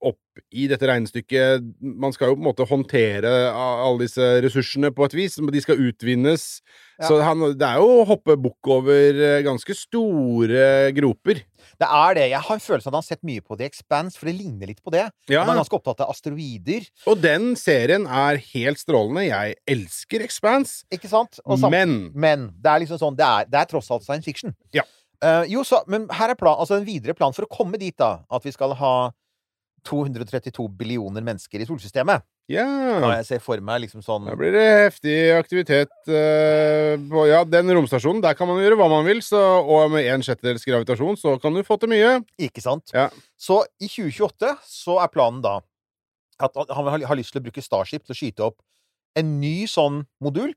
opp 0.00 0.40
i 0.56 0.66
dette 0.70 0.86
regnestykket 0.88 1.64
Man 1.80 2.14
skal 2.14 2.30
jo 2.30 2.36
på 2.38 2.40
en 2.40 2.46
måte 2.48 2.66
håndtere 2.68 3.30
alle 3.52 4.06
disse 4.06 4.24
ressursene 4.44 4.90
på 4.94 5.04
et 5.06 5.16
vis. 5.18 5.36
De 5.36 5.62
skal 5.62 5.80
utvinnes. 5.90 6.44
Ja. 7.00 7.08
Så 7.08 7.18
han, 7.24 7.42
det 7.58 7.66
er 7.66 7.80
jo 7.80 8.00
å 8.00 8.06
hoppe 8.08 8.36
bukk 8.40 8.70
over 8.72 9.20
eh, 9.20 9.40
ganske 9.44 9.74
store 9.76 10.90
groper. 10.96 11.42
Det 11.80 11.88
er 11.88 12.16
det. 12.16 12.26
Jeg 12.32 12.44
har 12.46 12.56
en 12.56 12.62
følelse 12.64 12.88
av 12.88 12.92
at 12.92 12.96
han 12.96 13.00
har 13.00 13.08
sett 13.08 13.26
mye 13.26 13.44
på 13.44 13.56
The 13.56 13.68
Expanse, 13.68 14.18
for 14.20 14.28
det 14.28 14.36
ligner 14.36 14.70
litt 14.70 14.82
på 14.84 14.92
det. 14.94 15.06
Ja. 15.32 15.44
Han 15.44 15.54
er 15.54 15.60
ganske 15.62 15.78
opptatt 15.78 16.02
av 16.04 16.12
asteroider, 16.12 16.88
Og 17.08 17.20
den 17.20 17.52
serien 17.60 18.06
er 18.06 18.40
helt 18.52 18.80
strålende. 18.80 19.26
Jeg 19.28 19.58
elsker 19.68 20.24
Expanse. 20.26 20.84
ikke 20.92 21.10
sant? 21.12 21.40
Men 21.68 22.10
Men 22.14 22.50
det 22.60 22.72
er 22.72 22.82
liksom 22.84 23.00
sånn 23.00 23.16
Det 23.16 23.26
er, 23.26 23.48
det 23.48 23.60
er 23.60 23.70
tross 23.70 23.90
alt 23.90 24.04
science 24.04 24.24
fiction. 24.28 24.56
Ja. 24.76 24.84
Uh, 25.20 25.44
jo, 25.48 25.60
så, 25.68 25.82
men 25.90 26.06
her 26.16 26.32
er 26.32 26.38
plan, 26.38 26.56
altså 26.56 26.78
en 26.78 26.86
videre 26.86 27.12
plan 27.12 27.34
for 27.36 27.44
å 27.44 27.50
komme 27.52 27.76
dit, 27.80 27.96
da. 28.00 28.22
At 28.32 28.44
vi 28.46 28.52
skal 28.54 28.72
ha 28.78 28.94
232 29.86 30.66
billioner 30.78 31.24
mennesker 31.24 31.62
i 31.62 31.66
solsystemet. 31.68 32.24
ja 32.50 32.66
Og 32.98 33.08
jeg 33.14 33.26
ser 33.28 33.42
for 33.44 33.62
meg 33.64 33.82
liksom 33.84 34.02
sånn 34.04 34.28
Da 34.28 34.36
blir 34.38 34.52
det 34.54 34.64
heftig 34.66 35.16
aktivitet 35.36 35.92
uh, 36.10 36.94
på 37.10 37.26
Ja, 37.30 37.42
den 37.48 37.72
romstasjonen, 37.76 38.22
der 38.24 38.36
kan 38.38 38.50
man 38.50 38.60
gjøre 38.62 38.78
hva 38.80 38.90
man 38.92 39.06
vil, 39.08 39.22
så, 39.24 39.40
og 39.62 39.92
med 39.94 40.08
en 40.10 40.24
sjettedels 40.26 40.66
gravitasjon 40.66 41.18
så 41.20 41.36
kan 41.42 41.54
du 41.54 41.62
få 41.66 41.78
til 41.80 41.92
mye. 41.92 42.18
Ikke 42.40 42.64
sant? 42.64 42.92
Ja. 42.96 43.08
Så 43.38 43.62
i 43.80 43.88
2028 43.88 44.56
så 44.68 45.00
er 45.02 45.12
planen 45.12 45.44
da 45.44 45.60
at 46.40 46.56
han 46.72 46.88
har 47.04 47.18
lyst 47.18 47.34
til 47.34 47.42
å 47.42 47.44
bruke 47.44 47.62
Starship 47.64 48.06
til 48.06 48.14
å 48.14 48.16
skyte 48.16 48.46
opp 48.46 48.60
en 49.18 49.38
ny 49.42 49.66
sånn 49.68 50.04
modul. 50.22 50.52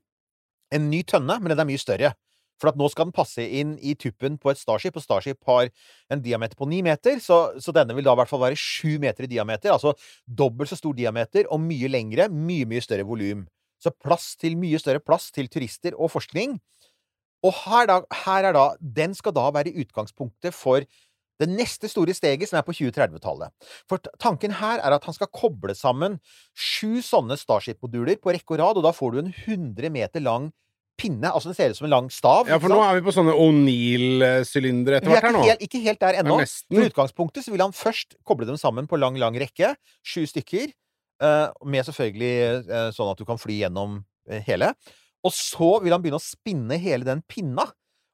En 0.74 0.88
ny 0.90 1.02
tønne, 1.06 1.36
men 1.40 1.52
den 1.52 1.60
er 1.60 1.68
mye 1.68 1.80
større. 1.80 2.14
For 2.60 2.70
at 2.70 2.78
nå 2.78 2.86
skal 2.92 3.08
den 3.08 3.16
passe 3.16 3.42
inn 3.42 3.74
i 3.82 3.96
tuppen 3.98 4.36
på 4.40 4.52
et 4.52 4.60
Starship, 4.60 4.96
og 4.98 5.04
Starship 5.04 5.40
har 5.48 5.70
en 6.12 6.22
diameter 6.22 6.58
på 6.58 6.68
ni 6.70 6.80
meter, 6.86 7.18
så, 7.22 7.56
så 7.60 7.74
denne 7.74 7.96
vil 7.96 8.06
da 8.06 8.14
i 8.14 8.20
hvert 8.22 8.30
fall 8.30 8.44
være 8.44 8.58
sju 8.60 9.00
meter 9.02 9.26
i 9.26 9.32
diameter. 9.34 9.74
Altså 9.74 9.94
dobbelt 10.24 10.70
så 10.70 10.78
stor 10.78 10.94
diameter 10.96 11.48
og 11.50 11.62
mye 11.64 11.90
lengre, 11.90 12.28
mye, 12.30 12.68
mye 12.70 12.84
større 12.84 13.06
volum. 13.08 13.46
Så 13.82 13.92
plass 14.00 14.32
til 14.40 14.56
mye 14.60 14.78
større 14.80 15.02
plass 15.02 15.28
til 15.34 15.50
turister 15.52 15.96
og 15.98 16.12
forskning. 16.14 16.56
Og 17.44 17.52
her, 17.66 17.90
da, 17.90 17.98
her 18.24 18.48
er 18.48 18.56
da 18.56 18.68
Den 18.80 19.12
skal 19.16 19.34
da 19.36 19.50
være 19.52 19.74
utgangspunktet 19.82 20.56
for 20.56 20.86
det 21.42 21.48
neste 21.50 21.88
store 21.90 22.14
steget, 22.14 22.46
som 22.48 22.60
er 22.60 22.66
på 22.66 22.72
2030-tallet. 22.78 23.50
For 23.90 23.98
tanken 24.22 24.54
her 24.60 24.78
er 24.78 24.94
at 24.94 25.04
han 25.04 25.16
skal 25.16 25.32
koble 25.34 25.74
sammen 25.74 26.20
sju 26.54 27.02
sånne 27.02 27.36
Starship-moduler 27.40 28.20
på 28.22 28.34
rekke 28.36 28.54
og 28.54 28.60
rad, 28.62 28.78
og 28.78 28.86
da 28.86 28.94
får 28.94 29.12
du 29.12 29.18
en 29.24 29.32
100 29.32 29.90
meter 29.92 30.22
lang 30.22 30.52
pinne. 31.00 31.30
Altså 31.30 31.50
det 31.50 31.56
ser 31.58 31.72
ut 31.72 31.78
som 31.78 31.88
en 31.88 31.94
lang 31.94 32.08
stav. 32.12 32.48
Ja, 32.50 32.58
for 32.62 32.72
nå 32.72 32.78
er 32.84 32.98
vi 32.98 33.04
på 33.06 33.14
sånne 33.14 33.34
O'Neill-sylindere 33.34 35.00
etter 35.00 35.10
er 35.10 35.16
hvert 35.18 35.28
her 35.28 35.36
nå. 35.36 35.44
helt, 35.46 35.62
ikke 35.66 35.82
helt 35.84 36.00
der 36.02 36.20
ennå. 36.22 36.38
For 36.44 36.88
utgangspunktet 36.88 37.46
så 37.46 37.54
vil 37.54 37.64
han 37.64 37.74
først 37.76 38.18
koble 38.26 38.48
dem 38.48 38.58
sammen 38.60 38.88
på 38.90 38.98
lang, 39.00 39.18
lang 39.20 39.36
rekke. 39.40 39.74
Sju 40.06 40.24
stykker. 40.30 40.72
eh, 41.22 41.48
med 41.64 41.86
selvfølgelig 41.86 42.32
eh, 42.66 42.90
sånn 42.94 43.12
at 43.12 43.20
du 43.20 43.24
kan 43.28 43.38
fly 43.40 43.60
gjennom 43.62 44.00
eh, 44.28 44.42
hele. 44.46 44.72
Og 45.24 45.32
så 45.32 45.70
vil 45.84 45.94
han 45.94 46.02
begynne 46.04 46.20
å 46.20 46.24
spinne 46.24 46.78
hele 46.80 47.06
den 47.06 47.22
pinna. 47.30 47.68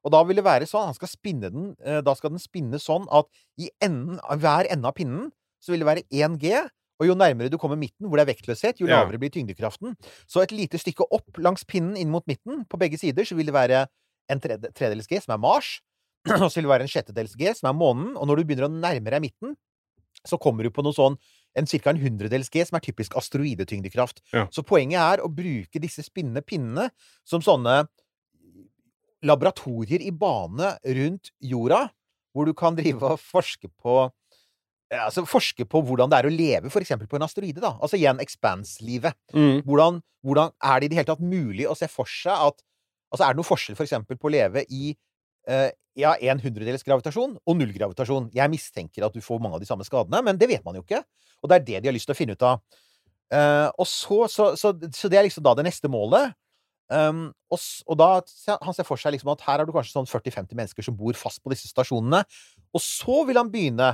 Og 0.04 0.12
da 0.14 0.22
vil 0.24 0.38
det 0.38 0.46
være 0.46 0.68
sånn, 0.68 0.92
han 0.92 0.96
skal 0.96 1.10
spinne 1.10 1.50
den, 1.52 1.72
da 2.06 2.12
skal 2.16 2.32
den 2.32 2.40
spinne 2.40 2.78
sånn 2.80 3.04
at 3.12 3.26
i 3.60 3.66
enden, 3.84 4.16
hver 4.40 4.68
ende 4.72 4.88
av 4.88 4.94
pinnen 4.96 5.26
så 5.60 5.74
vil 5.74 5.82
det 5.82 5.88
være 5.90 6.04
1 6.08 6.38
G. 6.40 6.62
Og 7.00 7.08
jo 7.08 7.14
nærmere 7.16 7.48
du 7.50 7.56
kommer 7.58 7.78
midten, 7.80 8.06
hvor 8.06 8.20
det 8.20 8.26
er 8.28 8.32
vektløshet, 8.34 8.80
jo 8.80 8.86
Ja. 8.86 9.00
lavere 9.00 9.18
blir 9.18 9.30
tyngdekraften. 9.32 9.96
Så 10.28 10.42
et 10.42 10.52
lite 10.52 10.78
stykke 10.78 11.06
opp 11.10 11.38
langs 11.38 11.64
pinnen 11.64 11.96
inn 11.96 12.10
mot 12.12 12.26
midten, 12.28 12.66
på 12.68 12.78
begge 12.78 12.98
sider, 13.00 13.24
så 13.24 13.34
vil 13.36 13.46
det 13.46 13.54
være 13.56 13.86
en 14.28 14.40
tredels 14.40 15.06
G, 15.08 15.18
som 15.20 15.32
er 15.34 15.38
Mars. 15.40 15.80
Og 16.44 16.50
så 16.52 16.60
vil 16.60 16.68
det 16.68 16.74
være 16.74 16.84
en 16.84 16.92
sjettedels 16.92 17.34
G, 17.40 17.54
som 17.56 17.70
er 17.70 17.78
månen. 17.78 18.16
Og 18.16 18.26
når 18.28 18.36
du 18.36 18.44
begynner 18.44 18.68
å 18.68 18.72
nærme 18.74 19.10
deg 19.10 19.22
midten, 19.24 19.56
så 20.26 20.36
kommer 20.38 20.62
du 20.62 20.70
på 20.70 20.82
noe 20.84 20.92
sånn 20.92 21.16
en 21.56 21.66
ca. 21.66 21.90
en 21.90 21.96
hundredels 22.02 22.50
G, 22.52 22.62
som 22.68 22.76
er 22.76 22.84
typisk 22.84 23.16
asteroidetyngdekraft. 23.16 24.20
Ja. 24.34 24.46
Så 24.52 24.62
poenget 24.62 25.00
er 25.00 25.24
å 25.24 25.32
bruke 25.32 25.80
disse 25.80 26.04
spinnende 26.04 26.42
pinnene 26.44 26.90
som 27.24 27.40
sånne 27.40 27.86
laboratorier 29.24 30.00
i 30.04 30.12
bane 30.12 30.74
rundt 30.84 31.32
jorda, 31.40 31.88
hvor 32.32 32.46
du 32.46 32.54
kan 32.54 32.76
drive 32.78 33.02
og 33.02 33.20
forske 33.20 33.68
på 33.80 34.10
altså 34.98 35.22
forske 35.28 35.66
på 35.70 35.82
hvordan 35.86 36.10
det 36.10 36.18
er 36.18 36.26
å 36.26 36.32
leve 36.34 36.70
for 36.72 36.82
eksempel 36.82 37.06
på 37.10 37.18
en 37.18 37.26
asteroide. 37.26 37.62
da. 37.62 37.76
Altså 37.78 37.98
igjen 37.98 38.22
expanse-livet. 38.22 39.14
Mm. 39.34 39.60
Hvordan, 39.68 40.00
hvordan 40.26 40.50
er 40.58 40.80
det 40.80 40.88
i 40.88 40.90
det 40.90 40.98
hele 40.98 41.10
tatt 41.12 41.22
mulig 41.22 41.68
å 41.70 41.76
se 41.78 41.88
for 41.90 42.10
seg 42.10 42.48
at 42.50 42.58
Altså, 43.10 43.24
er 43.26 43.34
det 43.34 43.40
noen 43.40 43.48
forskjell 43.48 43.74
for 43.74 43.82
eksempel 43.82 44.18
på 44.22 44.28
å 44.28 44.30
leve 44.30 44.62
i 44.70 44.92
uh, 45.50 45.66
ja, 45.98 46.12
en 46.30 46.38
hundredels 46.38 46.84
gravitasjon 46.86 47.32
og 47.42 47.56
null 47.58 47.72
gravitasjon? 47.74 48.28
Jeg 48.36 48.52
mistenker 48.52 49.02
at 49.02 49.16
du 49.16 49.18
får 49.24 49.40
mange 49.42 49.58
av 49.58 49.64
de 49.64 49.66
samme 49.66 49.82
skadene, 49.82 50.20
men 50.22 50.38
det 50.38 50.46
vet 50.46 50.62
man 50.62 50.78
jo 50.78 50.84
ikke. 50.84 51.02
Og 51.42 51.50
det 51.50 51.56
er 51.56 51.64
det 51.66 51.80
de 51.80 51.90
har 51.90 51.96
lyst 51.96 52.06
til 52.06 52.14
å 52.14 52.20
finne 52.20 52.36
ut 52.38 52.46
av. 52.46 52.62
Uh, 53.34 53.66
og 53.78 53.86
så, 53.90 54.20
så, 54.30 54.52
så, 54.58 54.70
så 54.94 55.10
det 55.10 55.18
er 55.18 55.26
liksom 55.26 55.42
da 55.42 55.56
det 55.58 55.66
neste 55.66 55.90
målet. 55.90 56.36
Um, 56.90 57.28
og, 57.50 57.66
og 57.86 57.98
da 57.98 58.08
han 58.62 58.74
ser 58.74 58.86
for 58.86 58.98
seg 58.98 59.14
liksom 59.14 59.30
at 59.34 59.42
her 59.46 59.62
er 59.62 59.66
du 59.66 59.74
kanskje 59.74 59.94
sånn 59.94 60.10
40-50 60.10 60.54
mennesker 60.58 60.86
som 60.86 60.96
bor 60.98 61.18
fast 61.18 61.42
på 61.42 61.50
disse 61.50 61.70
stasjonene. 61.70 62.22
Og 62.74 62.82
så 62.82 63.24
vil 63.26 63.42
han 63.42 63.50
begynne 63.50 63.92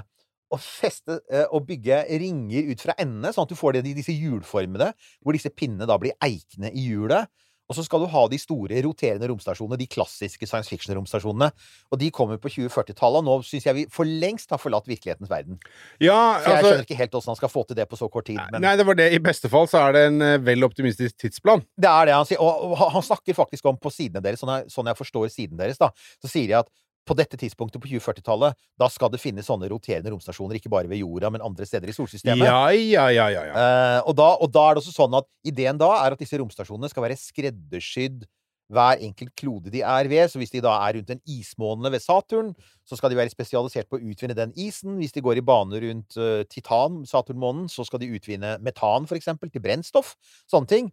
å 0.57 0.63
feste 0.63 1.21
eh, 1.31 1.47
og 1.51 1.67
bygge 1.69 2.03
ringer 2.23 2.73
ut 2.73 2.85
fra 2.85 2.97
endene, 3.01 3.33
sånn 3.35 3.47
at 3.47 3.55
du 3.55 3.59
får 3.59 3.79
det, 3.79 3.87
disse 3.97 4.15
hjulformene, 4.17 4.93
hvor 5.23 5.37
disse 5.37 5.53
pinnene 5.53 5.89
da 5.89 5.99
blir 6.01 6.17
eikene 6.25 6.73
i 6.73 6.89
hjulet. 6.91 7.31
Og 7.67 7.75
så 7.75 7.83
skal 7.83 8.05
du 8.05 8.07
ha 8.13 8.21
de 8.31 8.39
store 8.39 8.79
roterende 8.85 9.27
romstasjonene, 9.27 9.79
de 9.81 9.89
klassiske 9.91 10.47
science 10.47 10.71
fiction-romstasjonene. 10.71 11.49
Og 11.91 11.99
de 11.99 12.13
kommer 12.15 12.39
på 12.39 12.53
2040-tallet, 12.55 13.19
og 13.19 13.27
nå 13.27 13.35
syns 13.43 13.67
jeg 13.67 13.75
vi 13.75 13.83
for 13.91 14.07
lengst 14.07 14.55
har 14.55 14.61
forlatt 14.63 14.87
virkelighetens 14.87 15.33
verden. 15.33 15.59
Ja, 15.99 16.39
Så 16.39 16.53
jeg 16.53 16.61
altså 16.61 16.71
skjønner 16.71 16.87
ikke 16.87 17.01
helt 17.01 17.19
åssen 17.19 17.33
han 17.35 17.41
skal 17.41 17.51
få 17.51 17.65
til 17.67 17.81
det 17.81 17.89
på 17.91 17.99
så 17.99 18.07
kort 18.13 18.29
tid. 18.31 18.39
Men 18.55 18.63
Nei, 18.63 18.77
det 18.79 18.87
var 18.87 18.99
det. 19.01 19.09
I 19.19 19.23
beste 19.25 19.51
fall 19.51 19.67
så 19.71 19.83
er 19.83 19.99
det 19.99 20.05
en 20.13 20.23
eh, 20.23 20.39
vel 20.47 20.63
optimistisk 20.69 21.19
tidsplan. 21.25 21.67
det 21.75 21.91
er 21.91 22.07
det 22.07 22.15
han 22.21 22.31
sier. 22.31 22.39
Og 22.39 22.71
og 22.71 22.79
han 22.95 23.03
snakker 23.03 23.35
faktisk 23.35 23.67
om 23.67 23.83
på 23.83 23.91
sidene 23.91 24.23
deres, 24.23 24.45
sånn 24.45 24.55
jeg, 24.55 24.71
sånn 24.71 24.87
jeg 24.93 25.01
forstår 25.03 25.27
siden 25.35 25.59
deres, 25.59 25.83
da, 25.83 25.91
så 26.23 26.31
sier 26.31 26.53
de 26.53 26.61
at 26.63 26.71
på 27.07 27.17
dette 27.19 27.39
tidspunktet 27.39 27.83
på 27.83 27.91
2040-tallet, 27.93 28.57
da 28.79 28.89
skal 28.93 29.13
det 29.13 29.23
finnes 29.23 29.47
sånne 29.49 29.69
roterende 29.71 30.11
romstasjoner, 30.13 30.59
ikke 30.59 30.73
bare 30.73 30.91
ved 30.91 31.01
jorda, 31.03 31.31
men 31.33 31.45
andre 31.45 31.67
steder 31.69 31.93
i 31.93 31.97
solsystemet. 31.97 32.47
Ja, 32.47 32.65
ja, 32.75 33.07
ja, 33.15 33.29
ja. 33.33 33.45
ja. 33.51 33.53
Eh, 33.55 34.01
og, 34.03 34.17
da, 34.19 34.33
og 34.43 34.51
da 34.55 34.65
er 34.67 34.77
det 34.77 34.83
også 34.83 34.97
sånn 34.97 35.19
at 35.19 35.29
ideen 35.47 35.79
da 35.81 35.93
er 36.01 36.17
at 36.17 36.23
disse 36.23 36.41
romstasjonene 36.41 36.91
skal 36.91 37.07
være 37.07 37.21
skreddersydd 37.21 38.27
hver 38.73 39.03
enkelt 39.07 39.31
klode 39.39 39.71
de 39.71 39.83
er 39.87 40.09
ved. 40.11 40.27
Så 40.31 40.41
hvis 40.41 40.53
de 40.55 40.63
da 40.65 40.75
er 40.83 40.99
rundt 40.99 41.13
en 41.15 41.23
ismåne 41.31 41.93
ved 41.93 42.03
Saturn, 42.03 42.53
så 42.87 42.99
skal 42.99 43.13
de 43.13 43.19
være 43.19 43.33
spesialisert 43.33 43.89
på 43.91 44.01
å 44.01 44.11
utvinne 44.11 44.37
den 44.39 44.55
isen. 44.59 44.99
Hvis 45.01 45.15
de 45.15 45.23
går 45.25 45.41
i 45.41 45.47
bane 45.47 45.81
rundt 45.85 46.19
uh, 46.19 46.43
Titan, 46.51 47.05
Saturnmånen, 47.07 47.71
så 47.73 47.87
skal 47.87 48.03
de 48.03 48.11
utvinne 48.17 48.57
metan, 48.65 49.07
for 49.07 49.19
eksempel, 49.19 49.53
til 49.53 49.63
brennstoff. 49.65 50.17
Sånne 50.51 50.71
ting. 50.73 50.91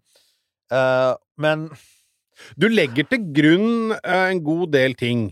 Uh, 0.74 1.18
men 1.42 1.72
Du 2.58 2.66
legger 2.70 3.06
til 3.10 3.26
grunn 3.34 3.94
en 3.94 4.44
god 4.46 4.74
del 4.74 4.98
ting. 4.98 5.32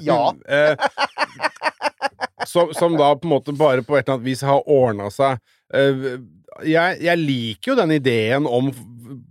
Ja. 0.00 0.34
Eh, 0.48 0.76
som, 2.46 2.74
som 2.74 2.96
da 2.96 3.14
på 3.16 3.28
en 3.28 3.34
måte 3.34 3.52
bare 3.56 3.84
på 3.84 3.96
et 3.96 4.06
eller 4.06 4.18
annet 4.18 4.26
vis 4.26 4.44
har 4.46 4.64
ordna 4.70 5.10
seg. 5.12 5.40
Eh, 5.74 6.08
jeg, 6.64 6.98
jeg 7.02 7.20
liker 7.20 7.72
jo 7.72 7.78
den 7.80 7.96
ideen 7.96 8.46
om 8.46 8.70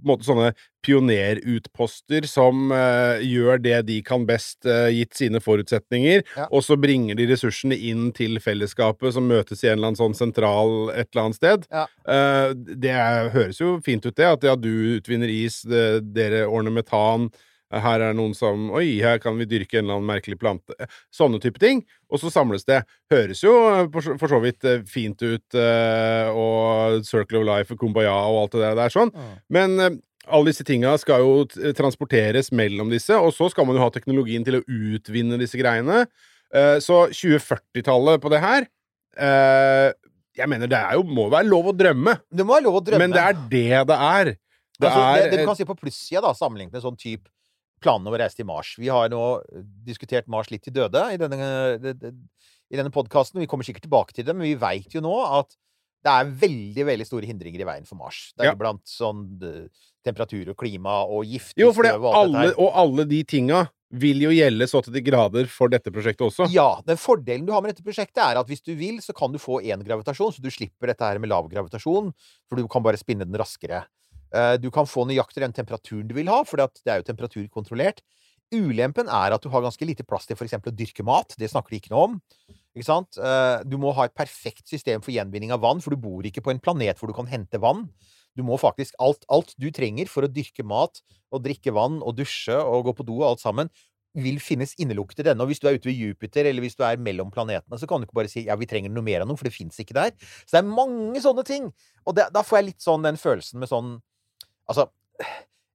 måte 0.03 0.25
sånne 0.27 0.51
pionerutposter 0.83 2.27
som 2.29 2.71
uh, 2.73 3.21
gjør 3.23 3.61
det 3.63 3.77
de 3.87 3.99
kan 4.05 4.25
best, 4.27 4.59
uh, 4.67 4.89
gitt 4.91 5.15
sine 5.17 5.41
forutsetninger, 5.43 6.23
Ja. 6.37 6.47
og 6.51 6.63
så 6.65 6.77
bringer 6.79 7.17
de 7.19 7.29
ressursene 7.31 7.77
inn 7.77 8.11
til 8.15 8.39
fellesskapet 8.43 9.15
som 9.15 9.27
møtes 9.29 9.63
i 9.63 9.71
en 9.71 9.77
eller 9.77 9.93
annen 9.93 10.01
sånn 10.01 10.17
sentral 10.17 10.91
et 10.91 11.09
eller 11.13 11.23
annet 11.25 11.39
sted. 11.39 11.65
Ja. 11.71 11.87
Uh, 12.07 12.51
det 12.53 12.93
høres 13.33 13.61
jo 13.61 13.77
fint 13.85 14.05
ut, 14.05 14.15
det. 14.15 14.27
At 14.27 14.43
ja, 14.43 14.55
du 14.59 14.97
utvinner 14.97 15.31
is, 15.31 15.61
det, 15.67 16.03
dere 16.15 16.45
ordner 16.47 16.75
metan. 16.75 17.31
Her 17.81 18.01
er 18.01 18.11
det 18.11 18.17
noen 18.19 18.35
som 18.37 18.67
Oi, 18.75 18.99
her 19.01 19.19
kan 19.23 19.37
vi 19.39 19.47
dyrke 19.49 19.79
en 19.79 19.87
eller 19.87 19.99
annen 19.99 20.09
merkelig 20.11 20.37
plante. 20.41 20.75
Sånne 21.13 21.39
type 21.41 21.61
ting. 21.61 21.81
Og 22.13 22.21
så 22.21 22.29
samles 22.33 22.65
det. 22.69 22.83
Høres 23.11 23.41
jo 23.43 23.53
eh, 23.71 23.87
for 23.93 24.27
så- 24.29 24.41
vidt 24.43 24.65
eh, 24.69 24.83
fint 24.85 25.21
ut, 25.21 25.55
eh, 25.57 26.29
og 26.29 27.03
Circle 27.07 27.41
of 27.41 27.47
Life 27.47 27.73
og 27.73 27.79
Kumbaya 27.79 28.13
og 28.13 28.43
alt 28.43 28.57
det 28.59 28.75
der, 28.77 28.93
sånn. 28.93 29.11
Men 29.49 30.01
alle 30.27 30.45
disse 30.51 30.63
tinga 30.63 30.97
skal 30.99 31.19
jo 31.23 31.45
transporteres 31.75 32.51
mellom 32.51 32.89
disse, 32.93 33.11
og 33.11 33.33
så 33.33 33.49
skal 33.51 33.65
man 33.65 33.75
jo 33.75 33.83
ha 33.83 33.89
teknologien 33.89 34.45
til 34.45 34.59
å 34.59 34.63
utvinne 34.67 35.39
disse 35.39 35.57
greiene. 35.59 36.05
Så 36.53 37.09
2040-tallet 37.09 38.21
på 38.21 38.29
det 38.29 38.39
her 38.39 38.67
Jeg 40.37 40.49
mener, 40.49 40.69
det 40.69 40.77
er 40.77 40.93
jo, 40.95 41.03
må 41.03 41.27
være 41.29 41.49
lov 41.49 41.71
å 41.71 41.75
drømme, 41.75 42.15
det 42.31 42.45
må 42.45 42.55
være 42.55 42.65
lov 42.65 42.77
å 42.79 42.83
drømme. 42.85 42.99
men 43.03 43.11
det 43.11 43.21
er 43.21 43.33
det 43.49 43.87
det 43.89 43.97
er. 43.97 44.35
Det 44.79 44.89
altså, 44.89 45.03
er 45.17 45.29
det 45.29 45.39
du 45.39 45.45
kan 45.45 45.57
si 45.57 45.65
på 45.67 45.75
plussida, 45.77 46.21
da, 46.23 46.33
sammenlignet 46.37 46.73
med 46.73 46.83
sånn 46.83 46.97
type 46.97 47.29
planene 47.83 48.09
om 48.09 48.15
å 48.15 48.21
reise 48.21 48.39
til 48.39 48.47
Mars. 48.49 48.73
Vi 48.79 48.89
har 48.91 49.11
nå 49.13 49.23
diskutert 49.85 50.29
Mars 50.31 50.49
litt 50.53 50.63
til 50.65 50.75
døde 50.75 51.03
i 51.13 51.19
denne, 51.21 51.49
i 52.71 52.79
denne 52.79 52.93
podkasten. 52.93 53.41
Vi 53.43 53.49
kommer 53.51 53.67
sikkert 53.67 53.85
tilbake 53.89 54.15
til 54.15 54.25
det, 54.27 54.35
men 54.35 54.47
vi 54.47 54.55
veit 54.59 54.95
jo 54.95 55.03
nå 55.03 55.13
at 55.41 55.53
det 56.03 56.11
er 56.11 56.31
veldig 56.41 56.83
veldig 56.89 57.05
store 57.07 57.27
hindringer 57.29 57.61
i 57.63 57.67
veien 57.67 57.85
for 57.87 57.95
Mars. 57.95 58.33
Det 58.35 58.43
er 58.43 58.51
Ja. 58.51 58.55
blant 58.59 58.83
sånn 58.89 59.23
temperatur 60.03 60.49
og 60.51 60.57
klima 60.59 61.03
og 61.07 61.23
giftig 61.23 61.63
Jo, 61.63 61.71
for 61.71 61.83
det, 61.87 61.93
og 61.95 62.11
alle, 62.11 62.49
og 62.59 62.73
alle 62.75 63.05
de 63.07 63.23
tinga 63.23 63.69
vil 63.93 64.19
jo 64.25 64.31
gjelde 64.33 64.67
så 64.67 64.81
til 64.83 64.91
de 64.95 65.03
grader 65.05 65.45
for 65.47 65.69
dette 65.69 65.91
prosjektet 65.93 66.25
også. 66.25 66.47
Ja, 66.51 66.81
den 66.85 66.97
fordelen 66.97 67.45
du 67.45 67.53
har 67.53 67.61
med 67.61 67.75
dette 67.75 67.85
prosjektet, 67.85 68.19
er 68.19 68.39
at 68.41 68.47
hvis 68.49 68.63
du 68.65 68.73
vil, 68.75 68.97
så 69.05 69.13
kan 69.15 69.31
du 69.31 69.37
få 69.39 69.61
én 69.63 69.83
gravitasjon, 69.85 70.33
så 70.33 70.41
du 70.41 70.49
slipper 70.49 70.87
dette 70.91 71.05
her 71.05 71.19
med 71.19 71.29
lav 71.29 71.47
gravitasjon, 71.47 72.11
for 72.49 72.57
du 72.59 72.67
kan 72.67 72.83
bare 72.83 72.97
spinne 72.97 73.23
den 73.23 73.39
raskere. 73.39 73.85
Eh, 74.33 74.57
Du 74.57 74.69
kan 74.71 74.85
få 74.89 75.05
nøyaktig 75.07 75.43
den 75.43 75.53
temperaturen 75.53 76.07
du 76.07 76.15
vil 76.17 76.27
ha, 76.31 76.43
for 76.43 76.57
det 76.57 76.89
er 76.89 77.01
jo 77.01 77.07
temperaturkontrollert. 77.11 78.01
Ulempen 78.53 79.07
er 79.09 79.33
at 79.33 79.41
du 79.41 79.49
har 79.49 79.63
ganske 79.65 79.85
lite 79.85 80.05
plass 80.05 80.27
til 80.29 80.37
f.eks. 80.37 80.53
å 80.59 80.73
dyrke 80.73 81.05
mat. 81.05 81.33
Det 81.39 81.49
snakker 81.49 81.73
de 81.73 81.79
ikke 81.81 81.93
noe 81.93 82.03
om. 82.09 82.19
Ikke 82.75 82.85
sant? 82.89 83.17
Eh, 83.17 83.63
Du 83.69 83.77
må 83.77 83.93
ha 83.93 84.05
et 84.05 84.15
perfekt 84.15 84.67
system 84.69 85.01
for 85.01 85.13
gjenvinning 85.13 85.53
av 85.53 85.61
vann, 85.61 85.81
for 85.81 85.93
du 85.93 85.97
bor 85.97 86.21
ikke 86.25 86.43
på 86.43 86.51
en 86.53 86.59
planet 86.61 86.97
hvor 86.99 87.09
du 87.09 87.13
kan 87.17 87.29
hente 87.29 87.61
vann. 87.61 87.87
Du 88.35 88.43
må 88.43 88.57
faktisk 88.57 88.93
alt, 88.99 89.25
alt 89.29 89.53
du 89.61 89.69
trenger 89.71 90.09
for 90.09 90.25
å 90.25 90.31
dyrke 90.31 90.65
mat 90.65 91.01
og 91.31 91.43
drikke 91.45 91.73
vann 91.73 92.01
og 92.01 92.15
dusje 92.17 92.55
og 92.57 92.85
gå 92.89 92.95
på 92.97 93.05
do 93.05 93.19
og 93.21 93.27
alt 93.33 93.43
sammen, 93.43 93.69
vil 94.13 94.37
finnes 94.41 94.75
innelukket 94.77 95.21
i 95.21 95.25
denne. 95.29 95.41
Og 95.41 95.49
hvis 95.49 95.61
du 95.61 95.67
er 95.69 95.77
ute 95.77 95.89
ved 95.89 95.97
Jupiter, 95.97 96.45
eller 96.45 96.61
hvis 96.61 96.77
du 96.77 96.83
er 96.85 97.01
mellom 97.01 97.31
planetene, 97.33 97.77
så 97.81 97.89
kan 97.89 98.01
du 98.01 98.05
ikke 98.05 98.17
bare 98.19 98.29
si 98.29 98.45
ja, 98.45 98.57
vi 98.57 98.67
trenger 98.69 98.93
noe 98.93 99.05
mer 99.05 99.23
av 99.23 99.29
noe, 99.29 99.37
for 99.37 99.49
det 99.49 99.55
fins 99.55 99.79
ikke 99.81 99.95
der. 99.97 100.13
Så 100.45 100.53
det 100.53 100.61
er 100.61 100.69
mange 100.69 101.21
sånne 101.21 101.45
ting. 101.47 101.71
Og 102.05 102.17
det, 102.17 102.27
da 102.33 102.43
får 102.45 102.59
jeg 102.59 102.67
litt 102.71 102.85
sånn 102.85 103.05
den 103.05 103.17
følelsen 103.17 103.61
med 103.61 103.71
sånn 103.71 103.95
Altså 104.69 104.87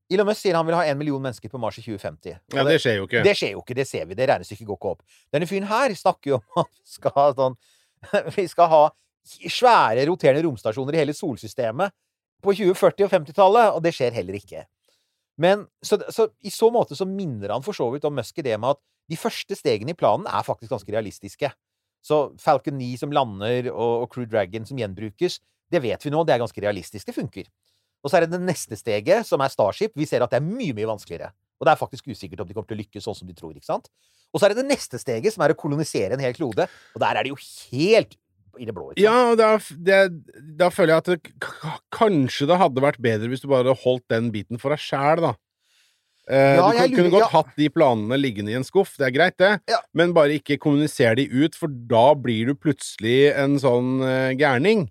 Elon 0.09 0.25
Musk 0.31 0.41
sier 0.41 0.57
han 0.57 0.65
vil 0.65 0.77
ha 0.79 0.87
en 0.89 0.97
million 0.99 1.21
mennesker 1.21 1.51
på 1.53 1.61
Mars 1.61 1.77
i 1.81 1.85
2050. 1.85 2.39
Og 2.53 2.57
Ja, 2.57 2.65
det 2.65 2.79
skjer 2.81 2.97
jo 2.97 3.09
ikke. 3.09 3.25
det 3.27 3.35
skjer 3.37 3.53
jo 3.53 3.61
ikke, 3.61 3.77
det 3.77 3.85
ser 3.89 4.07
vi. 4.09 4.17
Det 4.17 4.29
regnestykket 4.31 4.69
går 4.71 4.79
ikke 4.81 4.93
opp. 4.95 5.03
Denne 5.35 5.49
fyren 5.51 5.69
her 5.69 5.95
snakker 5.99 6.33
jo 6.33 6.39
om 6.39 6.63
at 6.65 6.73
vi 6.73 6.95
skal 6.95 7.15
ha 7.19 7.27
sånn 7.37 7.59
Vi 8.39 8.47
skal 8.49 8.71
ha 8.73 8.83
svære 9.29 10.07
roterende 10.09 10.41
romstasjoner 10.47 10.97
i 10.97 11.01
hele 11.03 11.13
solsystemet 11.13 11.93
på 12.41 12.55
2040- 12.55 13.05
og 13.05 13.11
50-tallet, 13.13 13.73
og 13.75 13.83
det 13.85 13.93
skjer 13.93 14.15
heller 14.15 14.39
ikke. 14.39 14.63
Men 15.43 15.67
så, 15.85 15.99
så 16.15 16.31
i 16.41 16.51
så 16.55 16.71
måte 16.73 16.97
så 16.97 17.05
minner 17.05 17.53
han 17.53 17.65
for 17.67 17.77
så 17.77 17.91
vidt 17.93 18.07
om 18.09 18.17
Musk 18.17 18.39
i 18.41 18.47
det 18.47 18.57
med 18.57 18.79
at 18.79 18.81
de 19.11 19.19
første 19.19 19.59
stegene 19.59 19.93
i 19.93 19.99
planen 19.99 20.27
er 20.31 20.47
faktisk 20.47 20.73
ganske 20.73 20.95
realistiske. 20.95 21.51
Så 22.01 22.19
Falcon 22.41 22.79
9 22.79 22.95
som 23.03 23.13
lander, 23.13 23.69
og, 23.75 24.07
og 24.07 24.09
Crew 24.15 24.25
Dragon 24.31 24.65
som 24.69 24.79
gjenbrukes, 24.81 25.41
det 25.69 25.83
vet 25.85 26.07
vi 26.07 26.15
nå, 26.15 26.23
det 26.25 26.37
er 26.37 26.43
ganske 26.43 26.63
realistisk. 26.65 27.11
Det 27.11 27.17
funker. 27.19 27.51
Og 28.05 28.11
så 28.11 28.17
er 28.19 28.27
det 28.27 28.31
det 28.37 28.41
neste 28.47 28.77
steget, 28.79 29.27
som 29.27 29.41
er 29.43 29.51
Starship. 29.51 29.93
Vi 29.99 30.07
ser 30.07 30.23
at 30.23 30.31
det 30.31 30.39
er 30.41 30.47
mye, 30.47 30.73
mye 30.77 30.87
vanskeligere. 30.87 31.33
Og 31.59 31.67
det 31.67 31.73
er 31.73 31.81
faktisk 31.81 32.07
usikkert 32.07 32.41
om 32.41 32.47
de 32.47 32.55
kommer 32.55 32.69
til 32.71 32.79
å 32.79 32.83
lykkes 32.85 33.03
sånn 33.09 33.17
som 33.19 33.27
de 33.29 33.35
tror. 33.35 33.57
ikke 33.59 33.67
sant? 33.67 33.89
Og 34.33 34.39
så 34.41 34.47
er 34.47 34.55
det 34.55 34.63
det 34.63 34.69
neste 34.71 34.99
steget, 35.01 35.33
som 35.35 35.43
er 35.43 35.51
å 35.55 35.59
kolonisere 35.59 36.15
en 36.15 36.21
hel 36.23 36.35
klode. 36.37 36.69
Og 36.95 37.01
der 37.03 37.17
er 37.19 37.27
det 37.27 37.33
jo 37.33 37.39
helt 37.73 38.15
i 38.59 38.65
det 38.69 38.75
blå. 38.77 38.93
ikke 38.93 39.03
sant? 39.03 39.03
Ja, 39.03 39.31
og 39.33 39.37
da, 39.39 39.51
det, 39.89 39.99
da 40.59 40.69
føler 40.71 40.95
jeg 40.95 41.03
at 41.03 41.11
det, 41.11 41.35
kanskje 41.95 42.47
det 42.51 42.59
hadde 42.63 42.85
vært 42.85 43.01
bedre 43.03 43.29
hvis 43.33 43.43
du 43.43 43.49
bare 43.51 43.65
hadde 43.67 43.79
holdt 43.83 44.07
den 44.15 44.31
biten 44.35 44.59
for 44.63 44.71
deg 44.75 44.83
sjæl, 44.83 45.25
da. 45.27 45.35
Eh, 46.29 46.59
Ja, 46.59 46.71
du 46.87 46.95
kunne 46.95 47.09
lurer- 47.09 47.15
godt 47.15 47.25
ja. 47.25 47.33
hatt 47.39 47.53
de 47.57 47.69
planene 47.73 48.19
liggende 48.21 48.53
i 48.53 48.57
en 48.59 48.67
skuff, 48.67 48.97
det 49.01 49.07
er 49.09 49.15
greit, 49.17 49.37
det, 49.41 49.53
Ja. 49.71 49.79
men 49.95 50.13
bare 50.13 50.37
ikke 50.39 50.59
kommuniser 50.61 51.17
de 51.17 51.25
ut, 51.27 51.55
for 51.57 51.69
da 51.69 52.13
blir 52.15 52.47
du 52.47 52.55
plutselig 52.55 53.33
en 53.35 53.57
sånn 53.59 54.03
eh, 54.05 54.35
gærning. 54.37 54.91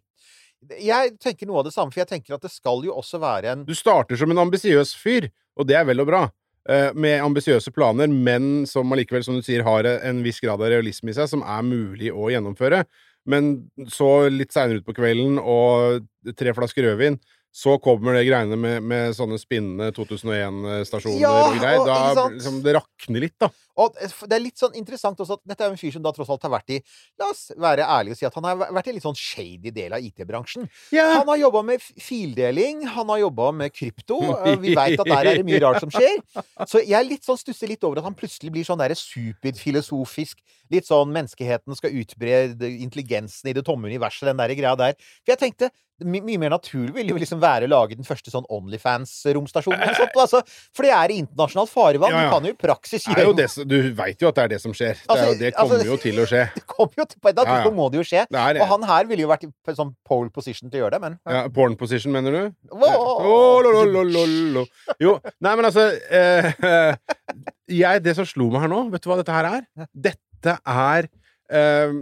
Jeg 0.82 1.14
tenker 1.22 1.48
noe 1.48 1.62
av 1.62 1.68
det 1.68 1.76
samme, 1.76 1.94
for 1.94 2.02
jeg 2.02 2.10
tenker 2.10 2.36
at 2.36 2.44
det 2.44 2.52
skal 2.52 2.82
jo 2.86 2.96
også 2.98 3.20
være 3.22 3.54
en 3.54 3.66
Du 3.68 3.76
starter 3.78 4.18
som 4.20 4.32
en 4.34 4.42
ambisiøs 4.48 4.96
fyr, 4.98 5.30
og 5.58 5.68
det 5.70 5.78
er 5.78 5.86
vel 5.88 6.02
og 6.02 6.10
bra, 6.10 6.24
eh, 6.70 6.90
med 6.98 7.22
ambisiøse 7.22 7.72
planer, 7.76 8.10
men 8.10 8.66
som 8.70 8.92
allikevel, 8.94 9.24
som 9.24 9.38
du 9.38 9.46
sier, 9.46 9.64
har 9.68 9.86
en 9.86 10.24
viss 10.26 10.42
grad 10.44 10.62
av 10.62 10.74
realisme 10.74 11.14
i 11.14 11.18
seg, 11.18 11.30
som 11.30 11.46
er 11.46 11.62
mulig 11.68 12.12
å 12.12 12.32
gjennomføre. 12.34 12.84
Men 13.28 13.70
så, 13.92 14.30
litt 14.32 14.56
seinere 14.56 14.82
utpå 14.82 14.96
kvelden, 14.98 15.38
og 15.38 16.08
tre 16.40 16.54
flasker 16.56 16.88
rødvin, 16.88 17.20
så 17.58 17.74
kommer 17.82 18.14
det 18.14 18.28
greiene 18.28 18.58
med, 18.60 18.84
med 18.86 19.16
sånne 19.18 19.40
spinnende 19.42 19.90
2001-stasjoner 19.96 21.22
Ja, 21.24 21.32
og 21.48 21.56
greier. 21.58 21.86
Da 21.88 21.96
ikke 22.12 22.36
liksom, 22.36 22.60
det 22.62 22.76
rakner 22.78 23.24
litt, 23.24 23.34
da. 23.42 23.50
Og 23.82 23.98
det 23.98 24.36
er 24.36 24.42
litt 24.42 24.62
sånn 24.62 24.76
interessant 24.78 25.20
også 25.22 25.38
at 25.38 25.44
dette 25.46 25.66
er 25.66 25.74
en 25.74 25.80
fyr 25.80 25.94
som 25.94 26.04
da 26.06 26.12
tross 26.14 26.30
alt 26.34 26.46
har 26.46 26.54
vært 26.54 26.74
i 26.74 26.78
La 27.18 27.30
oss 27.30 27.48
være 27.58 27.86
ærlige 27.86 28.16
og 28.16 28.20
si 28.20 28.28
at 28.30 28.38
han 28.38 28.46
har 28.46 28.60
vært 28.62 28.90
i 28.90 28.92
en 28.92 28.98
litt 28.98 29.06
sånn 29.06 29.18
shady 29.18 29.74
del 29.74 29.96
av 29.98 30.06
IT-bransjen. 30.06 30.68
Yeah. 30.94 31.16
Han 31.20 31.32
har 31.32 31.40
jobba 31.48 31.64
med 31.66 31.82
fildeling, 31.82 32.86
han 32.94 33.10
har 33.14 33.24
jobba 33.24 33.50
med 33.64 33.74
krypto. 33.74 34.20
Vi 34.62 34.76
veit 34.78 35.02
at 35.02 35.10
der 35.10 35.32
er 35.32 35.42
det 35.42 35.48
mye 35.50 35.62
rart 35.66 35.82
som 35.82 35.94
skjer. 35.94 36.22
Så 36.72 36.84
jeg 36.86 37.10
litt 37.10 37.26
sånn 37.26 37.42
stusser 37.42 37.74
litt 37.74 37.86
over 37.86 38.02
at 38.02 38.10
han 38.10 38.18
plutselig 38.18 38.54
blir 38.54 38.70
sånn 38.70 38.82
der 38.82 38.94
superfilosofisk. 38.98 40.46
Litt 40.74 40.90
sånn 40.90 41.14
menneskeheten 41.16 41.78
skal 41.80 41.98
utbre 42.02 42.44
intelligensen 42.70 43.50
i 43.50 43.58
det 43.58 43.66
tomme 43.66 43.90
universet, 43.90 44.30
den 44.30 44.42
der 44.42 44.58
greia 44.58 44.78
der. 44.78 44.98
For 45.24 45.34
jeg 45.34 45.42
tenkte 45.48 45.74
my 46.06 46.20
mye 46.22 46.38
mer 46.38 46.52
naturlig 46.54 46.94
ville 46.94 47.10
jo 47.14 47.18
liksom 47.18 47.40
være 47.42 47.66
å 47.66 47.72
lage 47.72 47.96
den 47.98 48.06
første 48.06 48.30
sånn 48.30 48.46
Onlyfans-romstasjonen. 48.54 49.82
eller 49.82 49.98
sånt, 49.98 50.18
Altså, 50.18 50.42
for 50.76 50.86
det 50.86 50.92
er 50.94 51.14
i 51.14 51.18
internasjonalt 51.24 51.72
farvann. 51.72 52.12
Ja, 52.14 52.22
ja. 52.22 52.28
Du 52.28 52.36
kan 52.36 52.46
jo 52.46 52.54
i 52.54 52.58
praksis 52.58 53.08
jo 53.08 53.16
gjøre 53.16 53.36
det, 53.38 53.48
du 53.70 53.78
veit 53.98 54.22
jo 54.22 54.30
at 54.30 54.36
det 54.38 54.44
er 54.44 54.52
det 54.56 54.60
som 54.62 54.74
skjer. 54.78 54.94
Det, 54.94 55.08
er 55.08 55.14
Altså, 55.16 55.28
jo, 55.32 55.40
det 55.40 55.54
kommer 55.56 55.76
altså- 55.78 55.90
jo 55.90 55.98
til 55.98 56.22
å 56.22 56.28
skje. 56.30 56.44
Det 56.58 56.66
kommer 56.68 56.94
jo 56.98 57.06
til, 57.06 57.20
på 57.22 57.30
et 57.30 57.38
annet 57.42 57.66
Ja, 57.66 57.72
må 57.72 57.90
det 57.92 57.98
jo 58.02 58.06
skje. 58.06 58.26
Det 58.30 58.40
er. 58.44 58.62
Og 58.62 58.68
han 58.68 58.84
her 58.84 59.06
ville 59.10 59.22
jo 59.26 59.30
vært 59.32 59.48
i 59.48 59.76
sånn 59.78 59.96
pole 60.06 60.30
position 60.30 60.70
til 60.70 60.82
å 60.82 60.84
gjøre 60.86 60.92
det, 60.98 61.02
men 61.02 61.20
Ja, 61.26 61.48
porn 61.48 61.76
position, 61.78 62.12
mener 62.14 62.32
du? 62.32 62.56
Oh, 62.72 63.62
lo, 63.64 63.84
lo, 63.84 64.04
lo. 64.06 64.66
Jo, 65.02 65.18
nei, 65.42 65.56
men 65.56 65.66
altså 65.66 65.88
eh, 66.12 66.52
jeg, 67.68 68.04
Det 68.04 68.16
som 68.16 68.26
slo 68.26 68.50
meg 68.52 68.62
her 68.66 68.72
nå, 68.72 68.90
vet 68.94 69.02
du 69.04 69.10
hva 69.10 69.18
dette 69.20 69.34
her 69.34 69.50
er? 69.50 69.88
Dette 69.94 70.58
er 70.66 71.10
eh, 71.50 71.94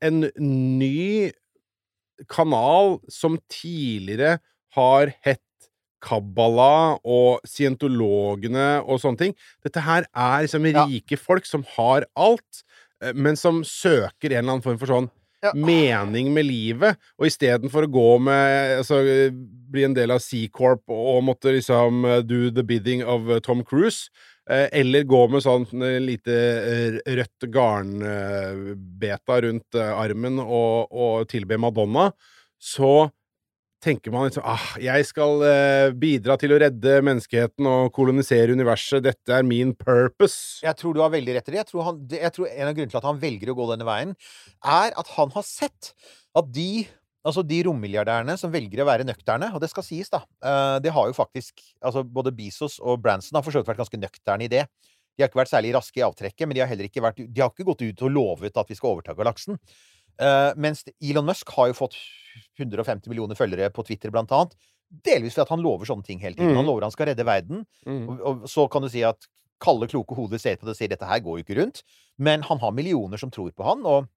en 0.00 0.20
ny 0.38 1.32
kanal 2.28 2.98
som 3.08 3.38
tidligere 3.52 4.38
har 4.74 5.12
hett 5.22 5.40
Kabbala 6.00 6.98
og 7.02 7.40
scientologene 7.48 8.84
og 8.86 9.00
sånne 9.02 9.18
ting. 9.18 9.32
Dette 9.66 9.82
her 9.82 10.06
er 10.14 10.44
liksom 10.46 10.66
Ja. 10.66 10.84
rike 10.86 11.18
folk 11.18 11.44
som 11.46 11.64
har 11.76 12.04
alt, 12.16 12.62
eh, 13.02 13.12
men 13.12 13.34
som 13.36 13.62
søker 13.64 14.30
en 14.30 14.44
eller 14.44 14.52
annen 14.52 14.62
form 14.62 14.78
for 14.78 14.86
sånn 14.86 15.10
Ja. 15.42 15.52
mening 15.54 16.32
med 16.34 16.46
livet, 16.46 16.96
og 17.18 17.26
istedenfor 17.26 17.86
å 17.86 17.92
gå 17.92 18.20
med 18.20 18.78
Altså 18.78 19.30
bli 19.70 19.84
en 19.84 19.94
del 19.94 20.10
av 20.10 20.18
C-Corp 20.20 20.82
og 20.88 21.22
måtte 21.24 21.52
liksom 21.54 22.04
eh, 22.04 22.22
do 22.22 22.50
the 22.50 22.62
bidding 22.62 23.02
of 23.04 23.28
eh, 23.28 23.38
Tom 23.40 23.62
Cruise, 23.64 24.08
eller 24.48 25.04
gå 25.08 25.20
med 25.28 25.44
sånn 25.44 25.66
eh, 25.84 25.98
lite 26.00 26.34
eh, 26.34 26.98
rødt 27.18 27.46
garnbeta 27.52 29.40
rundt 29.44 29.78
eh, 29.78 29.92
armen 29.92 30.40
og, 30.40 30.88
og 30.88 31.28
tilbe 31.30 31.60
Madonna, 31.60 32.08
så 32.58 33.10
tenker 33.84 34.10
man 34.10 34.26
liksom 34.26 34.46
ah, 34.48 34.70
jeg 34.82 35.06
skal 35.06 35.44
eh, 35.46 35.90
bidra 35.94 36.34
til 36.40 36.54
å 36.54 36.58
redde 36.58 36.96
menneskeheten 37.06 37.68
og 37.70 37.92
kolonisere 37.94 38.56
universet, 38.56 39.04
dette 39.04 39.36
er 39.36 39.46
min 39.46 39.74
purpose. 39.76 40.64
jeg 40.64 40.74
tror 40.80 40.96
du 40.96 41.02
har 41.04 41.12
veldig 41.14 41.36
rett 41.36 41.50
i 41.50 41.54
det. 41.54 41.60
Jeg 41.62 41.70
tror, 41.70 41.84
han, 41.90 42.00
jeg 42.10 42.34
tror 42.34 42.48
en 42.50 42.70
av 42.70 42.74
grunnene 42.74 42.94
til 42.94 43.02
at 43.02 43.10
han 43.10 43.20
velger 43.22 43.52
å 43.52 43.58
gå 43.58 43.68
denne 43.72 43.88
veien, 43.88 44.16
er 44.64 44.96
at 44.98 45.12
han 45.14 45.34
har 45.36 45.46
sett 45.46 45.92
at 46.38 46.50
de 46.54 46.88
Altså 47.28 47.44
de 47.44 47.58
rommilliardærene 47.66 48.38
som 48.40 48.52
velger 48.52 48.82
å 48.82 48.88
være 48.88 49.06
nøkterne, 49.06 49.50
og 49.52 49.60
det 49.62 49.68
skal 49.72 49.84
sies, 49.84 50.08
da 50.12 50.22
eh, 50.40 50.78
Det 50.84 50.92
har 50.94 51.10
jo 51.10 51.16
faktisk 51.16 51.60
Altså 51.84 52.04
både 52.04 52.32
Bezos 52.34 52.78
og 52.80 53.02
Branson 53.04 53.36
har 53.36 53.44
for 53.44 53.54
så 53.54 53.60
vidt 53.60 53.68
vært 53.68 53.82
ganske 53.82 54.00
nøkterne 54.00 54.46
i 54.46 54.52
det. 54.52 54.64
De 55.18 55.24
har 55.24 55.30
ikke 55.30 55.40
vært 55.42 55.52
særlig 55.52 55.74
raske 55.74 56.00
i 56.00 56.06
avtrekket, 56.06 56.46
men 56.46 56.56
de 56.56 56.62
har 56.62 56.70
heller 56.70 56.88
ikke 56.88 57.04
vært 57.04 57.20
De 57.20 57.42
har 57.42 57.52
ikke 57.52 57.66
gått 57.68 57.84
ut 57.84 58.04
og 58.06 58.14
lovet 58.14 58.60
at 58.60 58.70
vi 58.70 58.78
skal 58.78 58.94
overta 58.94 59.16
galaksen. 59.18 59.58
Eh, 60.18 60.50
mens 60.58 60.84
Elon 60.98 61.26
Musk 61.26 61.50
har 61.56 61.70
jo 61.70 61.78
fått 61.78 61.98
150 62.58 63.10
millioner 63.10 63.38
følgere 63.38 63.70
på 63.74 63.84
Twitter, 63.86 64.14
blant 64.14 64.32
annet. 64.34 64.54
Delvis 65.04 65.36
fordi 65.36 65.52
han 65.52 65.64
lover 65.64 65.90
sånne 65.90 66.06
ting 66.06 66.22
hele 66.22 66.38
tiden. 66.38 66.56
Han 66.56 66.66
lover 66.66 66.86
han 66.86 66.94
skal 66.94 67.10
redde 67.10 67.26
verden. 67.26 67.66
Mm. 67.86 68.04
Og, 68.06 68.22
og 68.30 68.46
så 68.50 68.64
kan 68.72 68.86
du 68.86 68.90
si 68.92 69.02
at 69.06 69.26
kalde, 69.62 69.88
kloke 69.90 70.14
hoder 70.14 70.40
ser 70.40 70.56
på 70.58 70.68
det 70.68 70.76
og 70.76 70.78
sier 70.78 70.90
dette 70.92 71.06
her 71.08 71.20
går 71.24 71.40
jo 71.40 71.44
ikke 71.44 71.58
rundt. 71.60 71.82
Men 72.16 72.46
han 72.46 72.62
har 72.62 72.74
millioner 72.74 73.20
som 73.20 73.32
tror 73.34 73.50
på 73.54 73.66
han, 73.66 73.84
og, 73.86 74.08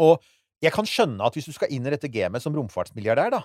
og 0.00 0.24
jeg 0.62 0.72
kan 0.74 0.88
skjønne 0.88 1.24
at 1.24 1.36
hvis 1.36 1.48
du 1.48 1.54
skal 1.56 1.70
inn 1.72 1.86
i 1.86 1.92
dette 1.94 2.10
gamet 2.12 2.42
som 2.44 2.54
romfartsmilliardær, 2.56 3.30
da, 3.32 3.42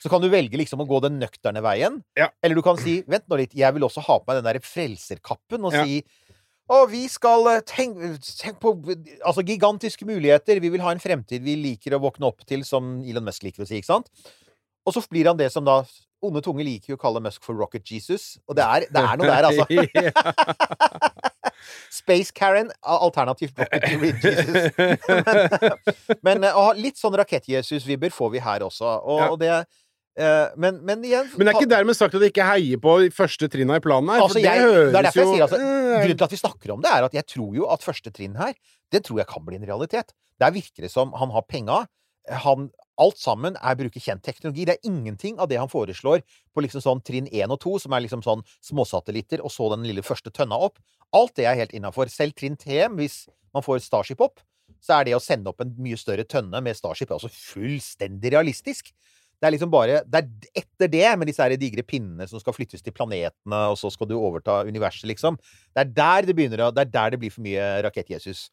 så 0.00 0.08
kan 0.12 0.22
du 0.22 0.28
velge 0.32 0.56
liksom 0.60 0.80
å 0.80 0.88
gå 0.88 0.98
den 1.04 1.18
nøkterne 1.20 1.60
veien. 1.64 2.00
Ja. 2.16 2.30
Eller 2.44 2.56
du 2.56 2.64
kan 2.64 2.78
si 2.80 3.00
vent 3.08 3.26
nå 3.28 3.36
litt, 3.40 3.54
jeg 3.56 3.76
vil 3.76 3.84
også 3.84 4.04
ha 4.06 4.18
på 4.20 4.30
meg 4.30 4.40
den 4.40 4.48
der 4.48 4.60
frelserkappen 4.64 5.64
og 5.68 5.76
Ja. 5.76 5.84
si 5.84 6.02
å, 6.70 6.84
vi 6.86 7.02
skal 7.10 7.48
eh, 7.50 7.62
tenk, 7.66 7.96
tenk 8.38 8.60
på 8.62 8.70
altså, 9.26 9.42
gigantiske 9.42 10.06
muligheter. 10.06 10.60
Vi 10.62 10.70
vil 10.70 10.84
ha 10.84 10.92
en 10.94 11.02
fremtid 11.02 11.42
vi 11.42 11.56
liker 11.58 11.96
å 11.96 12.02
våkne 12.04 12.28
opp 12.28 12.44
til, 12.46 12.62
som 12.64 13.00
Elon 13.02 13.26
Musk 13.26 13.42
liker 13.42 13.64
å 13.64 13.66
si, 13.66 13.80
ikke 13.80 13.90
sant? 13.90 14.06
Og 14.86 14.94
så 14.94 15.02
blir 15.10 15.26
han 15.32 15.40
det 15.40 15.50
som 15.52 15.66
da 15.66 15.82
Onde 16.20 16.42
tunge 16.44 16.60
liker 16.60 16.92
jo 16.92 16.96
å 16.98 17.00
kalle 17.00 17.22
Musk 17.24 17.40
for 17.46 17.56
Rocket 17.56 17.80
Jesus, 17.88 18.34
og 18.44 18.52
det 18.58 18.60
er, 18.60 18.84
det 18.92 19.00
er 19.00 19.16
noe 19.16 19.24
der, 19.24 19.46
altså. 19.48 19.64
Space 21.90 22.32
Karen, 22.34 22.70
alternativt 22.82 23.58
Rocket 23.58 24.24
Jesus. 24.24 24.72
Men, 24.78 26.18
men 26.26 26.44
eh, 26.50 26.72
litt 26.80 26.98
sånn 27.00 27.16
Rakett-Jesus-vibber 27.20 28.12
får 28.14 28.30
vi 28.36 28.42
her 28.44 28.66
også. 28.66 28.96
Og, 29.04 29.20
Ja. 29.20 29.28
og 29.34 29.38
det 29.42 29.50
eh, 29.52 30.48
men, 30.56 30.80
men 30.84 31.04
igjen 31.06 31.28
Men 31.36 31.46
det 31.46 31.52
er 31.54 31.60
ikke 31.60 31.70
dermed 31.74 31.96
sagt 31.96 32.14
at 32.18 32.24
jeg 32.26 32.32
ikke 32.34 32.48
heier 32.48 32.80
på 32.82 32.96
første 33.16 33.48
trinna 33.52 33.76
i 33.80 33.84
planen 33.84 34.10
her, 34.14 34.24
Altså, 34.24 34.40
det 34.40 34.44
jeg- 34.48 34.64
høres 34.66 34.90
det 34.92 34.98
er 34.98 35.08
derfor 35.08 35.20
jeg 35.20 35.30
sier, 35.34 35.46
altså, 35.46 35.60
Grunnen 36.00 36.18
til 36.18 36.24
at 36.28 36.34
vi 36.34 36.40
snakker 36.40 36.72
om 36.74 36.82
det, 36.84 36.90
er 36.90 37.04
at 37.10 37.14
jeg 37.20 37.26
tror 37.26 37.54
jo 37.56 37.70
at 37.70 37.82
første 37.84 38.10
trinn 38.14 38.36
her, 38.40 38.54
det 38.92 39.04
tror 39.06 39.18
jeg 39.22 39.26
kan 39.30 39.44
bli 39.46 39.56
en 39.60 39.66
realitet. 39.68 40.12
Der 40.40 40.50
virker 40.54 40.86
det 40.86 40.90
som 40.90 41.12
han 41.18 41.30
har 41.34 41.42
penga. 41.48 41.84
Han, 42.44 42.68
alt 43.00 43.18
sammen 43.18 43.56
er 43.56 43.78
bruker 43.78 44.02
kjent 44.02 44.22
teknologi. 44.26 44.66
Det 44.68 44.76
er 44.76 44.90
ingenting 44.90 45.40
av 45.40 45.48
det 45.50 45.58
han 45.60 45.70
foreslår 45.72 46.22
på 46.54 46.64
liksom 46.64 46.84
sånn 46.84 47.02
trinn 47.06 47.30
1 47.30 47.50
og 47.50 47.60
2, 47.64 47.76
som 47.86 47.96
er 47.96 48.04
liksom 48.04 48.24
sånn 48.26 48.44
småsatellitter, 48.66 49.42
og 49.44 49.52
så 49.54 49.70
den 49.72 49.86
lille 49.88 50.04
første 50.06 50.32
tønna 50.34 50.58
opp. 50.68 50.78
Alt 51.16 51.36
det 51.40 51.48
er 51.48 51.58
helt 51.58 51.74
innafor. 51.76 52.10
Selv 52.12 52.36
trinn 52.38 52.58
3, 52.60 52.86
hvis 52.98 53.24
man 53.56 53.64
får 53.66 53.82
Starship 53.86 54.20
opp, 54.24 54.42
så 54.80 55.00
er 55.00 55.08
det 55.08 55.16
å 55.16 55.22
sende 55.22 55.50
opp 55.50 55.62
en 55.64 55.72
mye 55.82 55.98
større 55.98 56.24
tønne 56.28 56.60
med 56.64 56.78
Starship 56.78 57.10
altså 57.12 57.30
fullstendig 57.32 58.32
realistisk. 58.36 58.92
Det 59.40 59.48
er 59.48 59.54
liksom 59.54 59.70
bare 59.72 60.02
Det 60.04 60.20
er 60.20 60.62
etter 60.62 60.90
det, 60.92 61.06
med 61.18 61.30
disse 61.30 61.42
her 61.42 61.56
digre 61.56 61.82
pinnene 61.86 62.26
som 62.28 62.40
skal 62.42 62.54
flyttes 62.54 62.84
til 62.84 62.94
planetene, 62.96 63.60
og 63.72 63.78
så 63.80 63.90
skal 63.92 64.08
du 64.10 64.18
overta 64.18 64.60
universet, 64.68 65.08
liksom. 65.08 65.38
Det 65.72 65.86
er 65.86 65.94
der 65.96 66.28
det 66.28 66.36
begynner 66.36 66.66
å 66.66 66.74
Det 66.74 66.84
er 66.84 66.92
der 66.92 67.14
det 67.14 67.22
blir 67.22 67.32
for 67.32 67.44
mye 67.44 67.70
Rakett-Jesus. 67.86 68.50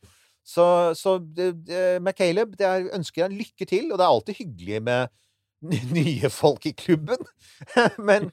Så, 0.47 0.65
så 0.95 1.17
det, 1.19 1.51
McCaleb, 1.99 2.55
det 2.59 2.67
er, 2.67 2.89
ønsker 2.95 3.25
jeg 3.25 3.39
lykke 3.41 3.67
til, 3.67 3.89
og 3.91 3.99
det 3.99 4.05
er 4.05 4.11
alltid 4.13 4.37
hyggelig 4.39 4.83
med 4.87 5.09
nye 5.97 6.29
folk 6.31 6.65
i 6.69 6.73
klubben. 6.77 7.19
Men 8.09 8.29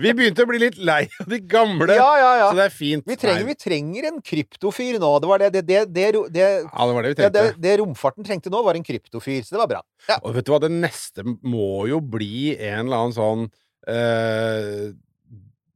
Vi 0.00 0.12
begynte 0.16 0.46
å 0.46 0.48
bli 0.48 0.60
litt 0.62 0.78
lei 0.80 1.04
av 1.20 1.28
de 1.30 1.38
gamle, 1.44 1.94
Ja, 1.98 2.08
ja, 2.18 2.30
ja. 2.40 2.48
så 2.48 2.58
det 2.58 2.66
er 2.66 2.74
fint. 2.74 3.04
Vi 3.06 3.18
trenger, 3.20 3.44
vi 3.46 3.56
trenger 3.60 4.08
en 4.10 4.22
kryptofyr 4.24 4.98
nå. 5.02 5.10
Det 5.20 5.30
var 5.30 5.44
det 5.44 5.50
det, 5.58 5.64
det, 5.68 5.82
det, 5.92 6.08
Ja, 6.40 6.86
det 6.88 6.96
var 6.96 7.06
det 7.06 7.12
vi 7.12 7.18
det, 7.20 7.30
det, 7.36 7.44
det 7.60 7.76
romfarten 7.82 8.26
trengte 8.26 8.52
nå, 8.52 8.64
var 8.66 8.78
en 8.78 8.86
kryptofyr. 8.86 9.44
Så 9.44 9.54
det 9.54 9.62
var 9.62 9.70
bra. 9.76 9.84
Ja. 10.08 10.18
Og 10.24 10.34
vet 10.38 10.48
du 10.48 10.54
hva, 10.54 10.62
det 10.64 10.72
neste 10.72 11.26
må 11.28 11.84
jo 11.90 12.00
bli 12.02 12.56
en 12.56 12.88
eller 12.88 13.04
annen 13.04 13.16
sånn 13.20 13.46
uh, 13.86 14.90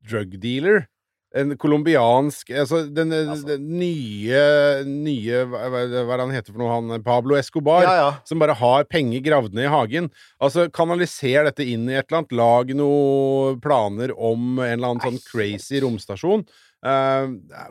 drug 0.08 0.34
dealer. 0.40 0.88
En 1.34 1.56
colombiansk 1.58 2.52
Altså 2.54 2.84
den, 2.94 3.10
den 3.10 3.64
nye, 3.74 4.42
nye 4.86 5.40
hva, 5.50 5.64
hva 6.06 6.18
han 6.20 6.34
heter 6.34 6.54
for 6.54 6.62
noe, 6.62 6.70
han 6.76 7.02
Pablo 7.06 7.34
Escobar. 7.38 7.82
Ja, 7.82 7.94
ja. 7.98 8.10
Som 8.28 8.42
bare 8.42 8.54
har 8.60 8.86
penger 8.86 9.24
gravd 9.24 9.56
ned 9.56 9.66
i 9.66 9.72
hagen. 9.72 10.10
Altså, 10.38 10.68
kanaliser 10.70 11.48
dette 11.48 11.66
inn 11.66 11.88
i 11.90 11.96
et 11.98 12.06
eller 12.06 12.22
annet. 12.22 12.36
Lag 12.38 12.70
noen 12.78 13.58
planer 13.64 14.14
om 14.14 14.60
en 14.60 14.76
eller 14.76 14.92
annen 14.94 15.02
sånn 15.02 15.20
crazy 15.26 15.82
romstasjon. 15.82 16.46
Uh, 16.84 17.30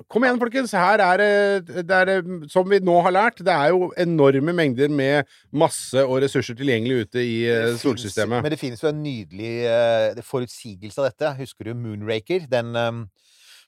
kom 0.10 0.24
igjen, 0.26 0.40
folkens. 0.42 0.72
Her 0.74 1.02
er 1.06 1.22
det, 1.22 1.84
det 1.86 1.98
er, 2.02 2.22
som 2.50 2.66
vi 2.68 2.80
nå 2.82 2.96
har 3.06 3.14
lært, 3.14 3.44
det 3.46 3.54
er 3.54 3.70
jo 3.70 3.92
enorme 4.02 4.56
mengder 4.58 4.90
med 4.90 5.30
masse 5.54 6.02
og 6.02 6.18
ressurser 6.26 6.58
tilgjengelig 6.58 7.06
ute 7.06 7.22
i 7.22 7.36
eh, 7.46 7.54
Det 7.54 7.68
finnes- 7.76 7.84
solsystemet. 7.86 8.42
Men 8.42 8.56
det 8.56 8.60
finnes 8.62 8.82
jo 8.82 8.90
en 8.90 9.04
nydelig 9.06 9.52
uh, 9.70 10.24
forutsigelse 10.26 10.98
av 10.98 11.12
dette. 11.12 11.36
Husker 11.44 11.70
du 11.70 11.78
Moonraker? 11.78 12.48
Den 12.50 12.74
um, 12.74 13.04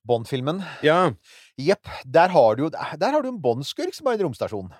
Bond-filmen? 0.05 0.61
Ja. 0.85 1.11
Jepp. 1.61 1.89
Der 2.05 2.31
har 2.33 2.55
du 2.59 2.69
Der 2.69 3.11
har 3.11 3.21
du 3.21 3.29
en 3.29 3.41
Bond-skurk 3.41 3.95
som 3.95 4.11
i 4.11 4.15
en 4.15 4.27
romstasjon. 4.27 4.71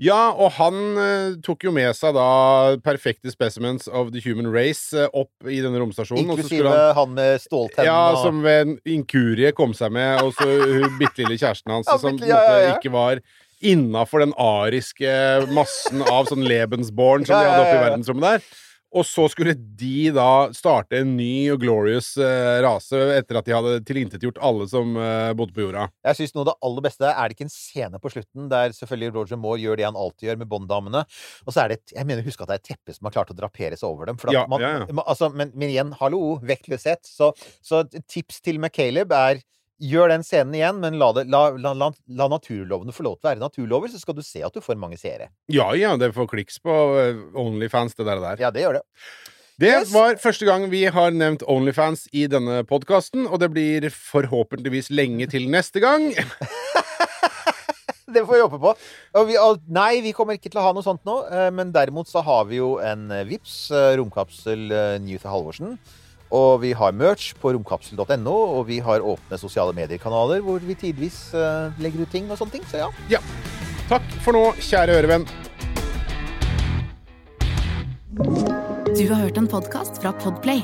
Ja, 0.00 0.30
og 0.32 0.54
han 0.56 0.76
eh, 0.96 1.34
tok 1.44 1.66
jo 1.66 1.72
med 1.76 1.92
seg 1.92 2.14
da 2.16 2.78
perfekte 2.80 3.28
specimens 3.32 3.84
of 3.84 4.14
the 4.14 4.22
human 4.24 4.48
race 4.48 4.96
eh, 4.96 5.10
opp 5.12 5.44
i 5.44 5.58
denne 5.60 5.76
romstasjonen. 5.82 6.24
Inklusive 6.24 6.72
han 6.72 6.96
han, 6.96 7.12
med 7.18 7.42
ståltennene 7.42 7.84
Ja, 7.84 8.14
og 8.14 8.22
som 8.24 8.40
ved 8.46 8.62
en 8.64 8.72
inkurie 8.88 9.52
kom 9.56 9.76
seg 9.76 9.92
med, 9.92 10.22
og 10.24 10.32
så 10.38 10.48
hun 10.48 10.96
bitte 10.96 11.20
lille 11.20 11.36
kjæresten 11.36 11.74
hans, 11.74 11.90
Ja, 11.90 11.98
som 12.00 12.16
på 12.16 12.24
en 12.24 12.32
ja, 12.32 12.32
ja, 12.32 12.40
måte 12.40 12.64
ja. 12.64 12.72
ikke 12.78 12.94
var 12.96 13.20
innafor 13.60 14.24
den 14.24 14.32
ariske 14.40 15.12
massen 15.52 16.00
av 16.08 16.32
sånn 16.32 16.48
Lebensborn 16.48 17.28
som 17.28 17.36
de 17.36 17.50
hadde 17.50 17.66
oppe 17.66 17.76
i 17.76 17.84
verdensrommet 17.84 18.38
der. 18.38 18.50
Og 18.90 19.04
så 19.06 19.22
skulle 19.30 19.52
de 19.54 20.10
da 20.10 20.48
starte 20.56 20.98
en 20.98 21.12
ny 21.14 21.46
og 21.52 21.60
glorious 21.62 22.08
eh, 22.18 22.56
rase 22.64 22.98
etter 23.14 23.38
at 23.38 23.46
de 23.46 23.54
hadde 23.54 23.74
tilintetgjort 23.86 24.40
alle 24.42 24.66
som 24.70 24.96
eh, 24.98 25.28
bodde 25.38 25.54
på 25.54 25.62
jorda. 25.62 25.84
Jeg 26.08 26.18
synes 26.18 26.34
noe 26.34 26.42
av 26.42 26.48
det 26.50 26.56
aller 26.66 26.84
beste 26.88 27.06
er 27.12 27.20
det 27.30 27.36
ikke 27.36 27.46
en 27.46 27.52
scene 27.54 28.00
på 28.02 28.10
slutten 28.10 28.48
der 28.50 28.74
selvfølgelig 28.74 29.12
Roger 29.14 29.38
Moore 29.38 29.62
gjør 29.62 29.78
det 29.78 29.86
han 29.86 30.00
alltid 30.00 30.26
gjør 30.32 30.40
med 30.42 30.50
Bond-damene. 30.50 31.04
Og 31.46 31.54
så 31.54 31.62
er 31.62 31.70
det 31.70 31.78
et, 31.78 31.94
Jeg 32.00 32.08
mener 32.10 32.26
husk 32.26 32.42
at 32.42 32.50
det 32.50 32.56
er 32.58 32.64
et 32.64 32.68
teppe 32.72 32.96
som 32.96 33.06
har 33.06 33.14
klart 33.14 33.30
å 33.30 33.38
drapere 33.38 33.78
seg 33.78 33.86
over 33.92 34.10
dem. 34.10 34.18
Ja, 34.34 34.42
man, 34.50 34.64
ja, 34.66 34.72
ja. 34.80 34.90
man- 34.90 35.06
Altså, 35.06 35.30
men, 35.30 35.52
men 35.54 35.70
igjen, 35.70 35.94
hallo, 36.00 36.40
vektløshet. 36.42 37.06
Så, 37.06 37.30
så 37.62 37.84
tips 38.10 38.42
til 38.42 38.58
McCaleb 38.58 39.14
er 39.14 39.38
Gjør 39.80 40.10
den 40.12 40.24
scenen 40.26 40.54
igjen, 40.58 40.76
men 40.82 40.98
la, 41.00 41.06
det, 41.16 41.22
la, 41.32 41.46
la, 41.56 41.72
la, 41.72 42.26
naturlovene 42.28 42.92
få 42.92 43.04
lov 43.06 43.14
til 43.16 43.24
å 43.24 43.30
være 43.30 43.40
naturlover, 43.40 43.88
så 43.88 44.00
skal 44.02 44.18
du 44.18 44.20
se 44.26 44.42
at 44.44 44.52
du 44.52 44.60
får 44.60 44.76
mange 44.76 44.98
seere. 45.00 45.30
Ja 45.48 45.70
ja, 45.78 45.94
det 45.96 46.12
får 46.16 46.28
kliks 46.34 46.60
på 46.60 46.74
eh, 47.00 47.22
Onlyfans, 47.40 47.96
det 47.96 48.04
der. 48.04 48.20
der. 48.20 48.42
Ja, 48.44 48.50
det 48.52 48.66
gjør 48.66 48.80
det. 48.80 48.84
Det 49.60 49.68
Yes. 49.72 49.90
var 49.92 50.14
første 50.16 50.46
gang 50.48 50.66
vi 50.72 50.86
har 50.88 51.10
nevnt 51.12 51.42
Onlyfans 51.48 52.06
i 52.16 52.26
denne 52.32 52.62
podkasten, 52.68 53.26
og 53.28 53.40
det 53.42 53.50
blir 53.52 53.88
forhåpentligvis 53.92 54.88
lenge 54.92 55.26
til 55.32 55.48
neste 55.52 55.80
gang. 55.84 56.10
Det 58.10 58.24
får 58.26 58.34
vi 58.34 58.40
håpe 58.42 58.58
på. 58.58 58.70
Vi, 59.28 59.36
nei, 59.70 60.00
vi 60.02 60.10
kommer 60.16 60.34
ikke 60.34 60.50
til 60.50 60.58
å 60.58 60.64
ha 60.64 60.72
noe 60.74 60.82
sånt 60.82 61.04
nå, 61.06 61.14
eh, 61.30 61.50
men 61.54 61.70
derimot 61.70 62.08
så 62.10 62.24
har 62.26 62.48
vi 62.48 62.56
jo 62.58 62.72
en 62.82 63.04
eh, 63.14 63.22
Vips 63.28 63.68
romkapsel 64.00 64.64
Newth 65.04 65.28
Halvorsen. 65.30 65.76
Og 66.30 66.60
vi 66.62 66.70
har 66.78 66.94
merch 66.94 67.34
på 67.42 67.52
romkapsel.no, 67.56 68.36
og 68.56 68.68
vi 68.68 68.78
har 68.84 69.02
åpne 69.02 69.38
sosiale 69.40 69.74
medier-kanaler 69.74 70.44
hvor 70.46 70.62
vi 70.62 70.78
tidvis 70.78 71.32
uh, 71.34 71.74
legger 71.82 72.06
ut 72.06 72.12
ting 72.14 72.30
og 72.30 72.38
sånne 72.38 72.58
ting. 72.58 72.66
Så 72.70 72.86
ja. 73.10 73.22
Takk 73.90 74.06
for 74.22 74.36
nå, 74.36 74.44
kjære 74.62 75.00
ørevenn. 75.00 75.26
Du 78.90 79.04
har 79.10 79.22
hørt 79.24 79.38
en 79.38 79.50
podkast 79.50 79.98
fra 80.02 80.14
Podplay. 80.22 80.62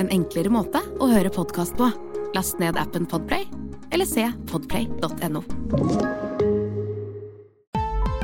En 0.00 0.08
enklere 0.12 0.52
måte 0.52 0.80
å 1.00 1.08
høre 1.12 1.32
podkast 1.32 1.76
på. 1.78 1.90
Last 2.34 2.60
ned 2.62 2.80
appen 2.80 3.08
Podplay, 3.08 3.44
eller 3.92 4.08
se 4.08 4.26
podplay.no. 4.50 5.44